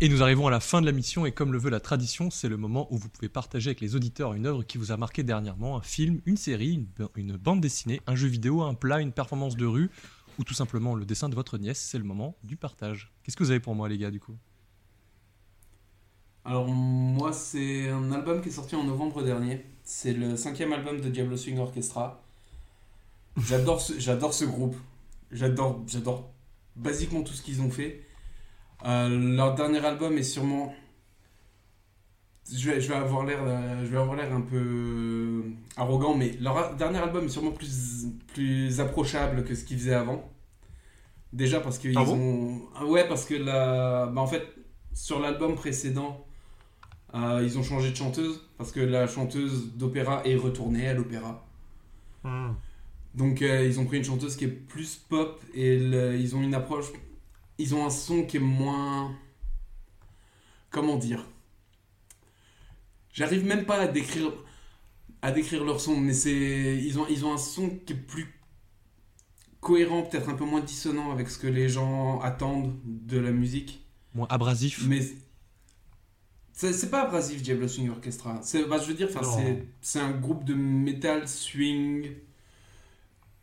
[0.00, 2.30] Et nous arrivons à la fin de la mission et comme le veut la tradition,
[2.30, 4.96] c'est le moment où vous pouvez partager avec les auditeurs une œuvre qui vous a
[4.96, 9.00] marqué dernièrement, un film, une série, une, une bande dessinée, un jeu vidéo, un plat,
[9.00, 9.90] une performance de rue
[10.38, 11.80] ou tout simplement le dessin de votre nièce.
[11.80, 13.12] C'est le moment du partage.
[13.24, 14.36] Qu'est-ce que vous avez pour moi les gars du coup?
[16.44, 19.64] Alors, moi, c'est un album qui est sorti en novembre dernier.
[19.82, 22.22] C'est le cinquième album de Diablo Swing Orchestra.
[23.36, 24.76] J'adore ce, j'adore ce groupe.
[25.32, 26.30] J'adore, j'adore
[26.76, 28.02] basiquement tout ce qu'ils ont fait.
[28.84, 30.74] Euh, leur dernier album est sûrement.
[32.52, 33.38] Je vais, je vais avoir l'air,
[33.82, 35.44] je vais avoir l'air un peu
[35.76, 40.30] arrogant, mais leur dernier album est sûrement plus, plus approchable que ce qu'ils faisaient avant.
[41.32, 42.14] Déjà parce qu'ils Ah bon?
[42.14, 44.46] ont, Ah ouais, parce que la, bah en fait,
[44.92, 46.24] sur l'album précédent,
[47.14, 51.46] euh, ils ont changé de chanteuse parce que la chanteuse d'opéra est retournée à l'opéra.
[52.24, 52.52] Hmm.
[53.14, 56.42] Donc euh, ils ont pris une chanteuse qui est plus pop et le- ils ont
[56.42, 56.86] une approche.
[57.58, 59.14] Ils ont un son qui est moins.
[60.70, 61.24] Comment dire?
[63.12, 64.32] J'arrive même pas à décrire
[65.22, 68.34] à décrire leur son, mais c'est ils ont ils ont un son qui est plus
[69.60, 73.86] cohérent, peut-être un peu moins dissonant avec ce que les gens attendent de la musique.
[74.14, 74.84] Moins abrasif.
[74.86, 75.00] Mais
[76.54, 78.38] c'est pas abrasif, Diablo Swing Orchestra.
[78.42, 79.08] C'est, bah, je veux dire,
[79.80, 82.12] c'est, un groupe de metal, swing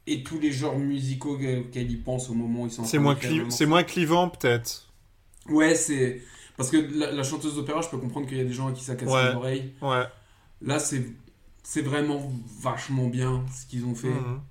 [0.07, 3.17] et tous les genres musicaux auxquels ils pensent au moment où ils sont C'est moins,
[3.67, 4.87] moins clivant, peut-être.
[5.49, 6.21] Ouais, c'est.
[6.55, 8.71] Parce que la, la chanteuse d'opéra, je peux comprendre qu'il y a des gens à
[8.71, 9.29] qui ça casse Ouais.
[9.29, 9.73] les oreilles.
[9.81, 10.03] Ouais.
[10.61, 11.05] Là, c'est,
[11.63, 12.31] c'est vraiment
[12.61, 14.09] vachement bien ce qu'ils ont fait.
[14.09, 14.41] Mhm.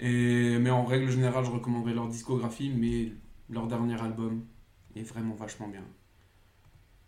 [0.00, 3.12] Et, mais en règle générale, je recommanderais leur discographie, mais
[3.50, 4.44] leur dernier album
[4.96, 5.84] est vraiment vachement bien.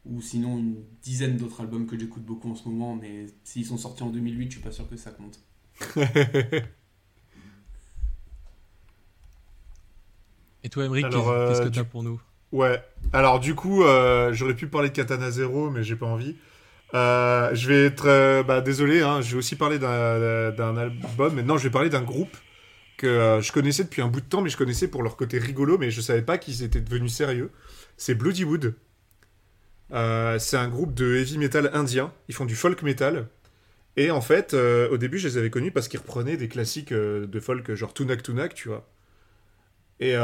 [0.09, 3.77] Ou sinon une dizaine d'autres albums que j'écoute beaucoup en ce moment, mais s'ils sont
[3.77, 5.41] sortis en 2008, je suis pas sûr que ça compte.
[10.65, 12.21] Et toi, qu'est-ce euh, qu'est-ce que du- t'as pour nous?
[12.53, 12.83] Ouais.
[13.13, 16.37] Alors du coup, euh, j'aurais pu parler de Katana Zero, mais j'ai pas envie.
[16.95, 19.03] Euh, je vais être euh, bah, désolé.
[19.03, 22.37] Hein, je vais aussi parler d'un album, mais non, je vais parler d'un groupe
[22.97, 25.39] que euh, je connaissais depuis un bout de temps, mais je connaissais pour leur côté
[25.39, 27.51] rigolo, mais je savais pas qu'ils étaient devenus sérieux.
[27.97, 28.75] C'est Bloodywood.
[29.93, 32.13] Euh, c'est un groupe de heavy metal indien.
[32.29, 33.29] Ils font du folk metal.
[33.97, 36.93] Et en fait, euh, au début, je les avais connus parce qu'ils reprenaient des classiques
[36.93, 38.87] euh, de folk, genre Tunak Tunak, tu vois.
[39.99, 40.15] Et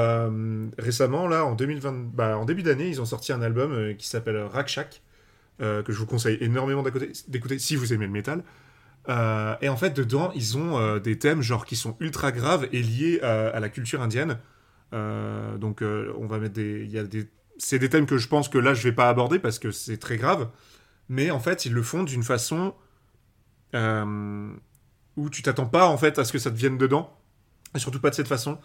[0.77, 4.37] récemment, là, en, 2020, bah, en début d'année, ils ont sorti un album qui s'appelle
[4.37, 5.01] Rakshak,
[5.61, 8.45] que je vous conseille énormément d'écouter si vous aimez le métal.
[9.09, 13.21] Et en fait, dedans, ils ont des thèmes genre qui sont ultra graves et liés
[13.23, 14.37] à, à la culture indienne.
[14.93, 17.27] Donc, on va mettre des, il y a des,
[17.59, 19.99] c'est des thèmes que je pense que là, je vais pas aborder parce que c'est
[19.99, 20.51] très grave.
[21.09, 22.75] Mais en fait, ils le font d'une façon
[23.75, 24.53] euh,
[25.17, 27.19] où tu t'attends pas en fait à ce que ça te vienne dedans,
[27.75, 28.59] et surtout pas de cette façon.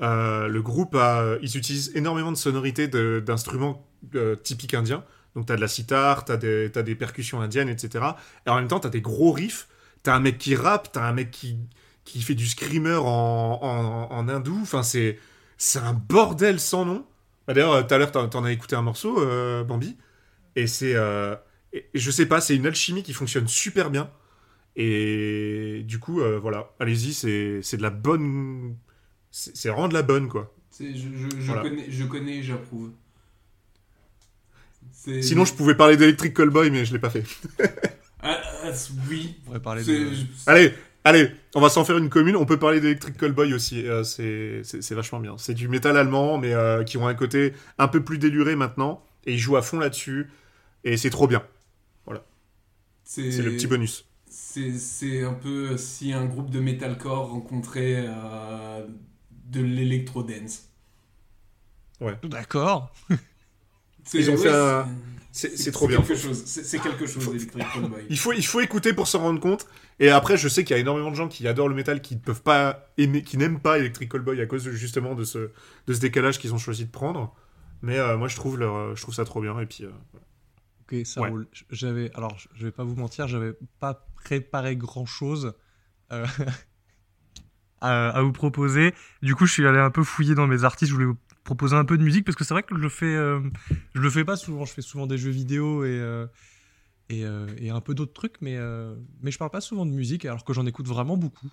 [0.00, 5.04] Euh, le groupe a, ils utilisent énormément de sonorités d'instruments euh, typiques indiens.
[5.36, 8.04] Donc t'as de la sitar, t'as des, des percussions indiennes, etc.
[8.46, 9.68] Et en même temps, t'as des gros riffs.
[10.02, 11.58] T'as un mec qui rappe, t'as un mec qui,
[12.04, 14.58] qui fait du screamer en, en, en hindou.
[14.62, 15.18] Enfin, c'est
[15.76, 17.06] un bordel sans nom.
[17.50, 19.96] Bah, D'ailleurs, euh, tout à l'heure, t'en, as écouté un morceau, euh, Bambi.
[20.54, 21.34] Et c'est, euh,
[21.94, 24.08] je sais pas, c'est une alchimie qui fonctionne super bien.
[24.76, 28.76] Et du coup, euh, voilà, allez-y, c'est, c'est de la bonne,
[29.32, 30.54] c'est, de la bonne, quoi.
[30.78, 31.62] Je, je, je Voilà.
[31.62, 32.92] connais, je connais et j'approuve.
[34.92, 37.24] Sinon, je pouvais parler d'Electric Callboy, mais je l'ai pas fait.
[38.20, 38.70] Ah, ah,
[39.08, 39.34] oui.
[39.40, 40.14] On pourrait parler C'est- de...
[40.46, 40.72] Allez,
[41.04, 42.36] allez, on va s'en faire une commune.
[42.36, 43.86] On peut parler d'Electric Callboy aussi.
[43.86, 44.62] euh, c'est,
[44.94, 45.36] vachement bien.
[45.38, 49.02] C'est du métal allemand, mais euh, qui ont un côté un peu plus déluré maintenant.
[49.26, 50.30] Et ils jouent à fond là-dessus.
[50.84, 51.42] Et c'est trop bien.
[53.04, 54.06] c'est, C'est le petit bonus.
[54.30, 58.86] C'est, c'est un peu si un groupe de metalcore rencontrait euh,
[59.46, 60.68] de l'électro-dance.
[62.22, 62.92] D'accord.
[64.04, 64.88] C'est- Ils ont fait ouais, un-
[65.32, 65.98] C'est, c'est trop bien.
[66.02, 66.42] Quelque chose.
[66.44, 68.04] C'est, c'est quelque chose, Electric Callboy.
[68.10, 69.66] Il faut, il faut écouter pour s'en rendre compte.
[70.00, 72.16] Et après, je sais qu'il y a énormément de gens qui adorent le métal, qui
[72.16, 75.50] ne peuvent pas aimer, qui n'aiment pas Electric Callboy à cause de- justement de ce,
[75.86, 77.32] de ce décalage qu'ils ont choisi de prendre.
[77.82, 79.58] Mais euh, moi, je trouve, leur, je trouve ça trop bien.
[79.60, 79.90] Et puis, euh,
[80.92, 81.28] Ok, ça Ouais.
[81.28, 81.46] roule.
[81.70, 85.54] J'avais, alors, je vais pas vous mentir, j'avais pas préparé grand chose
[86.10, 86.24] à,
[87.80, 88.94] à vous proposer.
[89.22, 90.90] Du coup, je suis allé un peu fouiller dans mes artistes.
[90.90, 91.16] Je voulais vous
[91.50, 93.40] proposer un peu de musique parce que c'est vrai que je le fais, euh,
[93.94, 94.64] je le fais pas souvent.
[94.64, 96.26] Je fais souvent des jeux vidéo et euh,
[97.08, 99.90] et, euh, et un peu d'autres trucs, mais euh, mais je parle pas souvent de
[99.90, 101.50] musique alors que j'en écoute vraiment beaucoup.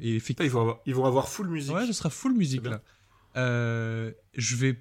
[0.00, 1.74] Et effectivement, ils, vont avoir, ils vont avoir full musique.
[1.74, 2.80] Ouais, ce sera full musique là.
[3.34, 4.78] Je vais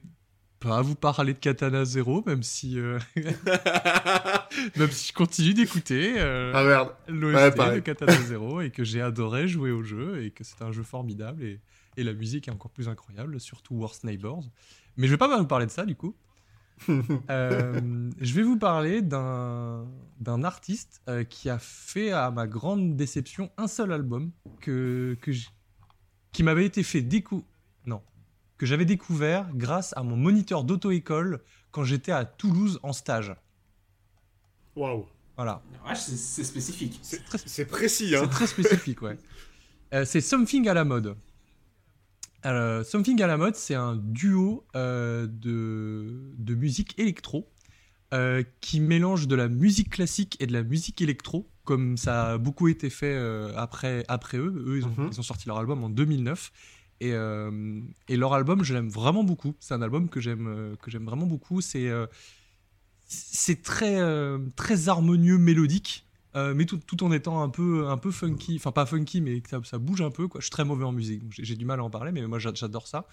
[0.60, 3.00] pas vous parler de Katana Zero, même si, euh,
[4.76, 7.80] même si je continue d'écouter euh, ah l'OST ouais, de.
[7.80, 11.44] Katana Zero et que j'ai adoré jouer au jeu et que c'est un jeu formidable
[11.44, 11.60] et,
[11.98, 14.44] et la musique est encore plus incroyable, surtout Worst Neighbors.
[14.96, 16.16] Mais je vais pas vous parler de ça du coup.
[17.32, 19.88] Euh, je vais vous parler d'un
[20.20, 25.32] d'un artiste euh, qui a fait, à ma grande déception, un seul album que, que
[26.32, 27.44] qui m'avait été fait décou
[27.88, 28.04] non
[28.60, 31.42] que j'avais découvert grâce à mon moniteur d'auto-école
[31.72, 33.34] quand j'étais à Toulouse en stage.
[34.76, 35.08] Waouh.
[35.36, 37.00] Voilà, Ouais, c'est, spécifique.
[37.04, 38.22] c'est très, C'est précis, hein.
[38.24, 39.18] c'est très spécifique, ouais.
[39.94, 41.16] Euh, c'est Something à la mode.
[42.48, 47.50] Alors, Something à la mode, c'est un duo euh, de, de musique électro
[48.14, 52.38] euh, qui mélange de la musique classique et de la musique électro, comme ça a
[52.38, 54.64] beaucoup été fait euh, après, après eux.
[54.66, 55.10] Eux, ils ont, Mhm.
[55.12, 56.54] ils ont sorti leur album en 2009.
[57.02, 59.54] Et, euh, et leur album, je l'aime vraiment beaucoup.
[59.60, 60.76] C'est un album que j'aime euh,
[61.06, 61.60] vraiment beaucoup.
[61.60, 62.08] C'est euh,
[63.10, 66.07] c'est très, euh, très harmonieux, mélodique.
[66.38, 69.42] Euh, mais tout, tout en étant un peu, un peu funky, enfin pas funky, mais
[69.50, 70.28] ça, ça bouge un peu.
[70.28, 70.40] Quoi.
[70.40, 72.40] Je suis très mauvais en musique, donc j'ai du mal à en parler, mais moi
[72.40, 73.08] j'a- j'adore ça.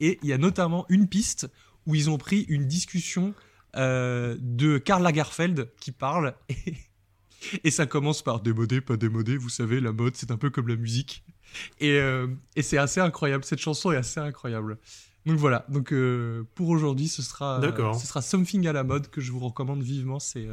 [0.00, 1.48] Et il y a notamment une piste
[1.86, 3.34] où ils ont pris une discussion
[3.76, 6.74] euh, de Karl Lagerfeld qui parle, et,
[7.64, 10.68] et ça commence par démodé, pas démodé, vous savez, la mode c'est un peu comme
[10.68, 11.22] la musique.
[11.80, 14.78] Et, euh, et c'est assez incroyable, cette chanson est assez incroyable.
[15.26, 15.92] Donc voilà, donc
[16.54, 17.60] pour aujourd'hui ce sera,
[17.94, 20.46] ce sera Something à la mode que je vous recommande vivement, c'est...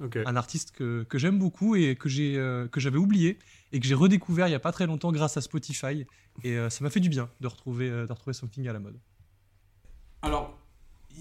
[0.00, 3.38] un artiste que, que j'aime beaucoup et que j'ai euh, que j'avais oublié
[3.72, 6.06] et que j'ai redécouvert il y a pas très longtemps grâce à Spotify
[6.44, 8.78] et euh, ça m'a fait du bien de retrouver euh, de retrouver something à la
[8.78, 8.98] mode.
[10.22, 10.58] Alors,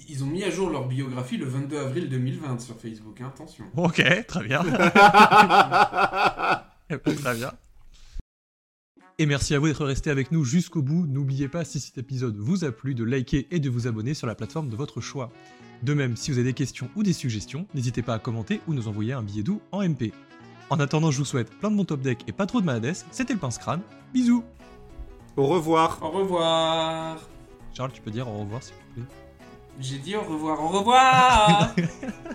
[0.08, 3.66] ils ont mis à jour leur biographie le 22 avril 2020 sur Facebook, hein, attention.
[3.76, 4.64] Ok, très bien.
[6.88, 7.52] Très bien.
[9.20, 11.06] Et merci à vous d'être resté avec nous jusqu'au bout.
[11.06, 14.26] N'oubliez pas, si cet épisode vous a plu, de liker et de vous abonner sur
[14.26, 15.32] la plateforme de votre choix.
[15.84, 18.74] De même, si vous avez des questions ou des suggestions, n'hésitez pas à commenter ou
[18.74, 20.12] nous envoyer un billet doux en MP.
[20.70, 22.96] En attendant, je vous souhaite plein de bons top deck et pas trop de malades.
[23.12, 23.82] C'était le pince crâne.
[24.14, 24.44] Bisous
[25.36, 26.00] Au revoir.
[26.02, 27.18] Au revoir
[27.74, 29.04] Charles, tu peux dire au revoir s'il te plaît?
[29.80, 31.76] J'ai dit au revoir, au revoir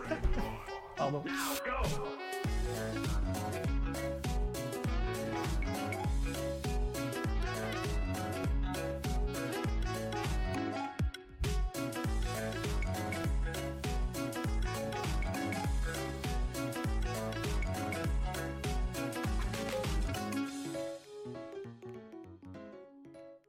[0.97, 1.24] Pardon.
[1.24, 2.22] Go!